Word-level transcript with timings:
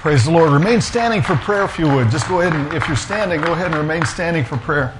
Praise 0.00 0.26
the 0.26 0.30
Lord. 0.30 0.52
Remain 0.52 0.80
standing 0.80 1.22
for 1.22 1.34
prayer 1.34 1.64
if 1.64 1.76
you 1.76 1.92
would. 1.92 2.08
Just 2.08 2.28
go 2.28 2.40
ahead 2.40 2.52
and, 2.52 2.72
if 2.72 2.86
you're 2.86 2.96
standing, 2.96 3.40
go 3.40 3.52
ahead 3.52 3.66
and 3.66 3.74
remain 3.74 4.06
standing 4.06 4.44
for 4.44 4.56
prayer. 4.56 4.94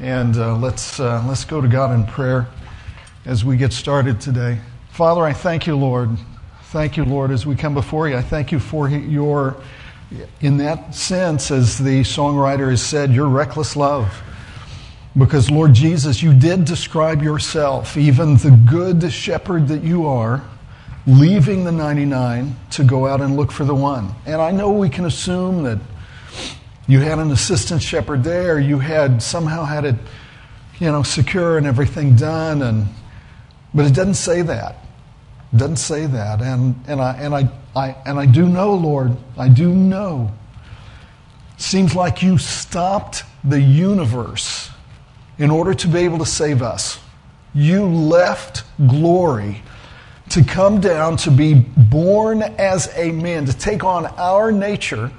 And 0.00 0.34
uh, 0.38 0.56
let's, 0.56 0.98
uh, 0.98 1.22
let's 1.28 1.44
go 1.44 1.60
to 1.60 1.68
God 1.68 1.94
in 1.94 2.06
prayer 2.06 2.46
as 3.26 3.44
we 3.44 3.58
get 3.58 3.74
started 3.74 4.22
today. 4.22 4.58
Father, 4.88 5.20
I 5.22 5.34
thank 5.34 5.66
you, 5.66 5.76
Lord. 5.76 6.08
Thank 6.70 6.96
you, 6.96 7.04
Lord, 7.04 7.30
as 7.30 7.44
we 7.44 7.54
come 7.54 7.74
before 7.74 8.08
you. 8.08 8.16
I 8.16 8.22
thank 8.22 8.52
you 8.52 8.58
for 8.58 8.88
your, 8.88 9.54
in 10.40 10.56
that 10.56 10.94
sense, 10.94 11.50
as 11.50 11.76
the 11.76 12.00
songwriter 12.00 12.70
has 12.70 12.80
said, 12.80 13.12
your 13.12 13.28
reckless 13.28 13.76
love. 13.76 14.22
Because, 15.14 15.50
Lord 15.50 15.74
Jesus, 15.74 16.22
you 16.22 16.32
did 16.32 16.64
describe 16.64 17.20
yourself, 17.20 17.98
even 17.98 18.38
the 18.38 18.58
good 18.66 19.12
shepherd 19.12 19.68
that 19.68 19.82
you 19.82 20.06
are 20.06 20.42
leaving 21.06 21.64
the 21.64 21.72
99 21.72 22.56
to 22.70 22.84
go 22.84 23.06
out 23.06 23.20
and 23.20 23.36
look 23.36 23.50
for 23.50 23.64
the 23.64 23.74
one. 23.74 24.14
And 24.26 24.40
I 24.40 24.50
know 24.50 24.70
we 24.70 24.88
can 24.88 25.04
assume 25.04 25.64
that 25.64 25.78
you 26.86 27.00
had 27.00 27.18
an 27.18 27.30
assistant 27.30 27.82
shepherd 27.82 28.24
there, 28.24 28.58
you 28.58 28.78
had 28.78 29.22
somehow 29.22 29.64
had 29.64 29.84
it, 29.84 29.96
you 30.78 30.90
know, 30.90 31.02
secure 31.02 31.58
and 31.58 31.66
everything 31.66 32.16
done, 32.16 32.62
and 32.62 32.86
but 33.74 33.86
it 33.86 33.94
doesn't 33.94 34.14
say 34.14 34.42
that. 34.42 34.76
It 35.52 35.56
doesn't 35.56 35.76
say 35.76 36.06
that. 36.06 36.40
And 36.40 36.74
and 36.86 37.00
I 37.00 37.14
and 37.14 37.34
I, 37.34 37.48
I 37.74 37.96
and 38.04 38.18
I 38.18 38.26
do 38.26 38.48
know, 38.48 38.74
Lord, 38.74 39.16
I 39.38 39.48
do 39.48 39.72
know. 39.72 40.32
Seems 41.56 41.94
like 41.94 42.22
you 42.22 42.38
stopped 42.38 43.24
the 43.44 43.60
universe 43.60 44.70
in 45.38 45.50
order 45.50 45.74
to 45.74 45.88
be 45.88 46.00
able 46.00 46.18
to 46.18 46.26
save 46.26 46.62
us. 46.62 46.98
You 47.54 47.86
left 47.86 48.64
glory 48.88 49.62
to 50.32 50.42
come 50.42 50.80
down, 50.80 51.16
to 51.18 51.30
be 51.30 51.54
born 51.54 52.42
as 52.42 52.90
a 52.96 53.12
man, 53.12 53.44
to 53.46 53.52
take 53.52 53.84
on 53.84 54.06
our 54.06 54.50
nature 54.50 55.10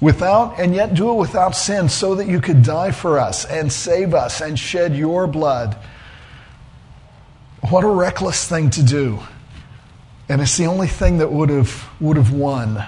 without, 0.00 0.58
and 0.58 0.74
yet 0.74 0.94
do 0.94 1.10
it 1.10 1.14
without 1.14 1.54
sin, 1.54 1.88
so 1.88 2.14
that 2.14 2.26
you 2.26 2.40
could 2.40 2.62
die 2.62 2.90
for 2.90 3.18
us 3.18 3.44
and 3.44 3.72
save 3.72 4.14
us 4.14 4.40
and 4.40 4.58
shed 4.58 4.96
your 4.96 5.26
blood. 5.26 5.76
What 7.68 7.84
a 7.84 7.88
reckless 7.88 8.48
thing 8.48 8.70
to 8.70 8.82
do. 8.82 9.20
And 10.28 10.40
it's 10.40 10.56
the 10.56 10.66
only 10.66 10.88
thing 10.88 11.18
that 11.18 11.30
would 11.30 11.50
have, 11.50 11.86
would 12.00 12.16
have 12.16 12.32
won. 12.32 12.82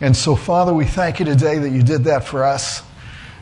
And 0.00 0.16
so, 0.16 0.34
Father, 0.34 0.74
we 0.74 0.84
thank 0.84 1.20
you 1.20 1.24
today 1.24 1.58
that 1.58 1.70
you 1.70 1.82
did 1.82 2.04
that 2.04 2.24
for 2.24 2.44
us. 2.44 2.82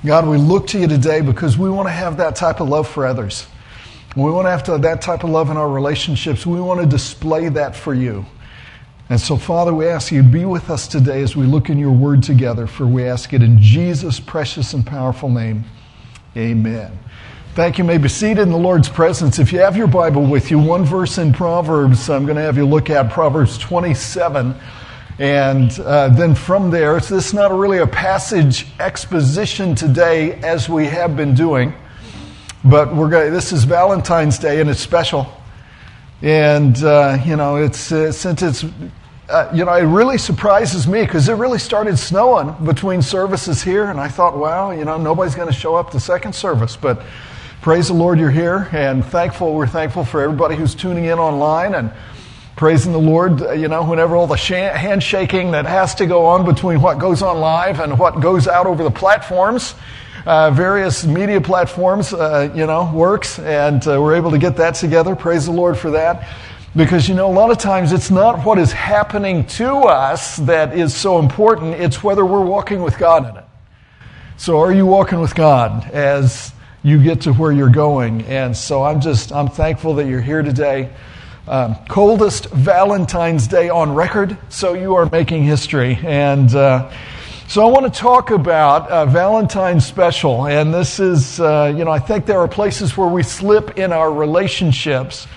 God, 0.04 0.28
we 0.28 0.36
look 0.36 0.66
to 0.68 0.78
you 0.78 0.86
today 0.86 1.22
because 1.22 1.56
we 1.56 1.70
want 1.70 1.88
to 1.88 1.92
have 1.92 2.18
that 2.18 2.36
type 2.36 2.60
of 2.60 2.68
love 2.68 2.86
for 2.86 3.06
others. 3.06 3.46
We 4.16 4.30
want 4.30 4.46
to 4.46 4.50
have 4.50 4.62
to, 4.64 4.78
that 4.78 5.02
type 5.02 5.24
of 5.24 5.30
love 5.30 5.50
in 5.50 5.56
our 5.56 5.68
relationships. 5.68 6.46
We 6.46 6.60
want 6.60 6.80
to 6.80 6.86
display 6.86 7.48
that 7.48 7.74
for 7.74 7.94
you. 7.94 8.24
And 9.10 9.20
so, 9.20 9.36
Father, 9.36 9.74
we 9.74 9.86
ask 9.86 10.12
you 10.12 10.22
to 10.22 10.28
be 10.28 10.44
with 10.44 10.70
us 10.70 10.86
today 10.86 11.20
as 11.22 11.34
we 11.34 11.46
look 11.46 11.68
in 11.68 11.78
your 11.78 11.92
word 11.92 12.22
together, 12.22 12.66
for 12.68 12.86
we 12.86 13.04
ask 13.04 13.32
it 13.32 13.42
in 13.42 13.60
Jesus' 13.60 14.20
precious 14.20 14.72
and 14.72 14.86
powerful 14.86 15.28
name. 15.28 15.64
Amen. 16.36 16.96
Thank 17.54 17.78
you. 17.78 17.84
may 17.84 17.98
be 17.98 18.08
seated 18.08 18.42
in 18.42 18.50
the 18.50 18.56
Lord's 18.56 18.88
presence. 18.88 19.38
If 19.38 19.52
you 19.52 19.58
have 19.58 19.76
your 19.76 19.86
Bible 19.88 20.24
with 20.24 20.50
you, 20.50 20.58
one 20.58 20.84
verse 20.84 21.18
in 21.18 21.32
Proverbs, 21.32 22.08
I'm 22.08 22.24
going 22.24 22.36
to 22.36 22.42
have 22.42 22.56
you 22.56 22.66
look 22.66 22.90
at 22.90 23.10
Proverbs 23.10 23.58
27. 23.58 24.54
And 25.18 25.78
uh, 25.80 26.08
then 26.08 26.34
from 26.34 26.70
there, 26.70 26.94
this 26.94 27.10
is 27.10 27.34
not 27.34 27.52
really 27.52 27.78
a 27.78 27.86
passage 27.86 28.66
exposition 28.80 29.74
today 29.74 30.32
as 30.42 30.68
we 30.68 30.86
have 30.86 31.16
been 31.16 31.34
doing. 31.34 31.74
But 32.64 32.96
we're 32.96 33.10
going. 33.10 33.32
This 33.32 33.52
is 33.52 33.64
Valentine's 33.64 34.38
Day, 34.38 34.60
and 34.60 34.70
it's 34.70 34.80
special. 34.80 35.30
And 36.22 36.82
uh, 36.82 37.18
you 37.24 37.36
know, 37.36 37.56
it's 37.56 37.92
uh, 37.92 38.10
since 38.10 38.40
it's 38.40 38.64
uh, 39.28 39.50
you 39.54 39.64
know, 39.64 39.74
it 39.74 39.82
really 39.82 40.16
surprises 40.16 40.86
me 40.86 41.02
because 41.02 41.28
it 41.28 41.34
really 41.34 41.58
started 41.58 41.98
snowing 41.98 42.54
between 42.64 43.02
services 43.02 43.62
here, 43.62 43.84
and 43.90 44.00
I 44.00 44.08
thought, 44.08 44.38
wow, 44.38 44.70
you 44.70 44.84
know, 44.84 44.96
nobody's 44.96 45.34
going 45.34 45.48
to 45.48 45.54
show 45.54 45.74
up 45.74 45.92
the 45.92 46.00
second 46.00 46.34
service, 46.34 46.76
but. 46.76 47.02
Praise 47.64 47.88
the 47.88 47.94
Lord, 47.94 48.18
you're 48.18 48.30
here, 48.30 48.68
and 48.72 49.02
thankful. 49.02 49.54
We're 49.54 49.66
thankful 49.66 50.04
for 50.04 50.20
everybody 50.20 50.54
who's 50.54 50.74
tuning 50.74 51.06
in 51.06 51.18
online 51.18 51.74
and 51.74 51.90
praising 52.56 52.92
the 52.92 52.98
Lord. 52.98 53.40
Uh, 53.40 53.52
you 53.52 53.68
know, 53.68 53.82
whenever 53.82 54.16
all 54.16 54.26
the 54.26 54.36
handshaking 54.36 55.52
that 55.52 55.64
has 55.64 55.94
to 55.94 56.04
go 56.04 56.26
on 56.26 56.44
between 56.44 56.82
what 56.82 56.98
goes 56.98 57.22
on 57.22 57.40
live 57.40 57.80
and 57.80 57.98
what 57.98 58.20
goes 58.20 58.46
out 58.46 58.66
over 58.66 58.84
the 58.84 58.90
platforms, 58.90 59.74
uh, 60.26 60.50
various 60.50 61.04
media 61.04 61.40
platforms, 61.40 62.12
uh, 62.12 62.50
you 62.54 62.66
know, 62.66 62.90
works, 62.94 63.38
and 63.38 63.86
uh, 63.86 64.00
we're 64.00 64.14
able 64.14 64.30
to 64.30 64.38
get 64.38 64.56
that 64.56 64.74
together. 64.74 65.14
Praise 65.14 65.46
the 65.46 65.52
Lord 65.52 65.76
for 65.76 65.90
that. 65.92 66.28
Because, 66.76 67.08
you 67.08 67.14
know, 67.14 67.30
a 67.30 67.32
lot 67.32 67.50
of 67.50 67.58
times 67.58 67.92
it's 67.92 68.10
not 68.10 68.44
what 68.44 68.58
is 68.58 68.72
happening 68.72 69.46
to 69.46 69.74
us 69.82 70.38
that 70.38 70.76
is 70.76 70.94
so 70.94 71.20
important, 71.20 71.74
it's 71.74 72.02
whether 72.02 72.24
we're 72.24 72.44
walking 72.44 72.82
with 72.82 72.98
God 72.98 73.28
in 73.28 73.36
it. 73.36 73.44
So, 74.38 74.58
are 74.58 74.72
you 74.72 74.84
walking 74.84 75.20
with 75.20 75.36
God 75.36 75.88
as 75.92 76.52
you 76.82 77.00
get 77.00 77.20
to 77.22 77.32
where 77.32 77.52
you're 77.52 77.70
going? 77.70 78.22
And 78.22 78.56
so, 78.56 78.82
I'm 78.82 79.00
just, 79.00 79.30
I'm 79.30 79.48
thankful 79.48 79.94
that 79.94 80.08
you're 80.08 80.20
here 80.20 80.42
today. 80.42 80.90
Um, 81.46 81.76
coldest 81.88 82.46
Valentine's 82.46 83.46
Day 83.46 83.68
on 83.68 83.94
record, 83.94 84.36
so 84.48 84.72
you 84.72 84.96
are 84.96 85.08
making 85.10 85.44
history. 85.44 85.98
And, 86.02 86.52
uh, 86.52 86.90
so 87.54 87.64
I 87.64 87.70
want 87.70 87.84
to 87.84 88.00
talk 88.00 88.32
about 88.32 88.90
uh, 88.90 89.06
Valentine's 89.06 89.86
special, 89.86 90.48
and 90.48 90.74
this 90.74 90.98
is, 90.98 91.38
uh, 91.38 91.72
you 91.72 91.84
know, 91.84 91.92
I 91.92 92.00
think 92.00 92.26
there 92.26 92.40
are 92.40 92.48
places 92.48 92.96
where 92.96 93.06
we 93.06 93.22
slip 93.22 93.78
in 93.78 93.92
our 93.92 94.12
relationships, 94.12 95.28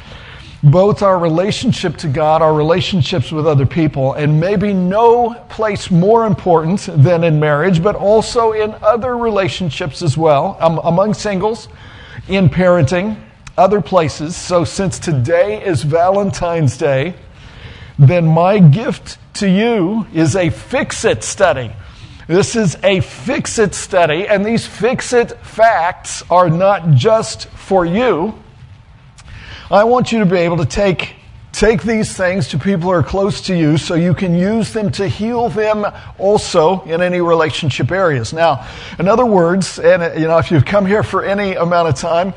both 0.64 1.04
our 1.04 1.20
relationship 1.20 1.96
to 1.98 2.08
God, 2.08 2.42
our 2.42 2.56
relationships 2.56 3.32
with 3.32 3.46
other 3.46 3.68
people, 3.68 4.14
and 4.14 4.40
maybe 4.40 4.74
no 4.74 5.36
place 5.48 5.92
more 5.92 6.26
important 6.26 6.90
than 6.92 7.24
in 7.24 7.40
marriage, 7.40 7.84
but 7.84 7.96
also 7.96 8.52
in 8.52 8.74
other 8.82 9.16
relationships 9.16 10.02
as 10.02 10.18
well, 10.18 10.58
um, 10.60 10.80
among 10.86 11.14
singles, 11.14 11.68
in 12.28 12.50
parenting, 12.50 13.16
other 13.60 13.80
places. 13.80 14.36
So 14.36 14.64
since 14.64 14.98
today 14.98 15.64
is 15.64 15.84
Valentine's 15.84 16.78
Day, 16.80 17.14
then 18.00 18.26
my 18.26 18.58
gift 18.58 19.20
to 19.36 19.48
you 19.48 20.08
is 20.16 20.36
a 20.36 20.50
fix 20.50 21.06
it 21.06 21.24
study. 21.24 21.72
This 22.28 22.58
is 22.58 22.78
a 22.84 23.00
fix 23.00 23.58
it 23.58 23.74
study, 23.74 24.28
and 24.28 24.46
these 24.46 24.68
fix 24.68 25.14
it 25.14 25.32
facts 25.46 26.24
are 26.30 26.50
not 26.50 26.92
just 26.92 27.48
for 27.48 27.86
you. 27.86 28.38
I 29.72 29.86
want 29.86 30.12
you 30.12 30.20
to 30.20 30.26
be 30.26 30.40
able 30.40 30.58
to 30.58 30.66
take, 30.66 31.16
take 31.54 31.84
these 31.84 32.18
things 32.18 32.50
to 32.50 32.58
people 32.58 32.84
who 32.84 32.90
are 32.90 33.04
close 33.04 33.40
to 33.44 33.56
you 33.56 33.78
so 33.78 33.96
you 33.96 34.14
can 34.14 34.36
use 34.36 34.74
them 34.74 34.92
to 34.94 35.08
heal 35.08 35.48
them 35.48 35.86
also 36.18 36.82
in 36.82 37.02
any 37.02 37.22
relationship 37.22 37.92
areas. 37.92 38.34
Now, 38.34 38.68
in 39.00 39.08
other 39.08 39.26
words, 39.26 39.80
and 39.80 40.20
you 40.20 40.28
know, 40.28 40.38
if 40.38 40.52
you've 40.52 40.66
come 40.66 40.86
here 40.86 41.04
for 41.04 41.24
any 41.24 41.56
amount 41.56 41.88
of 41.88 41.96
time, 41.96 42.34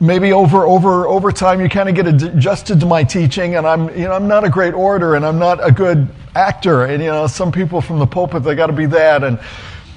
maybe 0.00 0.32
over 0.32 0.64
over 0.64 1.08
over 1.08 1.32
time 1.32 1.60
you 1.60 1.68
kind 1.68 1.88
of 1.88 1.94
get 1.94 2.06
adjusted 2.06 2.78
to 2.80 2.86
my 2.86 3.02
teaching 3.02 3.56
and 3.56 3.66
i'm 3.66 3.88
you 3.96 4.04
know 4.04 4.12
i'm 4.12 4.28
not 4.28 4.44
a 4.44 4.50
great 4.50 4.74
orator 4.74 5.16
and 5.16 5.26
i'm 5.26 5.38
not 5.38 5.64
a 5.66 5.72
good 5.72 6.08
actor 6.36 6.84
and 6.84 7.02
you 7.02 7.08
know 7.08 7.26
some 7.26 7.50
people 7.50 7.80
from 7.80 7.98
the 7.98 8.06
pulpit 8.06 8.42
they 8.44 8.54
got 8.54 8.68
to 8.68 8.72
be 8.72 8.86
that 8.86 9.24
and 9.24 9.40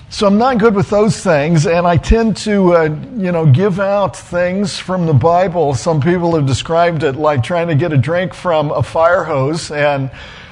so 0.09 0.25
i'm 0.25 0.39
not 0.39 0.57
good 0.57 0.73
with 0.73 0.89
those 0.89 1.22
things 1.22 1.67
and 1.67 1.85
i 1.85 1.97
tend 1.97 2.35
to 2.35 2.73
uh, 2.73 2.84
you 3.16 3.31
know 3.31 3.45
give 3.45 3.79
out 3.79 4.16
things 4.16 4.79
from 4.79 5.06
the 5.06 5.13
bible 5.13 5.75
some 5.75 6.01
people 6.01 6.35
have 6.35 6.47
described 6.47 7.03
it 7.03 7.16
like 7.16 7.44
trying 7.44 7.68
to 7.68 7.75
get 7.75 7.94
a 7.94 7.97
drink 7.97 8.33
from 8.33 8.72
a 8.72 8.81
fire 8.81 9.23
hose 9.23 9.69
and 9.69 10.09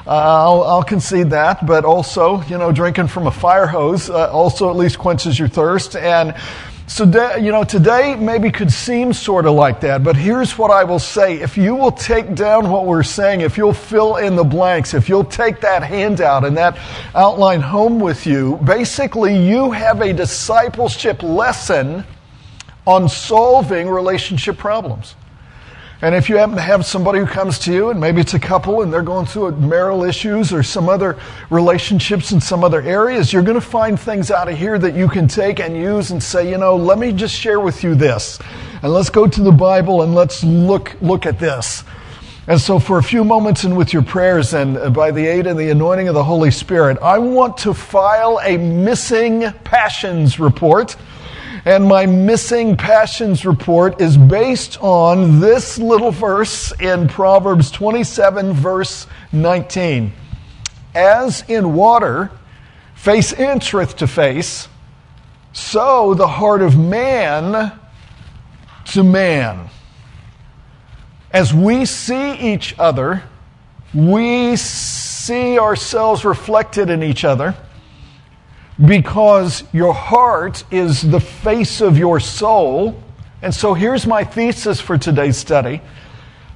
uh, 0.07 0.11
I'll, 0.11 0.63
I'll, 0.63 0.83
concede 0.83 1.29
that, 1.31 1.67
but 1.67 1.85
also, 1.85 2.41
you 2.43 2.57
know, 2.57 2.71
drinking 2.71 3.09
from 3.09 3.27
a 3.27 3.31
fire 3.31 3.67
hose 3.67 4.09
uh, 4.09 4.31
also 4.31 4.71
at 4.71 4.75
least 4.75 4.97
quenches 4.97 5.37
your 5.37 5.47
thirst. 5.47 5.95
And 5.95 6.33
so, 6.89 7.03
you 7.35 7.51
know, 7.51 7.63
today 7.63 8.15
maybe 8.15 8.49
could 8.51 8.71
seem 8.71 9.13
sort 9.13 9.45
of 9.45 9.53
like 9.53 9.79
that, 9.81 10.03
but 10.03 10.17
here's 10.17 10.57
what 10.57 10.71
I 10.71 10.83
will 10.83 10.97
say. 10.97 11.39
If 11.39 11.55
you 11.55 11.75
will 11.75 11.91
take 11.91 12.33
down 12.33 12.71
what 12.71 12.87
we're 12.87 13.03
saying, 13.03 13.41
if 13.41 13.59
you'll 13.59 13.73
fill 13.73 14.15
in 14.15 14.35
the 14.35 14.43
blanks, 14.43 14.95
if 14.95 15.07
you'll 15.07 15.23
take 15.23 15.61
that 15.61 15.83
handout 15.83 16.43
and 16.43 16.57
that 16.57 16.79
outline 17.13 17.61
home 17.61 17.99
with 17.99 18.25
you, 18.25 18.57
basically 18.63 19.37
you 19.37 19.69
have 19.69 20.01
a 20.01 20.11
discipleship 20.11 21.21
lesson 21.21 22.03
on 22.87 23.07
solving 23.07 23.87
relationship 23.87 24.57
problems. 24.57 25.15
And 26.01 26.15
if 26.15 26.29
you 26.29 26.37
happen 26.37 26.55
to 26.55 26.61
have 26.61 26.85
somebody 26.85 27.19
who 27.19 27.25
comes 27.25 27.59
to 27.59 27.73
you, 27.73 27.89
and 27.89 27.99
maybe 27.99 28.21
it's 28.21 28.33
a 28.33 28.39
couple 28.39 28.83
and 28.83 28.93
they're 28.93 29.01
going 29.01 29.25
through 29.25 29.51
marital 29.57 30.05
issues 30.05 30.53
or 30.53 30.63
some 30.63 30.87
other 30.87 31.17
relationships 31.49 32.31
in 32.31 32.39
some 32.39 32.63
other 32.63 32.81
areas, 32.81 33.33
you're 33.33 33.43
going 33.43 33.59
to 33.59 33.61
find 33.61 33.99
things 33.99 34.31
out 34.31 34.47
of 34.47 34.57
here 34.57 34.79
that 34.79 34.95
you 34.95 35.09
can 35.09 35.27
take 35.27 35.59
and 35.59 35.75
use 35.75 36.11
and 36.11 36.23
say, 36.23 36.49
you 36.49 36.57
know, 36.57 36.77
let 36.77 36.99
me 36.99 37.11
just 37.11 37.35
share 37.35 37.59
with 37.59 37.83
you 37.83 37.95
this. 37.95 38.39
And 38.81 38.93
let's 38.93 39.09
go 39.09 39.27
to 39.27 39.41
the 39.41 39.51
Bible 39.51 40.01
and 40.01 40.15
let's 40.15 40.41
look, 40.41 40.95
look 41.01 41.25
at 41.25 41.37
this. 41.37 41.83
And 42.47 42.61
so, 42.61 42.79
for 42.79 42.97
a 42.97 43.03
few 43.03 43.23
moments 43.25 43.65
and 43.65 43.77
with 43.77 43.93
your 43.93 44.01
prayers 44.01 44.55
and 44.55 44.77
uh, 44.77 44.89
by 44.89 45.11
the 45.11 45.27
aid 45.27 45.45
and 45.45 45.59
the 45.59 45.69
anointing 45.69 46.07
of 46.07 46.15
the 46.15 46.23
Holy 46.23 46.49
Spirit, 46.49 46.97
I 46.99 47.19
want 47.19 47.57
to 47.57 47.75
file 47.75 48.39
a 48.43 48.57
missing 48.57 49.51
passions 49.65 50.39
report 50.39 50.95
and 51.65 51.85
my 51.85 52.05
missing 52.05 52.77
passions 52.77 53.45
report 53.45 53.99
is 54.01 54.17
based 54.17 54.81
on 54.81 55.39
this 55.39 55.77
little 55.77 56.11
verse 56.11 56.71
in 56.79 57.07
Proverbs 57.07 57.71
27, 57.71 58.53
verse 58.53 59.07
19. 59.31 60.13
as 60.95 61.43
in 61.47 61.73
water, 61.73 62.31
face 62.95 63.31
entereth 63.33 63.97
to 63.97 64.07
face, 64.07 64.67
so 65.53 66.13
the 66.13 66.27
heart 66.27 66.61
of 66.61 66.77
man 66.77 67.71
to 68.85 69.03
man. 69.03 69.69
As 71.31 71.53
we 71.53 71.85
see 71.85 72.33
each 72.33 72.77
other, 72.79 73.23
we 73.93 74.55
see 74.55 75.59
ourselves 75.59 76.25
reflected 76.25 76.89
in 76.89 77.03
each 77.03 77.23
other 77.23 77.55
because 78.85 79.63
your 79.73 79.93
heart 79.93 80.63
is 80.71 81.01
the 81.01 81.19
face 81.19 81.81
of 81.81 81.97
your 81.97 82.19
soul. 82.19 83.01
And 83.41 83.53
so 83.53 83.73
here's 83.73 84.07
my 84.07 84.23
thesis 84.23 84.79
for 84.79 84.97
today's 84.97 85.37
study. 85.37 85.81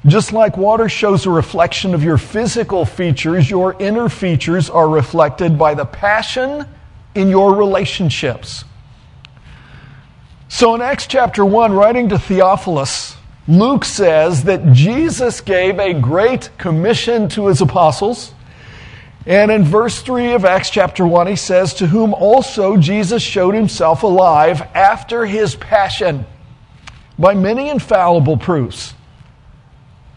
Just 0.06 0.34
like 0.34 0.58
water 0.58 0.90
shows 0.90 1.26
a 1.26 1.30
reflection 1.30 1.94
of 1.94 2.04
your 2.04 2.18
physical 2.18 2.86
features, 2.86 3.50
your 3.50 3.76
inner 3.80 4.10
features 4.10 4.70
are 4.70 4.90
reflected 4.90 5.58
by 5.58 5.74
the 5.74 5.86
passion 5.86 6.66
in 7.16 7.30
your 7.30 7.56
relationships. 7.56 8.66
So 10.50 10.76
in 10.76 10.82
Acts 10.82 11.08
chapter 11.08 11.46
1, 11.46 11.74
writing 11.74 12.10
to 12.10 12.20
Theophilus, 12.20 13.16
Luke 13.48 13.84
says 13.84 14.44
that 14.44 14.72
Jesus 14.72 15.42
gave 15.42 15.80
a 15.80 15.94
great 15.94 16.50
commission 16.58 17.28
to 17.30 17.48
his 17.48 17.60
apostles. 17.60 18.34
And 19.26 19.52
in 19.52 19.64
verse 19.64 20.02
3 20.02 20.34
of 20.34 20.44
Acts 20.44 20.70
chapter 20.70 21.06
1, 21.06 21.28
he 21.28 21.36
says, 21.36 21.76
To 21.76 21.88
whom 21.88 22.14
also 22.14 22.78
Jesus 22.78 23.24
showed 23.24 23.56
himself 23.56 24.04
alive 24.04 24.62
after 24.74 25.26
his 25.26 25.56
passion 25.56 26.26
by 27.18 27.34
many 27.34 27.70
infallible 27.70 28.38
proofs 28.38 28.94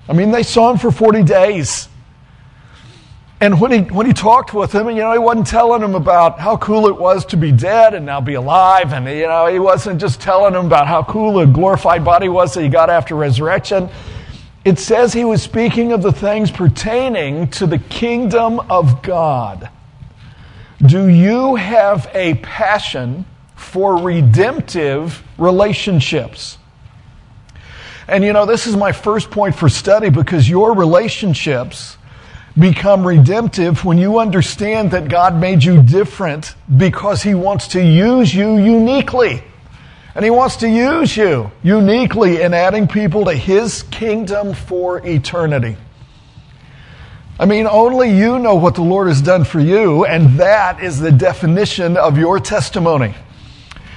I 0.09 0.13
mean, 0.13 0.31
they 0.31 0.43
saw 0.43 0.71
him 0.71 0.79
for 0.79 0.91
40 0.91 1.25
days. 1.25 1.89
And 3.41 3.61
when 3.61 3.73
he, 3.73 3.81
when 3.81 4.07
he 4.07 4.13
talked 4.13 4.55
with 4.55 4.73
him, 4.75 4.89
you 4.89 4.97
know, 4.97 5.13
he 5.13 5.19
wasn't 5.19 5.49
telling 5.49 5.83
him 5.83 5.95
about 5.95 6.39
how 6.39 6.57
cool 6.57 6.87
it 6.87 6.97
was 6.97 7.27
to 7.27 7.37
be 7.37 7.53
dead 7.53 7.93
and 7.93 8.07
now 8.07 8.21
be 8.21 8.35
alive. 8.35 8.93
And, 8.93 9.07
you 9.07 9.27
know, 9.27 9.47
he 9.47 9.59
wasn't 9.59 10.01
just 10.01 10.21
telling 10.21 10.55
him 10.55 10.67
about 10.67 10.87
how 10.87 11.03
cool 11.03 11.39
a 11.41 11.47
glorified 11.47 12.05
body 12.05 12.29
was 12.29 12.55
that 12.55 12.63
he 12.63 12.69
got 12.69 12.89
after 12.89 13.15
resurrection. 13.15 13.91
It 14.67 14.81
says 14.81 15.13
he 15.13 15.25
was 15.25 15.43
speaking 15.43 15.93
of 15.93 16.03
the 16.03 16.11
things 16.11 16.51
pertaining 16.51 17.47
to 17.51 17.69
the 17.69 17.79
kingdom 17.79 18.59
of 18.69 19.01
God. 19.01 19.71
Do 20.85 21.07
you 21.07 21.55
have 21.55 22.11
a 22.13 22.35
passion 22.35 23.27
for 23.55 23.97
redemptive 23.97 25.23
relationships? 25.39 26.59
And 28.09 28.25
you 28.25 28.33
know, 28.33 28.45
this 28.45 28.67
is 28.67 28.77
my 28.77 28.91
first 28.91 29.31
point 29.31 29.55
for 29.55 29.69
study 29.69 30.11
because 30.11 30.49
your 30.49 30.75
relationships 30.75 31.97
become 32.59 33.07
redemptive 33.07 33.85
when 33.85 33.99
you 33.99 34.19
understand 34.19 34.91
that 34.91 35.09
God 35.09 35.37
made 35.41 35.63
you 35.63 35.81
different 35.81 36.57
because 36.77 37.23
He 37.23 37.35
wants 37.35 37.69
to 37.69 37.81
use 37.81 38.35
you 38.35 38.57
uniquely. 38.57 39.45
And 40.17 40.25
He 40.25 40.31
wants 40.31 40.57
to 40.57 40.69
use 40.69 41.15
you 41.15 41.53
uniquely 41.63 42.41
in 42.41 42.55
adding 42.55 42.89
people 42.89 43.27
to 43.27 43.35
His 43.35 43.83
kingdom 43.83 44.55
for 44.55 45.07
eternity. 45.07 45.77
I 47.39 47.45
mean, 47.45 47.67
only 47.67 48.17
you 48.17 48.39
know 48.39 48.55
what 48.55 48.77
the 48.77 48.83
Lord 48.83 49.09
has 49.09 49.21
done 49.21 49.45
for 49.45 49.61
you, 49.61 50.07
and 50.07 50.39
that 50.41 50.83
is 50.83 50.99
the 50.99 51.13
definition 51.13 51.99
of 51.99 52.17
your 52.17 52.41
testimony. 52.41 53.15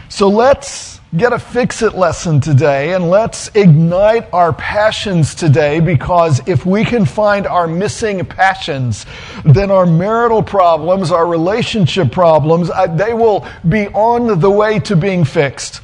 So 0.10 0.28
let's 0.28 1.00
get 1.16 1.32
a 1.32 1.40
fix 1.40 1.82
it 1.82 1.96
lesson 1.96 2.42
today 2.42 2.94
and 2.94 3.10
let's 3.10 3.50
ignite 3.56 4.32
our 4.34 4.52
passions 4.54 5.34
today 5.34 5.80
because 5.80 6.46
if 6.48 6.66
we 6.66 6.84
can 6.84 7.06
find 7.06 7.48
our 7.48 7.66
missing 7.66 8.26
passions, 8.26 9.06
then 9.46 9.72
our 9.72 9.86
marital 9.86 10.44
problems, 10.44 11.12
our 11.12 11.26
relationship 11.26 12.12
problems, 12.12 12.70
uh, 12.70 12.88
they 12.88 13.14
will 13.14 13.48
be 13.70 13.88
on 13.88 14.40
the 14.42 14.52
way 14.52 14.80
to 14.80 14.98
being 14.98 15.24
fixed. 15.24 15.82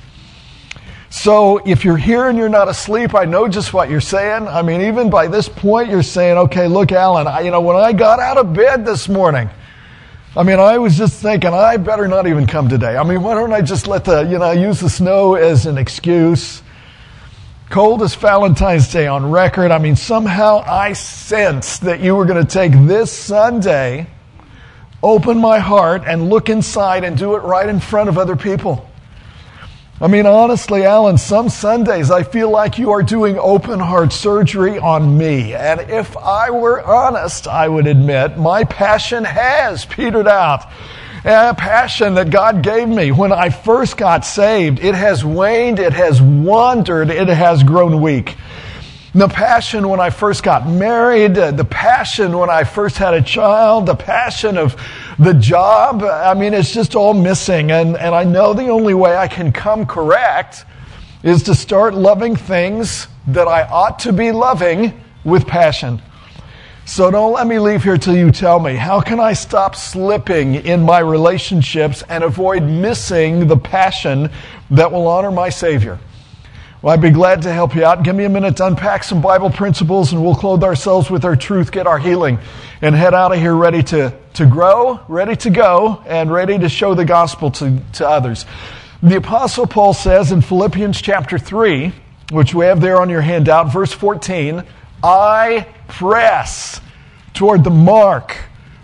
So 1.09 1.57
if 1.65 1.85
you're 1.85 1.97
here 1.97 2.27
and 2.27 2.37
you're 2.37 2.49
not 2.49 2.67
asleep, 2.67 3.15
I 3.15 3.25
know 3.25 3.47
just 3.47 3.73
what 3.73 3.89
you're 3.89 4.01
saying. 4.01 4.47
I 4.47 4.61
mean, 4.61 4.81
even 4.81 5.09
by 5.09 5.27
this 5.27 5.47
point, 5.47 5.89
you're 5.89 6.03
saying, 6.03 6.37
okay, 6.37 6.67
look, 6.67 6.91
Alan, 6.91 7.27
I, 7.27 7.41
you 7.41 7.51
know, 7.51 7.61
when 7.61 7.77
I 7.77 7.93
got 7.93 8.19
out 8.19 8.37
of 8.37 8.53
bed 8.53 8.85
this 8.85 9.07
morning, 9.07 9.49
I 10.35 10.43
mean, 10.43 10.59
I 10.59 10.77
was 10.79 10.97
just 10.97 11.21
thinking, 11.21 11.53
I 11.53 11.77
better 11.77 12.07
not 12.07 12.27
even 12.27 12.45
come 12.45 12.67
today. 12.67 12.97
I 12.97 13.03
mean, 13.03 13.23
why 13.23 13.35
don't 13.35 13.53
I 13.53 13.61
just 13.61 13.87
let 13.87 14.03
the, 14.03 14.23
you 14.23 14.37
know, 14.37 14.51
use 14.51 14.81
the 14.81 14.89
snow 14.89 15.35
as 15.35 15.65
an 15.65 15.77
excuse? 15.77 16.61
Coldest 17.69 18.19
Valentine's 18.19 18.91
Day 18.91 19.07
on 19.07 19.31
record. 19.31 19.71
I 19.71 19.79
mean, 19.79 19.95
somehow 19.95 20.59
I 20.59 20.93
sensed 20.93 21.81
that 21.81 21.99
you 21.99 22.15
were 22.15 22.25
going 22.25 22.45
to 22.45 22.51
take 22.51 22.73
this 22.73 23.11
Sunday, 23.11 24.07
open 25.01 25.37
my 25.37 25.59
heart, 25.59 26.03
and 26.05 26.29
look 26.29 26.49
inside 26.49 27.03
and 27.03 27.17
do 27.17 27.35
it 27.35 27.39
right 27.39 27.67
in 27.67 27.79
front 27.79 28.09
of 28.09 28.17
other 28.17 28.35
people. 28.35 28.87
I 30.01 30.07
mean, 30.07 30.25
honestly, 30.25 30.83
Alan, 30.83 31.17
some 31.17 31.47
Sundays 31.47 32.11
I 32.11 32.23
feel 32.23 32.49
like 32.49 32.77
you 32.77 32.91
are 32.91 33.01
doing 33.01 33.39
open 33.39 33.79
heart 33.79 34.11
surgery 34.11 34.77
on 34.77 35.17
me. 35.17 35.53
And 35.53 35.79
if 35.89 36.17
I 36.17 36.49
were 36.49 36.83
honest, 36.83 37.47
I 37.47 37.69
would 37.69 37.87
admit 37.87 38.37
my 38.37 38.65
passion 38.65 39.23
has 39.23 39.85
petered 39.85 40.27
out. 40.27 40.65
A 41.23 41.55
passion 41.55 42.15
that 42.15 42.29
God 42.29 42.61
gave 42.61 42.89
me 42.89 43.13
when 43.13 43.31
I 43.31 43.49
first 43.49 43.95
got 43.95 44.25
saved, 44.25 44.79
it 44.79 44.95
has 44.95 45.23
waned, 45.23 45.79
it 45.79 45.93
has 45.93 46.21
wandered, 46.21 47.09
it 47.09 47.29
has 47.29 47.63
grown 47.63 48.01
weak. 48.01 48.35
The 49.13 49.29
passion 49.29 49.87
when 49.87 50.01
I 50.01 50.09
first 50.09 50.43
got 50.43 50.67
married, 50.67 51.35
the 51.35 51.67
passion 51.67 52.37
when 52.37 52.49
I 52.49 52.65
first 52.65 52.97
had 52.97 53.13
a 53.13 53.21
child, 53.21 53.85
the 53.85 53.95
passion 53.95 54.57
of 54.57 54.75
the 55.17 55.33
job, 55.33 56.03
I 56.03 56.33
mean, 56.33 56.53
it's 56.53 56.73
just 56.73 56.95
all 56.95 57.13
missing. 57.13 57.71
And, 57.71 57.97
and 57.97 58.13
I 58.13 58.23
know 58.23 58.53
the 58.53 58.67
only 58.67 58.93
way 58.93 59.15
I 59.15 59.27
can 59.27 59.51
come 59.51 59.85
correct 59.85 60.65
is 61.23 61.43
to 61.43 61.55
start 61.55 61.93
loving 61.93 62.35
things 62.35 63.07
that 63.27 63.47
I 63.47 63.63
ought 63.63 63.99
to 63.99 64.13
be 64.13 64.31
loving 64.31 65.01
with 65.23 65.47
passion. 65.47 66.01
So 66.85 67.09
don't 67.09 67.33
let 67.33 67.47
me 67.47 67.57
leave 67.57 67.83
here 67.83 67.97
till 67.97 68.15
you 68.15 68.29
tell 68.29 68.59
me 68.59 68.75
how 68.75 69.01
can 69.01 69.19
I 69.19 69.33
stop 69.33 69.75
slipping 69.75 70.55
in 70.55 70.83
my 70.83 70.99
relationships 70.99 72.03
and 72.09 72.23
avoid 72.23 72.61
missing 72.61 73.47
the 73.47 73.57
passion 73.57 74.29
that 74.69 74.91
will 74.91 75.07
honor 75.07 75.31
my 75.31 75.49
Savior? 75.49 75.97
Well, 76.85 76.93
I'd 76.93 77.01
be 77.01 77.09
glad 77.09 77.41
to 77.41 77.51
help 77.51 77.73
you 77.73 77.83
out. 77.83 78.03
Give 78.03 78.15
me 78.15 78.25
a 78.25 78.29
minute 78.29 78.57
to 78.57 78.67
unpack 78.67 79.03
some 79.03 79.19
Bible 79.19 79.49
principles 79.49 80.13
and 80.13 80.23
we'll 80.23 80.35
clothe 80.35 80.63
ourselves 80.63 81.09
with 81.09 81.25
our 81.25 81.35
truth, 81.35 81.71
get 81.71 81.87
our 81.87 81.97
healing, 81.97 82.37
and 82.79 82.93
head 82.93 83.15
out 83.15 83.31
of 83.31 83.39
here 83.39 83.55
ready 83.55 83.81
to, 83.81 84.13
to 84.35 84.45
grow, 84.45 84.99
ready 85.07 85.35
to 85.37 85.49
go, 85.49 86.03
and 86.05 86.31
ready 86.31 86.59
to 86.59 86.69
show 86.69 86.93
the 86.93 87.03
gospel 87.03 87.49
to, 87.49 87.81
to 87.93 88.07
others. 88.07 88.45
The 89.01 89.17
Apostle 89.17 89.65
Paul 89.65 89.95
says 89.95 90.31
in 90.31 90.41
Philippians 90.41 91.01
chapter 91.01 91.39
3, 91.39 91.91
which 92.31 92.53
we 92.53 92.65
have 92.65 92.81
there 92.81 93.01
on 93.01 93.09
your 93.09 93.21
handout, 93.21 93.73
verse 93.73 93.91
14, 93.91 94.63
I 95.01 95.65
press 95.87 96.81
toward 97.33 97.63
the 97.63 97.71
mark 97.71 98.37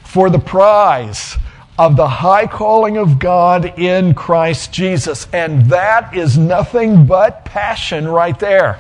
for 0.04 0.32
the 0.32 0.40
prize 0.40 1.38
of 1.82 1.96
the 1.96 2.08
high 2.08 2.46
calling 2.46 2.98
of 2.98 3.18
God 3.18 3.80
in 3.80 4.14
Christ 4.14 4.72
Jesus. 4.72 5.28
And 5.34 5.66
that 5.66 6.16
is 6.16 6.38
nothing 6.38 7.08
but 7.08 7.44
passion 7.44 8.08
right 8.08 8.38
there. 8.38 8.78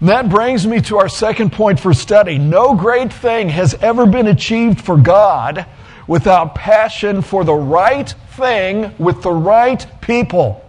And 0.00 0.08
that 0.08 0.28
brings 0.28 0.66
me 0.66 0.80
to 0.80 0.98
our 0.98 1.08
second 1.08 1.52
point 1.52 1.78
for 1.78 1.94
study. 1.94 2.36
No 2.36 2.74
great 2.74 3.12
thing 3.12 3.48
has 3.50 3.74
ever 3.74 4.06
been 4.06 4.26
achieved 4.26 4.80
for 4.80 4.96
God 4.96 5.66
without 6.08 6.56
passion 6.56 7.22
for 7.22 7.44
the 7.44 7.54
right 7.54 8.12
thing 8.30 8.92
with 8.98 9.22
the 9.22 9.30
right 9.30 9.86
people. 10.00 10.68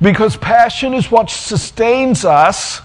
Because 0.00 0.36
passion 0.36 0.94
is 0.94 1.10
what 1.10 1.30
sustains 1.30 2.24
us 2.24 2.80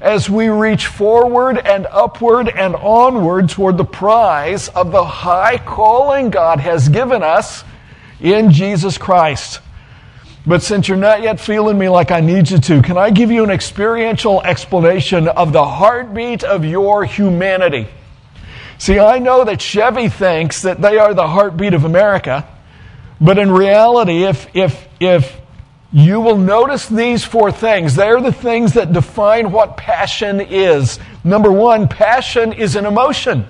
as 0.00 0.30
we 0.30 0.48
reach 0.48 0.86
forward 0.86 1.58
and 1.58 1.86
upward 1.86 2.48
and 2.48 2.76
onward 2.76 3.48
toward 3.48 3.76
the 3.76 3.84
prize 3.84 4.68
of 4.68 4.92
the 4.92 5.04
high 5.04 5.58
calling 5.58 6.30
God 6.30 6.60
has 6.60 6.88
given 6.88 7.22
us 7.22 7.64
in 8.20 8.52
Jesus 8.52 8.96
Christ. 8.98 9.60
But 10.46 10.62
since 10.62 10.88
you're 10.88 10.96
not 10.96 11.20
yet 11.20 11.40
feeling 11.40 11.76
me 11.76 11.88
like 11.88 12.10
I 12.10 12.20
need 12.20 12.50
you 12.50 12.58
to, 12.58 12.80
can 12.80 12.96
I 12.96 13.10
give 13.10 13.30
you 13.30 13.44
an 13.44 13.50
experiential 13.50 14.40
explanation 14.42 15.28
of 15.28 15.52
the 15.52 15.64
heartbeat 15.64 16.44
of 16.44 16.64
your 16.64 17.04
humanity? 17.04 17.88
See, 18.78 19.00
I 19.00 19.18
know 19.18 19.44
that 19.44 19.60
Chevy 19.60 20.08
thinks 20.08 20.62
that 20.62 20.80
they 20.80 20.98
are 20.98 21.12
the 21.12 21.26
heartbeat 21.26 21.74
of 21.74 21.84
America, 21.84 22.46
but 23.20 23.36
in 23.36 23.50
reality, 23.50 24.22
if, 24.22 24.46
if, 24.54 24.88
if 25.00 25.38
you 25.92 26.20
will 26.20 26.36
notice 26.36 26.88
these 26.88 27.24
four 27.24 27.50
things. 27.50 27.94
They're 27.94 28.20
the 28.20 28.32
things 28.32 28.74
that 28.74 28.92
define 28.92 29.52
what 29.52 29.76
passion 29.76 30.40
is. 30.40 30.98
Number 31.24 31.50
one, 31.50 31.88
passion 31.88 32.52
is 32.52 32.76
an 32.76 32.86
emotion 32.86 33.46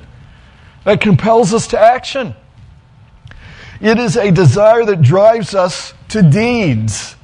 that 0.84 1.00
compels 1.00 1.52
us 1.52 1.66
to 1.68 1.78
action. 1.78 2.34
It 3.80 3.98
is 3.98 4.16
a 4.16 4.30
desire 4.30 4.84
that 4.84 5.02
drives 5.02 5.54
us 5.54 5.94
to 6.08 6.22
deeds. 6.22 7.16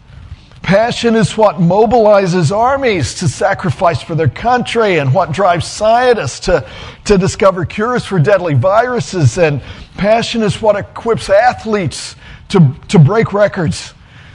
Passion 0.63 1.15
is 1.15 1.37
what 1.37 1.57
mobilizes 1.57 2.57
armies 2.57 3.15
to 3.17 3.29
sacrifice 3.29 4.03
for 4.03 4.15
their 4.15 4.29
country 4.29 4.99
and 4.99 5.13
what 5.13 5.31
drives 5.31 5.67
scientists 5.67 6.41
to, 6.41 6.67
to 7.05 7.19
discover 7.19 7.67
cures 7.67 8.05
for 8.05 8.19
deadly 8.19 8.55
viruses 8.55 9.37
and, 9.37 9.61
Passion 9.97 10.43
is 10.43 10.61
what 10.61 10.77
equips 10.77 11.31
athletes 11.31 12.17
to, 12.49 12.75
to 12.89 12.99
break 12.99 13.33
records. 13.33 13.95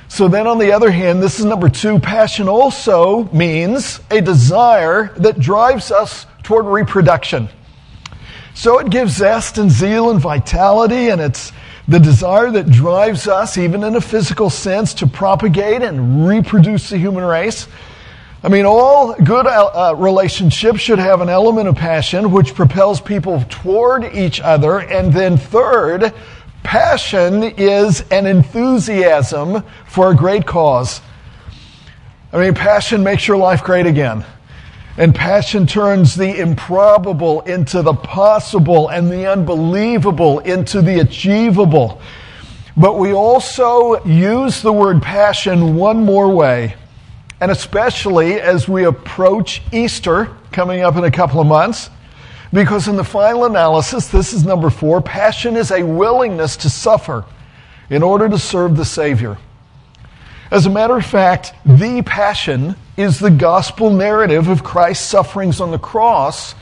So 0.09 0.27
then 0.27 0.47
on 0.47 0.57
the 0.57 0.71
other 0.71 0.89
hand, 0.89 1.21
this 1.21 1.39
is 1.39 1.45
number 1.45 1.69
two, 1.69 1.99
passion 1.99 2.49
also 2.49 3.25
means 3.25 4.01
a 4.09 4.21
desire 4.21 5.13
that 5.17 5.39
drives 5.39 5.91
us 5.91 6.25
toward 6.41 6.65
reproduction. 6.65 7.47
So 8.55 8.79
it 8.79 8.89
gives 8.89 9.15
zest 9.15 9.59
and 9.59 9.69
zeal 9.69 10.09
and 10.09 10.19
vitality, 10.19 11.09
and 11.09 11.21
it's 11.21 11.53
the 11.87 11.99
desire 11.99 12.49
that 12.51 12.71
drives 12.71 13.27
us, 13.27 13.57
even 13.57 13.83
in 13.83 13.95
a 13.95 14.01
physical 14.01 14.49
sense, 14.49 14.95
to 14.95 15.07
propagate 15.07 15.83
and 15.83 16.27
reproduce 16.27 16.89
the 16.89 16.97
human 16.97 17.23
race. 17.23 17.67
I 18.41 18.47
mean, 18.47 18.65
all 18.65 19.13
good 19.13 19.45
uh, 19.45 19.65
uh, 19.91 19.95
relationships 19.95 20.79
should 20.79 20.99
have 20.99 21.21
an 21.21 21.29
element 21.29 21.67
of 21.67 21.75
passion 21.75 22.31
which 22.31 22.55
propels 22.55 22.99
people 22.99 23.43
toward 23.49 24.05
each 24.15 24.41
other. 24.41 24.79
And 24.79 25.13
then, 25.13 25.37
third, 25.37 26.13
passion 26.63 27.43
is 27.43 28.01
an 28.11 28.25
enthusiasm 28.25 29.63
for 29.87 30.11
a 30.11 30.15
great 30.15 30.45
cause. 30.45 31.01
I 32.31 32.39
mean, 32.39 32.53
passion 32.53 33.03
makes 33.03 33.27
your 33.27 33.37
life 33.37 33.63
great 33.63 33.85
again. 33.85 34.25
And 34.97 35.15
passion 35.15 35.65
turns 35.65 36.15
the 36.15 36.39
improbable 36.39 37.41
into 37.41 37.81
the 37.81 37.93
possible 37.93 38.89
and 38.89 39.09
the 39.09 39.31
unbelievable 39.31 40.39
into 40.39 40.81
the 40.81 40.99
achievable. 40.99 42.01
But 42.75 42.97
we 42.97 43.13
also 43.13 44.03
use 44.05 44.61
the 44.61 44.73
word 44.73 45.01
passion 45.01 45.75
one 45.75 46.03
more 46.03 46.33
way 46.33 46.75
and 47.41 47.51
especially 47.51 48.39
as 48.39 48.67
we 48.67 48.85
approach 48.85 49.61
Easter 49.71 50.35
coming 50.51 50.81
up 50.81 50.95
in 50.97 51.03
a 51.03 51.11
couple 51.11 51.39
of 51.39 51.47
months. 51.47 51.89
Because 52.51 52.87
in 52.87 52.95
the 52.95 53.03
final 53.03 53.45
analysis, 53.45 54.07
this 54.07 54.33
is 54.33 54.43
number 54.43 54.69
four 54.69 55.01
passion 55.01 55.55
is 55.55 55.71
a 55.71 55.83
willingness 55.83 56.57
to 56.57 56.69
suffer 56.69 57.25
in 57.89 58.01
order 58.01 58.27
to 58.27 58.39
serve 58.39 58.75
the 58.75 58.85
Savior. 58.85 59.37
As 60.51 60.65
a 60.65 60.69
matter 60.69 60.97
of 60.97 61.05
fact, 61.05 61.53
the 61.63 62.01
passion 62.01 62.75
is 62.97 63.19
the 63.19 63.29
gospel 63.29 63.91
narrative 63.91 64.47
of 64.47 64.63
Christ's 64.63 65.07
sufferings 65.07 65.61
on 65.61 65.69
the 65.69 65.77
cross 65.77 66.55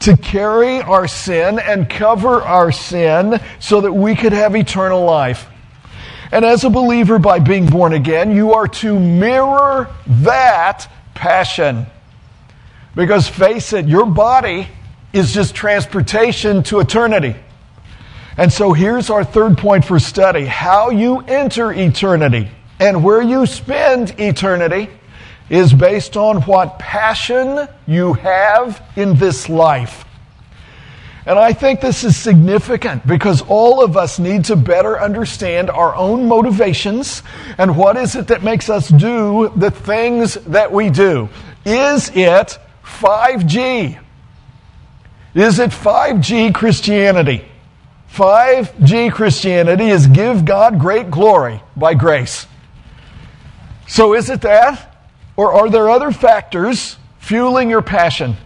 to 0.00 0.16
carry 0.16 0.80
our 0.80 1.08
sin 1.08 1.58
and 1.58 1.90
cover 1.90 2.42
our 2.42 2.70
sin 2.70 3.40
so 3.58 3.80
that 3.80 3.92
we 3.92 4.14
could 4.14 4.32
have 4.32 4.54
eternal 4.54 5.04
life. 5.04 5.48
And 6.30 6.44
as 6.44 6.64
a 6.64 6.70
believer, 6.70 7.18
by 7.18 7.40
being 7.40 7.66
born 7.66 7.92
again, 7.92 8.34
you 8.34 8.54
are 8.54 8.68
to 8.68 8.98
mirror 8.98 9.90
that 10.06 10.90
passion. 11.14 11.86
Because 12.94 13.28
face 13.28 13.72
it, 13.72 13.86
your 13.86 14.06
body 14.06 14.68
is 15.12 15.32
just 15.32 15.54
transportation 15.54 16.62
to 16.64 16.80
eternity. 16.80 17.36
And 18.36 18.52
so 18.52 18.72
here's 18.72 19.10
our 19.10 19.24
third 19.24 19.58
point 19.58 19.84
for 19.84 19.98
study 19.98 20.46
how 20.46 20.90
you 20.90 21.20
enter 21.20 21.72
eternity 21.72 22.48
and 22.80 23.04
where 23.04 23.20
you 23.20 23.46
spend 23.46 24.18
eternity 24.18 24.88
is 25.50 25.72
based 25.72 26.16
on 26.16 26.40
what 26.42 26.78
passion 26.78 27.68
you 27.86 28.14
have 28.14 28.82
in 28.96 29.14
this 29.16 29.48
life. 29.48 30.06
And 31.24 31.38
I 31.38 31.52
think 31.52 31.80
this 31.80 32.02
is 32.02 32.16
significant 32.16 33.06
because 33.06 33.42
all 33.42 33.84
of 33.84 33.96
us 33.96 34.18
need 34.18 34.46
to 34.46 34.56
better 34.56 35.00
understand 35.00 35.70
our 35.70 35.94
own 35.94 36.26
motivations 36.26 37.22
and 37.58 37.76
what 37.76 37.96
is 37.96 38.16
it 38.16 38.28
that 38.28 38.42
makes 38.42 38.68
us 38.68 38.88
do 38.88 39.52
the 39.54 39.70
things 39.70 40.34
that 40.46 40.72
we 40.72 40.90
do. 40.90 41.28
Is 41.64 42.10
it 42.14 42.58
5G? 42.84 44.01
Is 45.34 45.58
it 45.58 45.70
5G 45.70 46.54
Christianity? 46.54 47.44
5G 48.12 49.10
Christianity 49.10 49.88
is 49.88 50.06
give 50.06 50.44
God 50.44 50.78
great 50.78 51.10
glory 51.10 51.62
by 51.74 51.94
grace. 51.94 52.46
So 53.88 54.14
is 54.14 54.28
it 54.28 54.42
that? 54.42 54.96
Or 55.36 55.52
are 55.52 55.70
there 55.70 55.88
other 55.88 56.12
factors 56.12 56.96
fueling 57.18 57.70
your 57.70 57.80
passion? 57.82 58.36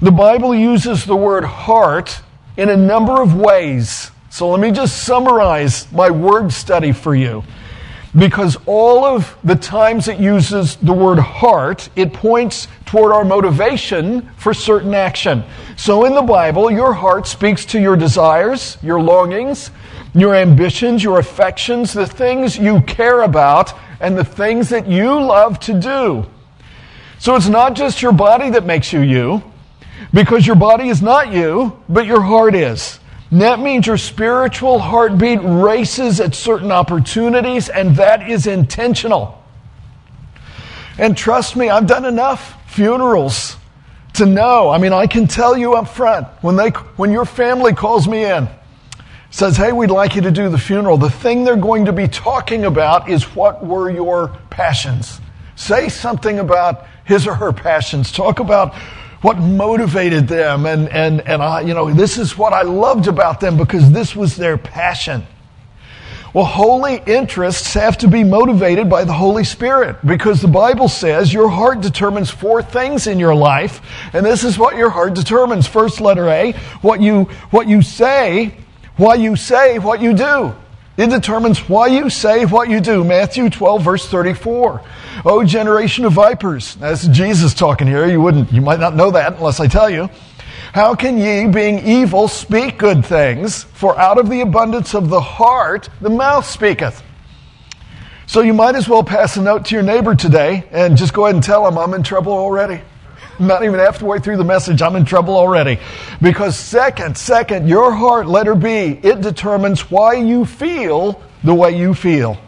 The 0.00 0.12
Bible 0.12 0.54
uses 0.54 1.04
the 1.04 1.16
word 1.16 1.44
heart 1.44 2.20
in 2.56 2.68
a 2.68 2.76
number 2.76 3.20
of 3.20 3.34
ways. 3.34 4.10
So 4.30 4.48
let 4.50 4.60
me 4.60 4.70
just 4.70 5.02
summarize 5.02 5.90
my 5.92 6.10
word 6.10 6.52
study 6.52 6.92
for 6.92 7.14
you. 7.14 7.42
Because 8.16 8.58
all 8.66 9.04
of 9.04 9.36
the 9.42 9.54
times 9.54 10.06
it 10.06 10.18
uses 10.18 10.76
the 10.76 10.92
word 10.92 11.18
heart, 11.18 11.88
it 11.96 12.12
points 12.12 12.68
toward 12.84 13.10
our 13.10 13.24
motivation 13.24 14.28
for 14.36 14.52
certain 14.52 14.92
action. 14.94 15.44
So 15.76 16.04
in 16.04 16.14
the 16.14 16.22
Bible, 16.22 16.70
your 16.70 16.92
heart 16.92 17.26
speaks 17.26 17.64
to 17.66 17.80
your 17.80 17.96
desires, 17.96 18.76
your 18.82 19.00
longings, 19.00 19.70
your 20.14 20.34
ambitions, 20.34 21.02
your 21.02 21.18
affections, 21.18 21.94
the 21.94 22.06
things 22.06 22.58
you 22.58 22.82
care 22.82 23.22
about, 23.22 23.72
and 23.98 24.16
the 24.16 24.24
things 24.24 24.68
that 24.68 24.86
you 24.86 25.18
love 25.18 25.58
to 25.60 25.80
do. 25.80 26.26
So 27.18 27.34
it's 27.34 27.48
not 27.48 27.74
just 27.74 28.02
your 28.02 28.12
body 28.12 28.50
that 28.50 28.66
makes 28.66 28.92
you 28.92 29.00
you. 29.00 29.42
Because 30.12 30.46
your 30.46 30.56
body 30.56 30.88
is 30.88 31.00
not 31.00 31.32
you, 31.32 31.80
but 31.88 32.04
your 32.04 32.20
heart 32.20 32.54
is. 32.54 32.98
That 33.32 33.60
means 33.60 33.86
your 33.86 33.96
spiritual 33.96 34.78
heartbeat 34.78 35.40
races 35.42 36.20
at 36.20 36.34
certain 36.34 36.70
opportunities, 36.70 37.70
and 37.70 37.96
that 37.96 38.28
is 38.28 38.46
intentional. 38.46 39.42
And 40.98 41.16
trust 41.16 41.56
me, 41.56 41.70
I've 41.70 41.86
done 41.86 42.04
enough 42.04 42.58
funerals 42.70 43.56
to 44.14 44.26
know. 44.26 44.68
I 44.68 44.76
mean, 44.76 44.92
I 44.92 45.06
can 45.06 45.26
tell 45.26 45.56
you 45.56 45.74
up 45.74 45.88
front 45.88 46.26
when 46.42 46.56
they, 46.56 46.68
when 46.96 47.10
your 47.10 47.24
family 47.24 47.72
calls 47.72 48.06
me 48.06 48.26
in, 48.26 48.48
says, 49.30 49.56
"Hey, 49.56 49.72
we'd 49.72 49.90
like 49.90 50.14
you 50.14 50.20
to 50.20 50.30
do 50.30 50.50
the 50.50 50.58
funeral." 50.58 50.98
The 50.98 51.08
thing 51.08 51.44
they're 51.44 51.56
going 51.56 51.86
to 51.86 51.92
be 51.92 52.08
talking 52.08 52.66
about 52.66 53.08
is 53.08 53.34
what 53.34 53.64
were 53.64 53.90
your 53.90 54.28
passions. 54.50 55.22
Say 55.56 55.88
something 55.88 56.38
about 56.38 56.86
his 57.04 57.26
or 57.26 57.34
her 57.34 57.52
passions. 57.52 58.12
Talk 58.12 58.40
about 58.40 58.74
what 59.22 59.38
motivated 59.38 60.28
them 60.28 60.66
and, 60.66 60.88
and, 60.88 61.20
and 61.22 61.42
I, 61.42 61.62
you 61.62 61.74
know, 61.74 61.92
this 61.92 62.18
is 62.18 62.36
what 62.36 62.52
I 62.52 62.62
loved 62.62 63.06
about 63.06 63.40
them 63.40 63.56
because 63.56 63.90
this 63.90 64.14
was 64.14 64.36
their 64.36 64.58
passion. 64.58 65.26
Well, 66.34 66.44
holy 66.46 66.96
interests 67.06 67.74
have 67.74 67.98
to 67.98 68.08
be 68.08 68.24
motivated 68.24 68.88
by 68.88 69.04
the 69.04 69.12
Holy 69.12 69.44
Spirit 69.44 69.96
because 70.04 70.40
the 70.40 70.48
Bible 70.48 70.88
says 70.88 71.30
your 71.30 71.50
heart 71.50 71.82
determines 71.82 72.30
four 72.30 72.62
things 72.62 73.06
in 73.06 73.18
your 73.18 73.34
life, 73.34 73.82
and 74.14 74.24
this 74.24 74.42
is 74.42 74.58
what 74.58 74.76
your 74.76 74.88
heart 74.88 75.12
determines. 75.12 75.66
First 75.66 76.00
letter 76.00 76.28
A, 76.30 76.52
what 76.80 77.02
you, 77.02 77.24
what 77.50 77.68
you 77.68 77.82
say, 77.82 78.56
why 78.96 79.16
you 79.16 79.36
say 79.36 79.78
what 79.78 80.00
you 80.00 80.14
do. 80.14 80.54
It 80.96 81.08
determines 81.08 81.68
why 81.70 81.86
you 81.86 82.10
say 82.10 82.44
what 82.44 82.68
you 82.68 82.80
do. 82.80 83.02
Matthew 83.02 83.48
12, 83.48 83.82
verse 83.82 84.08
34. 84.08 84.82
Oh, 85.24 85.42
generation 85.42 86.04
of 86.04 86.12
vipers. 86.12 86.74
That's 86.74 87.06
Jesus 87.08 87.54
talking 87.54 87.86
here. 87.86 88.06
You 88.06 88.20
wouldn't, 88.20 88.52
you 88.52 88.60
might 88.60 88.80
not 88.80 88.94
know 88.94 89.10
that 89.12 89.36
unless 89.36 89.58
I 89.58 89.68
tell 89.68 89.88
you. 89.88 90.10
How 90.74 90.94
can 90.94 91.18
ye, 91.18 91.46
being 91.48 91.78
evil, 91.80 92.28
speak 92.28 92.78
good 92.78 93.04
things? 93.04 93.64
For 93.64 93.98
out 93.98 94.18
of 94.18 94.28
the 94.28 94.40
abundance 94.40 94.94
of 94.94 95.08
the 95.08 95.20
heart, 95.20 95.88
the 96.00 96.10
mouth 96.10 96.46
speaketh. 96.46 97.02
So 98.26 98.40
you 98.40 98.54
might 98.54 98.74
as 98.74 98.88
well 98.88 99.04
pass 99.04 99.36
a 99.36 99.42
note 99.42 99.66
to 99.66 99.74
your 99.74 99.82
neighbor 99.82 100.14
today 100.14 100.64
and 100.70 100.96
just 100.96 101.12
go 101.12 101.24
ahead 101.24 101.34
and 101.34 101.44
tell 101.44 101.66
him 101.66 101.76
I'm 101.76 101.92
in 101.94 102.02
trouble 102.02 102.32
already. 102.32 102.80
Not 103.38 103.64
even 103.64 103.78
halfway 103.78 104.18
through 104.18 104.36
the 104.36 104.44
message, 104.44 104.82
I'm 104.82 104.96
in 104.96 105.04
trouble 105.04 105.36
already. 105.36 105.78
Because 106.20 106.56
second, 106.56 107.16
second, 107.16 107.68
your 107.68 107.92
heart, 107.92 108.26
letter 108.26 108.54
B, 108.54 109.00
it 109.02 109.20
determines 109.20 109.90
why 109.90 110.14
you 110.14 110.44
feel 110.44 111.20
the 111.42 111.54
way 111.54 111.76
you 111.76 111.94
feel. 111.94 112.38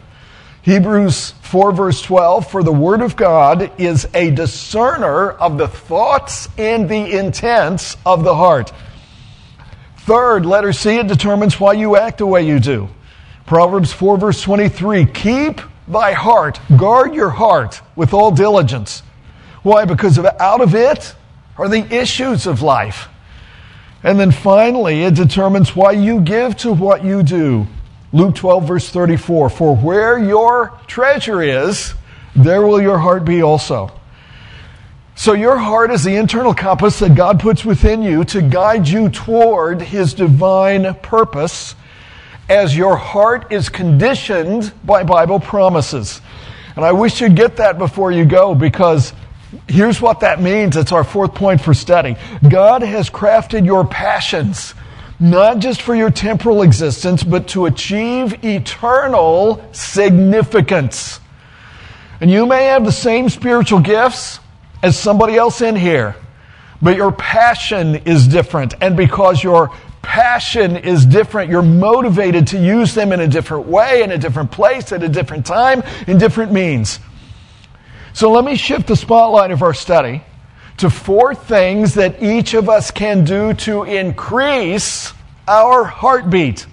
Hebrews 0.61 1.31
4 1.41 1.71
verse 1.73 2.01
12, 2.01 2.49
for 2.49 2.63
the 2.63 2.71
word 2.71 3.01
of 3.01 3.15
God 3.15 3.71
is 3.79 4.07
a 4.15 4.31
discerner 4.31 5.31
of 5.31 5.57
the 5.57 5.67
thoughts 5.67 6.49
and 6.57 6.89
the 6.89 7.19
intents 7.19 7.97
of 8.05 8.23
the 8.23 8.33
heart. 8.33 8.71
Third, 9.97 10.45
letter 10.45 10.73
C, 10.73 10.97
it 10.97 11.07
determines 11.07 11.59
why 11.59 11.73
you 11.73 11.95
act 11.97 12.17
the 12.19 12.25
way 12.25 12.45
you 12.45 12.59
do. 12.59 12.89
Proverbs 13.45 13.93
4 13.93 14.17
verse 14.17 14.41
23, 14.41 15.05
keep 15.05 15.61
thy 15.87 16.13
heart, 16.13 16.59
guard 16.77 17.13
your 17.13 17.29
heart 17.29 17.81
with 17.95 18.13
all 18.13 18.31
diligence 18.31 19.03
why? 19.65 19.85
Because 19.85 20.19
of, 20.19 20.27
out 20.39 20.61
of 20.61 20.75
it 20.75 21.15
are 21.57 21.67
the 21.67 21.91
issues 21.91 22.45
of 22.45 22.61
life. 22.61 23.09
And 24.03 24.19
then 24.19 24.29
finally, 24.29 25.01
it 25.01 25.15
determines 25.15 25.75
why 25.75 25.93
you 25.93 26.21
give 26.21 26.55
to 26.57 26.71
what 26.71 27.03
you 27.03 27.23
do. 27.23 27.65
Luke 28.13 28.35
12, 28.35 28.67
verse 28.67 28.89
34 28.91 29.49
For 29.49 29.75
where 29.75 30.19
your 30.19 30.79
treasure 30.85 31.41
is, 31.41 31.95
there 32.35 32.61
will 32.61 32.79
your 32.79 32.99
heart 32.99 33.25
be 33.25 33.41
also. 33.41 33.91
So, 35.15 35.33
your 35.33 35.57
heart 35.57 35.89
is 35.89 36.03
the 36.03 36.15
internal 36.15 36.53
compass 36.53 36.99
that 36.99 37.15
God 37.15 37.39
puts 37.39 37.65
within 37.65 38.03
you 38.03 38.23
to 38.25 38.43
guide 38.43 38.87
you 38.87 39.09
toward 39.09 39.81
His 39.81 40.13
divine 40.13 40.93
purpose 40.95 41.73
as 42.49 42.77
your 42.77 42.97
heart 42.97 43.51
is 43.51 43.69
conditioned 43.69 44.71
by 44.83 45.01
Bible 45.01 45.39
promises. 45.39 46.21
And 46.75 46.85
I 46.85 46.91
wish 46.91 47.19
you'd 47.19 47.35
get 47.35 47.57
that 47.57 47.79
before 47.79 48.11
you 48.11 48.25
go 48.25 48.53
because 48.53 49.11
Here's 49.67 50.01
what 50.01 50.21
that 50.21 50.41
means. 50.41 50.77
It's 50.77 50.91
our 50.91 51.03
fourth 51.03 51.33
point 51.33 51.61
for 51.61 51.73
study. 51.73 52.15
God 52.47 52.81
has 52.81 53.09
crafted 53.09 53.65
your 53.65 53.85
passions 53.85 54.73
not 55.19 55.59
just 55.59 55.81
for 55.81 55.95
your 55.95 56.09
temporal 56.09 56.61
existence, 56.61 57.23
but 57.23 57.47
to 57.49 57.65
achieve 57.65 58.43
eternal 58.43 59.65
significance. 59.71 61.19
And 62.19 62.29
you 62.29 62.45
may 62.45 62.65
have 62.65 62.85
the 62.85 62.91
same 62.91 63.29
spiritual 63.29 63.79
gifts 63.79 64.39
as 64.83 64.97
somebody 64.97 65.35
else 65.35 65.61
in 65.61 65.75
here, 65.75 66.15
but 66.81 66.95
your 66.95 67.11
passion 67.11 67.95
is 67.95 68.27
different. 68.27 68.73
And 68.81 68.97
because 68.97 69.43
your 69.43 69.71
passion 70.01 70.75
is 70.75 71.05
different, 71.05 71.49
you're 71.49 71.61
motivated 71.61 72.47
to 72.47 72.57
use 72.57 72.93
them 72.93 73.11
in 73.11 73.19
a 73.21 73.27
different 73.27 73.67
way, 73.67 74.03
in 74.03 74.11
a 74.11 74.17
different 74.17 74.51
place, 74.51 74.91
at 74.91 75.01
a 75.01 75.09
different 75.09 75.45
time, 75.45 75.81
in 76.07 76.17
different 76.17 76.51
means. 76.51 76.99
So 78.15 78.31
let 78.31 78.45
me 78.45 78.55
shift 78.55 78.87
the 78.87 78.95
spotlight 78.95 79.51
of 79.51 79.61
our 79.61 79.73
study 79.73 80.23
to 80.77 80.89
four 80.89 81.35
things 81.35 81.95
that 81.95 82.23
each 82.23 82.53
of 82.53 82.69
us 82.69 82.89
can 82.89 83.25
do 83.25 83.53
to 83.55 83.83
increase 83.83 85.11
our 85.49 85.83
heartbeat. 85.83 86.65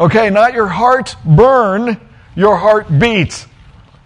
Okay, 0.00 0.28
not 0.30 0.52
your 0.52 0.66
heart 0.66 1.14
burn, 1.24 2.00
your 2.34 2.56
heart 2.56 2.86
heartbeat. 2.86 3.46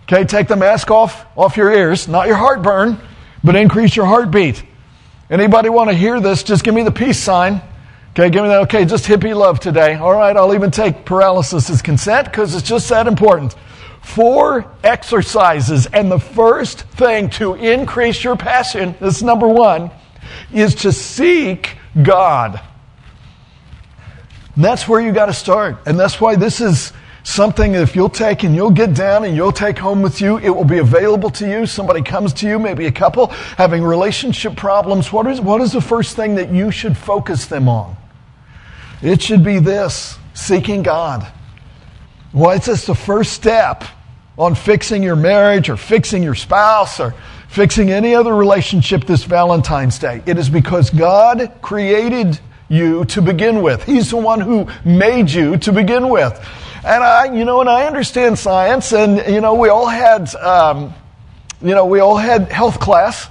Okay, 0.02 0.24
take 0.24 0.46
the 0.46 0.56
mask 0.56 0.90
off 0.90 1.24
off 1.38 1.56
your 1.56 1.72
ears, 1.72 2.06
not 2.06 2.26
your 2.26 2.36
heartburn, 2.36 3.00
but 3.42 3.56
increase 3.56 3.96
your 3.96 4.04
heartbeat. 4.04 4.62
Anybody 5.30 5.70
want 5.70 5.88
to 5.88 5.96
hear 5.96 6.20
this? 6.20 6.42
Just 6.42 6.64
give 6.64 6.74
me 6.74 6.82
the 6.82 6.92
peace 6.92 7.18
sign. 7.18 7.62
Okay, 8.10 8.28
give 8.28 8.42
me 8.42 8.48
that. 8.50 8.60
Okay, 8.64 8.84
just 8.84 9.06
hippie 9.06 9.34
love 9.34 9.58
today. 9.58 9.94
All 9.94 10.12
right, 10.12 10.36
I'll 10.36 10.52
even 10.52 10.70
take 10.70 11.06
paralysis 11.06 11.70
as 11.70 11.80
consent 11.80 12.26
because 12.26 12.54
it's 12.54 12.68
just 12.68 12.90
that 12.90 13.06
important 13.06 13.56
four 14.14 14.66
exercises. 14.82 15.86
And 15.86 16.10
the 16.10 16.18
first 16.18 16.80
thing 16.82 17.30
to 17.30 17.54
increase 17.54 18.22
your 18.22 18.36
passion, 18.36 18.94
this 19.00 19.16
is 19.16 19.22
number 19.22 19.48
one, 19.48 19.90
is 20.52 20.74
to 20.76 20.92
seek 20.92 21.76
God. 22.02 22.60
And 24.54 24.64
that's 24.64 24.88
where 24.88 25.00
you 25.00 25.12
got 25.12 25.26
to 25.26 25.32
start. 25.32 25.78
And 25.86 25.98
that's 25.98 26.20
why 26.20 26.36
this 26.36 26.60
is 26.60 26.92
something 27.22 27.74
if 27.74 27.94
you'll 27.94 28.08
take 28.08 28.42
and 28.42 28.54
you'll 28.54 28.70
get 28.70 28.94
down 28.94 29.24
and 29.24 29.36
you'll 29.36 29.52
take 29.52 29.78
home 29.78 30.02
with 30.02 30.20
you, 30.20 30.38
it 30.38 30.50
will 30.50 30.64
be 30.64 30.78
available 30.78 31.30
to 31.30 31.48
you. 31.48 31.66
Somebody 31.66 32.02
comes 32.02 32.32
to 32.34 32.48
you, 32.48 32.58
maybe 32.58 32.86
a 32.86 32.92
couple, 32.92 33.28
having 33.56 33.82
relationship 33.82 34.56
problems. 34.56 35.12
What 35.12 35.26
is, 35.26 35.40
what 35.40 35.60
is 35.60 35.72
the 35.72 35.80
first 35.80 36.16
thing 36.16 36.34
that 36.36 36.50
you 36.50 36.70
should 36.70 36.96
focus 36.96 37.46
them 37.46 37.68
on? 37.68 37.96
It 39.02 39.22
should 39.22 39.44
be 39.44 39.58
this 39.58 40.18
seeking 40.34 40.82
God. 40.82 41.26
Why, 42.32 42.56
it's 42.56 42.66
just 42.66 42.86
the 42.86 42.94
first 42.94 43.32
step 43.32 43.84
on 44.40 44.54
fixing 44.54 45.02
your 45.02 45.16
marriage 45.16 45.68
or 45.68 45.76
fixing 45.76 46.22
your 46.22 46.34
spouse 46.34 46.98
or 46.98 47.14
fixing 47.48 47.90
any 47.90 48.14
other 48.14 48.34
relationship 48.34 49.04
this 49.04 49.24
Valentine's 49.24 49.98
Day. 49.98 50.22
It 50.24 50.38
is 50.38 50.48
because 50.48 50.88
God 50.88 51.52
created 51.60 52.40
you 52.70 53.04
to 53.06 53.20
begin 53.20 53.60
with. 53.60 53.84
He's 53.84 54.10
the 54.10 54.16
one 54.16 54.40
who 54.40 54.66
made 54.82 55.30
you 55.30 55.58
to 55.58 55.72
begin 55.72 56.08
with. 56.08 56.32
And 56.82 57.04
I, 57.04 57.34
you 57.34 57.44
know, 57.44 57.60
and 57.60 57.68
I 57.68 57.84
understand 57.86 58.38
science, 58.38 58.94
and 58.94 59.18
you 59.30 59.42
know, 59.42 59.54
we 59.56 59.68
all 59.68 59.86
had, 59.86 60.34
um, 60.36 60.94
you 61.60 61.74
know, 61.74 61.84
we 61.84 62.00
all 62.00 62.16
had 62.16 62.50
health 62.50 62.80
class 62.80 63.28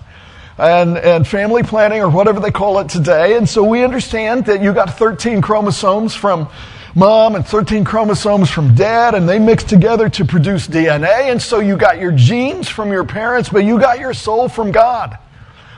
and, 0.59 0.95
and 0.95 1.27
family 1.27 1.63
planning 1.63 2.03
or 2.03 2.09
whatever 2.09 2.39
they 2.39 2.51
call 2.51 2.77
it 2.81 2.89
today. 2.89 3.35
And 3.35 3.49
so 3.49 3.63
we 3.63 3.83
understand 3.83 4.45
that 4.45 4.61
you 4.61 4.73
got 4.73 4.95
13 4.95 5.41
chromosomes 5.41 6.13
from 6.13 6.49
mom 6.96 7.36
and 7.36 7.46
13 7.46 7.84
chromosomes 7.84 8.50
from 8.50 8.75
dad, 8.75 9.15
and 9.15 9.27
they 9.27 9.39
mix 9.39 9.63
together 9.63 10.10
to 10.10 10.25
produce 10.25 10.67
DNA. 10.67 11.31
And 11.31 11.41
so 11.41 11.60
you 11.60 11.77
got 11.77 12.00
your 12.00 12.12
genes 12.12 12.67
from 12.67 12.91
your 12.91 13.03
parents, 13.03 13.50
but 13.50 13.63
you 13.63 13.79
got 13.79 14.00
your 14.00 14.13
soul 14.13 14.50
from 14.50 14.72
God. 14.72 15.17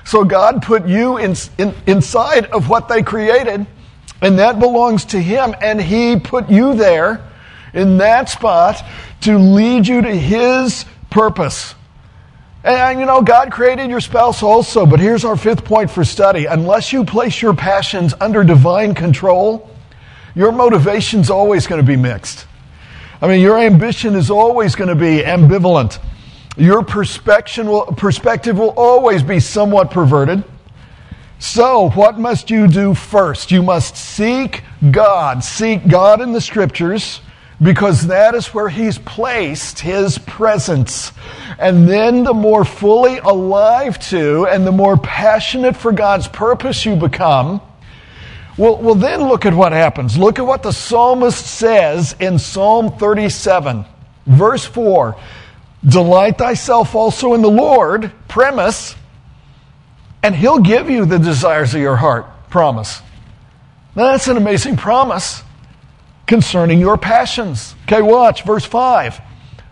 So 0.06 0.24
God 0.24 0.62
put 0.62 0.88
you 0.88 1.18
in, 1.18 1.36
in, 1.58 1.74
inside 1.86 2.48
of 2.48 2.70
what 2.70 2.88
they 2.88 3.04
created, 3.04 3.66
and 4.22 4.40
that 4.40 4.60
belongs 4.60 5.06
to 5.06 5.22
Him. 5.22 5.56
And 5.62 5.82
He 5.82 6.20
put 6.20 6.50
you 6.50 6.74
there 6.74 7.28
in 7.74 7.98
that 7.98 8.30
spot 8.30 8.84
to 9.22 9.38
lead 9.38 9.88
you 9.88 10.02
to 10.02 10.16
His 10.16 10.86
purpose. 11.10 11.76
And 12.64 13.00
you 13.00 13.06
know, 13.06 13.22
God 13.22 13.52
created 13.52 13.90
your 13.90 14.02
spouse 14.02 14.44
also, 14.44 14.86
but 14.86 15.00
here's 15.00 15.26
our 15.26 15.36
fifth 15.36 15.66
point 15.66 15.90
for 15.90 16.04
study. 16.04 16.46
Unless 16.46 16.94
you 16.94 17.04
place 17.04 17.42
your 17.42 17.56
passions 17.56 18.14
under 18.20 18.44
divine 18.44 18.94
control, 18.94 19.71
your 20.36 20.52
motivation's 20.52 21.30
always 21.30 21.68
going 21.68 21.82
to 21.82 21.88
be 21.88 21.96
mixed. 21.96 22.48
I 23.22 23.28
mean, 23.28 23.42
your 23.42 23.60
ambition 23.60 24.16
is 24.16 24.32
always 24.32 24.76
going 24.76 24.90
to 24.90 24.96
be 24.96 25.22
ambivalent. 25.22 26.00
Your 26.58 26.84
will, 26.84 27.86
perspective 27.86 28.58
will 28.58 28.74
always 28.76 29.24
be 29.24 29.40
somewhat 29.40 29.92
perverted. 29.92 30.44
So, 31.40 31.90
what 31.92 32.20
must 32.20 32.50
you 32.50 32.68
do 32.68 32.94
first? 32.94 33.52
You 33.52 33.64
must 33.64 33.96
seek 33.96 34.64
God. 34.92 35.44
Seek 35.44 35.88
God 35.88 36.22
in 36.22 36.34
the 36.34 36.42
scriptures 36.42 37.22
because 37.62 38.08
that 38.08 38.36
is 38.36 38.54
where 38.54 38.70
He's 38.70 38.98
placed 38.98 39.80
His 39.80 40.18
presence. 40.18 41.12
And 41.60 41.88
then 41.88 42.24
the 42.24 42.34
more 42.34 42.66
fully 42.66 43.20
alive 43.20 44.00
to 44.10 44.48
and 44.48 44.66
the 44.66 44.72
more 44.72 44.98
passionate 44.98 45.76
for 45.76 45.92
God's 45.92 46.28
purpose 46.28 46.86
you 46.86 46.96
become, 46.96 47.62
well, 48.58 48.78
well, 48.78 48.96
then 48.96 49.28
look 49.28 49.46
at 49.46 49.54
what 49.54 49.72
happens. 49.72 50.18
Look 50.18 50.40
at 50.40 50.46
what 50.46 50.64
the 50.64 50.72
psalmist 50.72 51.46
says 51.46 52.16
in 52.20 52.38
Psalm 52.38 52.98
37, 52.98 53.86
verse 54.26 54.66
4. 54.66 55.16
Delight 55.86 56.38
thyself 56.38 56.94
also 56.94 57.34
in 57.34 57.42
the 57.42 57.50
Lord, 57.50 58.12
premise, 58.28 58.96
and 60.22 60.36
he'll 60.36 60.60
give 60.60 60.90
you 60.90 61.06
the 61.06 61.18
desires 61.18 61.74
of 61.74 61.82
your 61.82 61.96
heart, 61.96 62.26
promise. 62.50 63.02
Now, 63.96 64.12
that's 64.12 64.28
an 64.28 64.38
amazing 64.38 64.78
promise 64.78 65.44
concerning 66.28 66.80
your 66.80 66.98
passions. 66.98 67.76
Okay, 67.84 68.02
watch, 68.02 68.44
verse 68.44 68.66
5. 68.66 69.20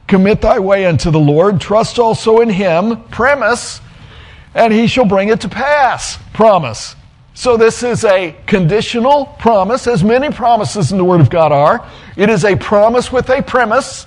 Commit 0.07 0.41
thy 0.41 0.59
way 0.59 0.85
unto 0.85 1.11
the 1.11 1.19
Lord, 1.19 1.61
trust 1.61 1.99
also 1.99 2.39
in 2.39 2.49
him, 2.49 3.03
premise, 3.09 3.79
and 4.55 4.73
he 4.73 4.87
shall 4.87 5.05
bring 5.05 5.29
it 5.29 5.41
to 5.41 5.49
pass, 5.49 6.17
promise. 6.33 6.95
So, 7.39 7.55
this 7.55 7.83
is 7.83 8.03
a 8.03 8.35
conditional 8.47 9.27
promise, 9.39 9.87
as 9.87 10.03
many 10.03 10.29
promises 10.29 10.91
in 10.91 10.97
the 10.97 11.05
Word 11.05 11.21
of 11.21 11.29
God 11.29 11.53
are. 11.53 11.89
It 12.17 12.29
is 12.29 12.43
a 12.43 12.57
promise 12.57 13.13
with 13.13 13.29
a 13.29 13.41
premise, 13.41 14.05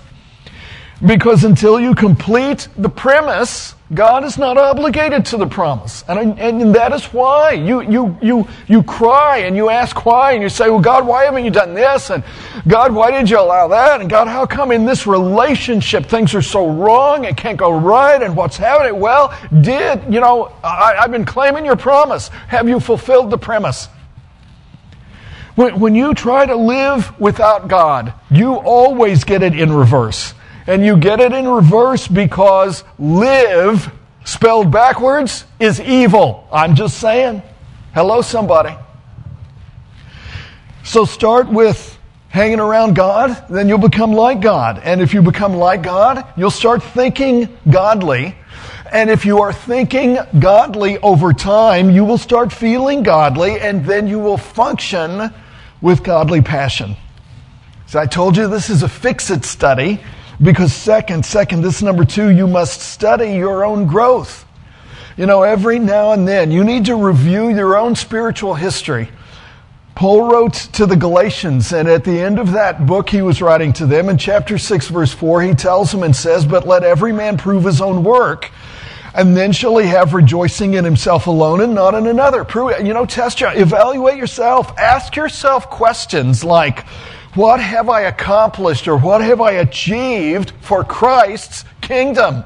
because 1.04 1.42
until 1.44 1.80
you 1.80 1.94
complete 1.94 2.68
the 2.76 2.88
premise, 2.88 3.74
God 3.92 4.24
is 4.24 4.38
not 4.38 4.56
obligated 4.56 5.26
to 5.26 5.36
the 5.36 5.46
promise. 5.46 6.04
And, 6.08 6.38
and 6.38 6.74
that 6.74 6.92
is 6.92 7.04
why 7.06 7.52
you, 7.52 7.82
you, 7.82 8.16
you, 8.22 8.48
you 8.68 8.82
cry 8.84 9.38
and 9.38 9.56
you 9.56 9.68
ask 9.68 10.06
why 10.06 10.32
and 10.32 10.42
you 10.42 10.48
say, 10.48 10.70
well, 10.70 10.80
God, 10.80 11.06
why 11.06 11.24
haven't 11.24 11.44
you 11.44 11.50
done 11.50 11.74
this? 11.74 12.10
And 12.10 12.22
God, 12.68 12.92
why 12.92 13.10
did 13.10 13.28
you 13.28 13.38
allow 13.38 13.68
that? 13.68 14.00
And 14.00 14.08
God, 14.08 14.28
how 14.28 14.46
come 14.46 14.70
in 14.70 14.86
this 14.86 15.06
relationship 15.06 16.06
things 16.06 16.34
are 16.34 16.42
so 16.42 16.70
wrong? 16.70 17.24
It 17.24 17.36
can't 17.36 17.58
go 17.58 17.76
right. 17.76 18.22
And 18.22 18.36
what's 18.36 18.56
happening? 18.56 19.00
Well, 19.00 19.36
did, 19.60 20.02
you 20.12 20.20
know, 20.20 20.52
I, 20.62 20.96
I've 21.00 21.10
been 21.10 21.24
claiming 21.24 21.64
your 21.64 21.76
promise. 21.76 22.28
Have 22.28 22.68
you 22.68 22.78
fulfilled 22.78 23.30
the 23.30 23.38
premise? 23.38 23.88
When, 25.56 25.80
when 25.80 25.94
you 25.94 26.14
try 26.14 26.46
to 26.46 26.56
live 26.56 27.20
without 27.20 27.68
God, 27.68 28.14
you 28.30 28.54
always 28.54 29.24
get 29.24 29.42
it 29.42 29.58
in 29.58 29.70
reverse. 29.72 30.32
And 30.66 30.84
you 30.84 30.96
get 30.96 31.20
it 31.20 31.32
in 31.32 31.48
reverse 31.48 32.06
because 32.06 32.84
live, 32.98 33.92
spelled 34.24 34.70
backwards, 34.70 35.44
is 35.58 35.80
evil. 35.80 36.46
I'm 36.52 36.74
just 36.74 36.98
saying. 36.98 37.42
Hello, 37.94 38.22
somebody. 38.22 38.74
So 40.84 41.04
start 41.04 41.48
with 41.48 41.98
hanging 42.28 42.60
around 42.60 42.96
God, 42.96 43.44
then 43.50 43.68
you'll 43.68 43.76
become 43.76 44.12
like 44.12 44.40
God. 44.40 44.80
And 44.82 45.02
if 45.02 45.12
you 45.12 45.20
become 45.20 45.54
like 45.54 45.82
God, 45.82 46.26
you'll 46.36 46.50
start 46.50 46.82
thinking 46.82 47.48
godly. 47.70 48.34
And 48.90 49.10
if 49.10 49.26
you 49.26 49.42
are 49.42 49.52
thinking 49.52 50.18
godly 50.38 50.98
over 50.98 51.32
time, 51.34 51.90
you 51.90 52.04
will 52.04 52.18
start 52.18 52.52
feeling 52.52 53.02
godly, 53.02 53.60
and 53.60 53.84
then 53.84 54.06
you 54.06 54.18
will 54.18 54.38
function 54.38 55.32
with 55.82 56.02
godly 56.02 56.40
passion. 56.40 56.96
So 57.86 57.98
I 57.98 58.06
told 58.06 58.36
you 58.36 58.48
this 58.48 58.70
is 58.70 58.82
a 58.82 58.88
fix 58.88 59.30
it 59.30 59.44
study. 59.44 60.00
Because 60.42 60.72
second, 60.72 61.24
second, 61.24 61.62
this 61.62 61.82
number 61.82 62.04
two, 62.04 62.30
you 62.30 62.48
must 62.48 62.80
study 62.80 63.34
your 63.34 63.64
own 63.64 63.86
growth. 63.86 64.44
You 65.16 65.26
know, 65.26 65.42
every 65.42 65.78
now 65.78 66.12
and 66.12 66.26
then, 66.26 66.50
you 66.50 66.64
need 66.64 66.86
to 66.86 66.96
review 66.96 67.50
your 67.50 67.76
own 67.76 67.94
spiritual 67.94 68.54
history. 68.54 69.08
Paul 69.94 70.30
wrote 70.30 70.54
to 70.72 70.86
the 70.86 70.96
Galatians, 70.96 71.72
and 71.72 71.86
at 71.86 72.02
the 72.02 72.18
end 72.18 72.38
of 72.38 72.52
that 72.52 72.86
book 72.86 73.10
he 73.10 73.22
was 73.22 73.42
writing 73.42 73.72
to 73.74 73.86
them, 73.86 74.08
in 74.08 74.16
chapter 74.16 74.58
6, 74.58 74.88
verse 74.88 75.12
4, 75.12 75.42
he 75.42 75.54
tells 75.54 75.92
them 75.92 76.02
and 76.02 76.16
says, 76.16 76.46
But 76.46 76.66
let 76.66 76.82
every 76.82 77.12
man 77.12 77.36
prove 77.36 77.64
his 77.64 77.80
own 77.80 78.02
work, 78.02 78.50
and 79.14 79.36
then 79.36 79.52
shall 79.52 79.76
he 79.76 79.86
have 79.86 80.14
rejoicing 80.14 80.74
in 80.74 80.84
himself 80.84 81.26
alone 81.26 81.60
and 81.60 81.74
not 81.74 81.94
in 81.94 82.06
another. 82.06 82.42
Prove, 82.42 82.84
you 82.84 82.94
know, 82.94 83.04
test 83.04 83.40
your, 83.40 83.52
evaluate 83.52 84.16
yourself. 84.16 84.76
Ask 84.78 85.14
yourself 85.14 85.68
questions 85.68 86.42
like, 86.42 86.86
what 87.34 87.60
have 87.60 87.88
I 87.88 88.02
accomplished 88.02 88.88
or 88.88 88.96
what 88.96 89.22
have 89.22 89.40
I 89.40 89.52
achieved 89.52 90.52
for 90.60 90.84
Christ's 90.84 91.64
kingdom? 91.80 92.44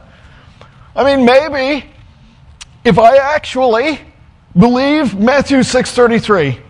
I 0.95 1.05
mean, 1.05 1.27
maybe 1.27 1.85
if 2.85 2.99
I 2.99 3.17
actually 3.17 4.01
believe 4.57 5.19
Matthew 5.19 5.63
6:33, 5.63 6.61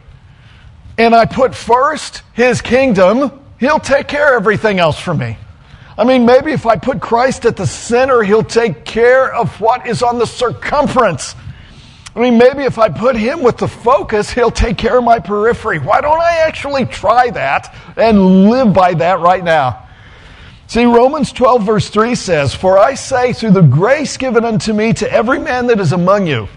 and 0.98 1.14
I 1.14 1.26
put 1.26 1.54
first 1.54 2.22
his 2.32 2.62
kingdom, 2.62 3.30
he'll 3.60 3.78
take 3.78 4.08
care 4.08 4.36
of 4.36 4.42
everything 4.42 4.78
else 4.78 4.98
for 4.98 5.14
me. 5.14 5.36
I 5.98 6.04
mean, 6.04 6.26
maybe 6.26 6.52
if 6.52 6.66
I 6.66 6.76
put 6.76 7.00
Christ 7.00 7.46
at 7.46 7.56
the 7.56 7.66
center, 7.66 8.22
he'll 8.22 8.42
take 8.42 8.84
care 8.84 9.32
of 9.32 9.60
what 9.60 9.86
is 9.86 10.02
on 10.02 10.18
the 10.18 10.26
circumference. 10.26 11.34
I 12.16 12.20
mean, 12.20 12.38
maybe 12.38 12.62
if 12.62 12.78
I 12.78 12.88
put 12.88 13.14
him 13.14 13.42
with 13.42 13.58
the 13.58 13.68
focus, 13.68 14.30
he'll 14.30 14.50
take 14.50 14.78
care 14.78 14.96
of 14.96 15.04
my 15.04 15.18
periphery. 15.18 15.78
Why 15.78 16.00
don't 16.00 16.18
I 16.18 16.38
actually 16.46 16.86
try 16.86 17.28
that 17.28 17.76
and 17.94 18.48
live 18.48 18.72
by 18.72 18.94
that 18.94 19.20
right 19.20 19.44
now? 19.44 19.86
See, 20.66 20.86
Romans 20.86 21.30
12, 21.30 21.62
verse 21.62 21.90
3 21.90 22.14
says, 22.14 22.54
For 22.54 22.78
I 22.78 22.94
say, 22.94 23.34
through 23.34 23.50
the 23.50 23.60
grace 23.60 24.16
given 24.16 24.46
unto 24.46 24.72
me 24.72 24.94
to 24.94 25.12
every 25.12 25.38
man 25.38 25.66
that 25.66 25.78
is 25.78 25.92
among 25.92 26.26
you, 26.26 26.48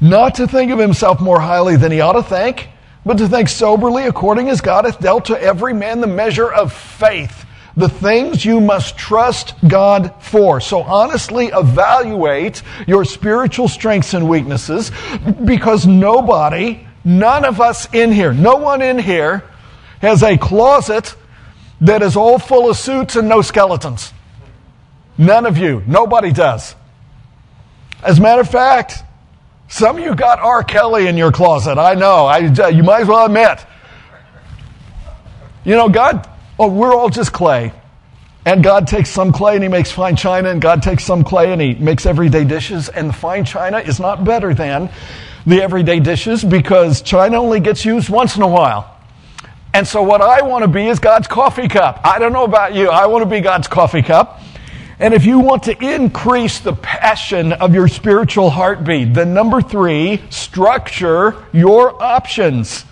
not 0.00 0.36
to 0.36 0.48
think 0.48 0.72
of 0.72 0.78
himself 0.78 1.20
more 1.20 1.40
highly 1.40 1.76
than 1.76 1.92
he 1.92 2.00
ought 2.00 2.14
to 2.14 2.22
think, 2.22 2.68
but 3.04 3.18
to 3.18 3.28
think 3.28 3.50
soberly 3.50 4.06
according 4.06 4.48
as 4.48 4.62
God 4.62 4.86
hath 4.86 4.98
dealt 4.98 5.26
to 5.26 5.40
every 5.40 5.74
man 5.74 6.00
the 6.00 6.06
measure 6.06 6.50
of 6.50 6.72
faith. 6.72 7.44
The 7.76 7.88
things 7.88 8.44
you 8.44 8.60
must 8.60 8.96
trust 8.96 9.54
God 9.66 10.14
for. 10.20 10.60
So 10.60 10.82
honestly 10.82 11.46
evaluate 11.46 12.62
your 12.86 13.04
spiritual 13.04 13.66
strengths 13.66 14.14
and 14.14 14.28
weaknesses 14.28 14.92
because 15.44 15.86
nobody, 15.86 16.86
none 17.04 17.44
of 17.44 17.60
us 17.60 17.92
in 17.92 18.12
here, 18.12 18.32
no 18.32 18.56
one 18.56 18.80
in 18.80 18.98
here 18.98 19.42
has 20.00 20.22
a 20.22 20.38
closet 20.38 21.16
that 21.80 22.02
is 22.02 22.16
all 22.16 22.38
full 22.38 22.70
of 22.70 22.76
suits 22.76 23.16
and 23.16 23.28
no 23.28 23.42
skeletons. 23.42 24.12
None 25.18 25.46
of 25.46 25.58
you. 25.58 25.82
Nobody 25.86 26.32
does. 26.32 26.74
As 28.02 28.18
a 28.18 28.22
matter 28.22 28.42
of 28.42 28.50
fact, 28.50 29.02
some 29.68 29.96
of 29.96 30.04
you 30.04 30.14
got 30.14 30.38
R. 30.38 30.62
Kelly 30.62 31.06
in 31.06 31.16
your 31.16 31.32
closet. 31.32 31.78
I 31.78 31.94
know. 31.94 32.26
I, 32.26 32.68
you 32.68 32.82
might 32.82 33.02
as 33.02 33.08
well 33.08 33.26
admit. 33.26 33.64
You 35.64 35.74
know, 35.74 35.88
God, 35.88 36.28
oh, 36.58 36.68
we're 36.68 36.94
all 36.94 37.08
just 37.08 37.32
clay. 37.32 37.72
And 38.46 38.62
God 38.62 38.86
takes 38.86 39.08
some 39.08 39.32
clay 39.32 39.54
and 39.54 39.62
He 39.62 39.68
makes 39.68 39.90
fine 39.90 40.16
china, 40.16 40.50
and 40.50 40.60
God 40.60 40.82
takes 40.82 41.04
some 41.04 41.24
clay 41.24 41.52
and 41.52 41.60
He 41.60 41.74
makes 41.74 42.04
everyday 42.06 42.44
dishes. 42.44 42.88
And 42.88 43.08
the 43.08 43.14
fine 43.14 43.44
china 43.44 43.78
is 43.78 43.98
not 43.98 44.24
better 44.24 44.52
than 44.54 44.90
the 45.46 45.62
everyday 45.62 46.00
dishes 46.00 46.42
because 46.42 47.02
china 47.02 47.40
only 47.40 47.60
gets 47.60 47.84
used 47.84 48.08
once 48.08 48.36
in 48.36 48.42
a 48.42 48.48
while. 48.48 48.90
And 49.72 49.86
so, 49.88 50.02
what 50.02 50.20
I 50.20 50.42
want 50.42 50.62
to 50.62 50.68
be 50.68 50.86
is 50.86 51.00
God's 51.00 51.26
coffee 51.26 51.68
cup. 51.68 52.00
I 52.04 52.18
don't 52.18 52.32
know 52.32 52.44
about 52.44 52.74
you, 52.74 52.90
I 52.90 53.06
want 53.06 53.22
to 53.22 53.28
be 53.28 53.40
God's 53.40 53.66
coffee 53.66 54.02
cup. 54.02 54.40
And 55.00 55.12
if 55.12 55.26
you 55.26 55.40
want 55.40 55.64
to 55.64 55.76
increase 55.84 56.60
the 56.60 56.72
passion 56.72 57.52
of 57.52 57.74
your 57.74 57.88
spiritual 57.88 58.50
heartbeat, 58.50 59.12
then 59.12 59.34
number 59.34 59.60
three, 59.60 60.22
structure 60.30 61.44
your 61.52 62.00
options. 62.00 62.84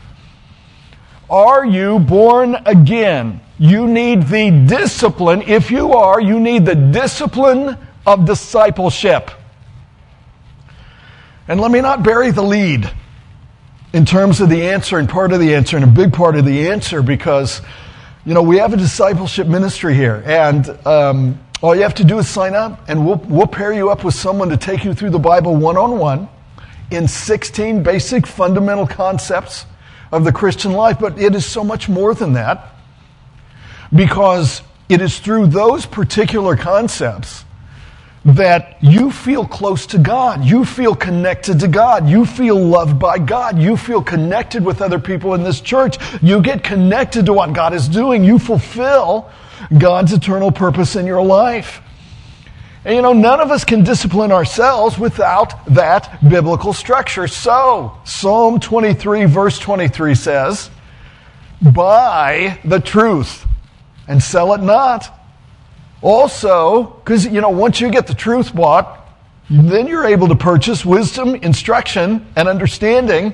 Are 1.30 1.64
you 1.64 2.00
born 2.00 2.56
again? 2.66 3.40
You 3.62 3.86
need 3.86 4.24
the 4.24 4.50
discipline. 4.50 5.42
If 5.42 5.70
you 5.70 5.92
are, 5.92 6.20
you 6.20 6.40
need 6.40 6.66
the 6.66 6.74
discipline 6.74 7.78
of 8.04 8.24
discipleship. 8.24 9.30
And 11.46 11.60
let 11.60 11.70
me 11.70 11.80
not 11.80 12.02
bury 12.02 12.32
the 12.32 12.42
lead 12.42 12.90
in 13.92 14.04
terms 14.04 14.40
of 14.40 14.48
the 14.48 14.70
answer 14.70 14.98
and 14.98 15.08
part 15.08 15.32
of 15.32 15.38
the 15.38 15.54
answer 15.54 15.76
and 15.76 15.84
a 15.84 15.88
big 15.88 16.12
part 16.12 16.34
of 16.34 16.44
the 16.44 16.70
answer 16.70 17.02
because, 17.02 17.62
you 18.24 18.34
know, 18.34 18.42
we 18.42 18.58
have 18.58 18.72
a 18.72 18.76
discipleship 18.76 19.46
ministry 19.46 19.94
here. 19.94 20.24
And 20.26 20.68
um, 20.84 21.40
all 21.60 21.76
you 21.76 21.82
have 21.82 21.94
to 21.94 22.04
do 22.04 22.18
is 22.18 22.28
sign 22.28 22.56
up, 22.56 22.88
and 22.88 23.06
we'll, 23.06 23.22
we'll 23.28 23.46
pair 23.46 23.72
you 23.72 23.90
up 23.90 24.02
with 24.02 24.14
someone 24.14 24.48
to 24.48 24.56
take 24.56 24.84
you 24.84 24.92
through 24.92 25.10
the 25.10 25.20
Bible 25.20 25.54
one 25.54 25.76
on 25.76 26.00
one 26.00 26.28
in 26.90 27.06
16 27.06 27.84
basic 27.84 28.26
fundamental 28.26 28.88
concepts 28.88 29.66
of 30.10 30.24
the 30.24 30.32
Christian 30.32 30.72
life. 30.72 30.98
But 30.98 31.16
it 31.20 31.36
is 31.36 31.46
so 31.46 31.62
much 31.62 31.88
more 31.88 32.12
than 32.12 32.32
that 32.32 32.71
because 33.94 34.62
it 34.88 35.00
is 35.00 35.18
through 35.18 35.48
those 35.48 35.86
particular 35.86 36.56
concepts 36.56 37.44
that 38.24 38.76
you 38.80 39.10
feel 39.10 39.44
close 39.44 39.86
to 39.86 39.98
God. 39.98 40.44
You 40.44 40.64
feel 40.64 40.94
connected 40.94 41.60
to 41.60 41.68
God. 41.68 42.08
You 42.08 42.24
feel 42.24 42.56
loved 42.56 42.98
by 42.98 43.18
God. 43.18 43.58
You 43.58 43.76
feel 43.76 44.02
connected 44.02 44.64
with 44.64 44.80
other 44.80 44.98
people 44.98 45.34
in 45.34 45.42
this 45.42 45.60
church. 45.60 45.96
You 46.22 46.40
get 46.40 46.62
connected 46.62 47.26
to 47.26 47.32
what 47.32 47.52
God 47.52 47.74
is 47.74 47.88
doing. 47.88 48.22
You 48.22 48.38
fulfill 48.38 49.30
God's 49.76 50.12
eternal 50.12 50.52
purpose 50.52 50.94
in 50.94 51.06
your 51.06 51.22
life. 51.22 51.80
And 52.84 52.94
you 52.96 53.02
know, 53.02 53.12
none 53.12 53.40
of 53.40 53.50
us 53.50 53.64
can 53.64 53.84
discipline 53.84 54.32
ourselves 54.32 54.98
without 54.98 55.64
that 55.66 56.18
biblical 56.28 56.72
structure. 56.72 57.28
So, 57.28 57.96
Psalm 58.04 58.58
23, 58.58 59.24
verse 59.24 59.58
23 59.58 60.14
says, 60.16 60.70
Buy 61.60 62.58
the 62.64 62.80
truth 62.80 63.46
and 64.08 64.22
sell 64.22 64.54
it 64.54 64.60
not 64.62 65.10
also, 66.02 66.82
because, 67.04 67.26
you 67.26 67.40
know, 67.40 67.48
once 67.48 67.80
you 67.80 67.88
get 67.88 68.08
the 68.08 68.14
truth 68.14 68.54
bought, 68.54 69.08
then 69.48 69.86
you're 69.86 70.04
able 70.04 70.28
to 70.28 70.34
purchase 70.34 70.84
wisdom, 70.84 71.36
instruction, 71.36 72.26
and 72.34 72.48
understanding, 72.48 73.32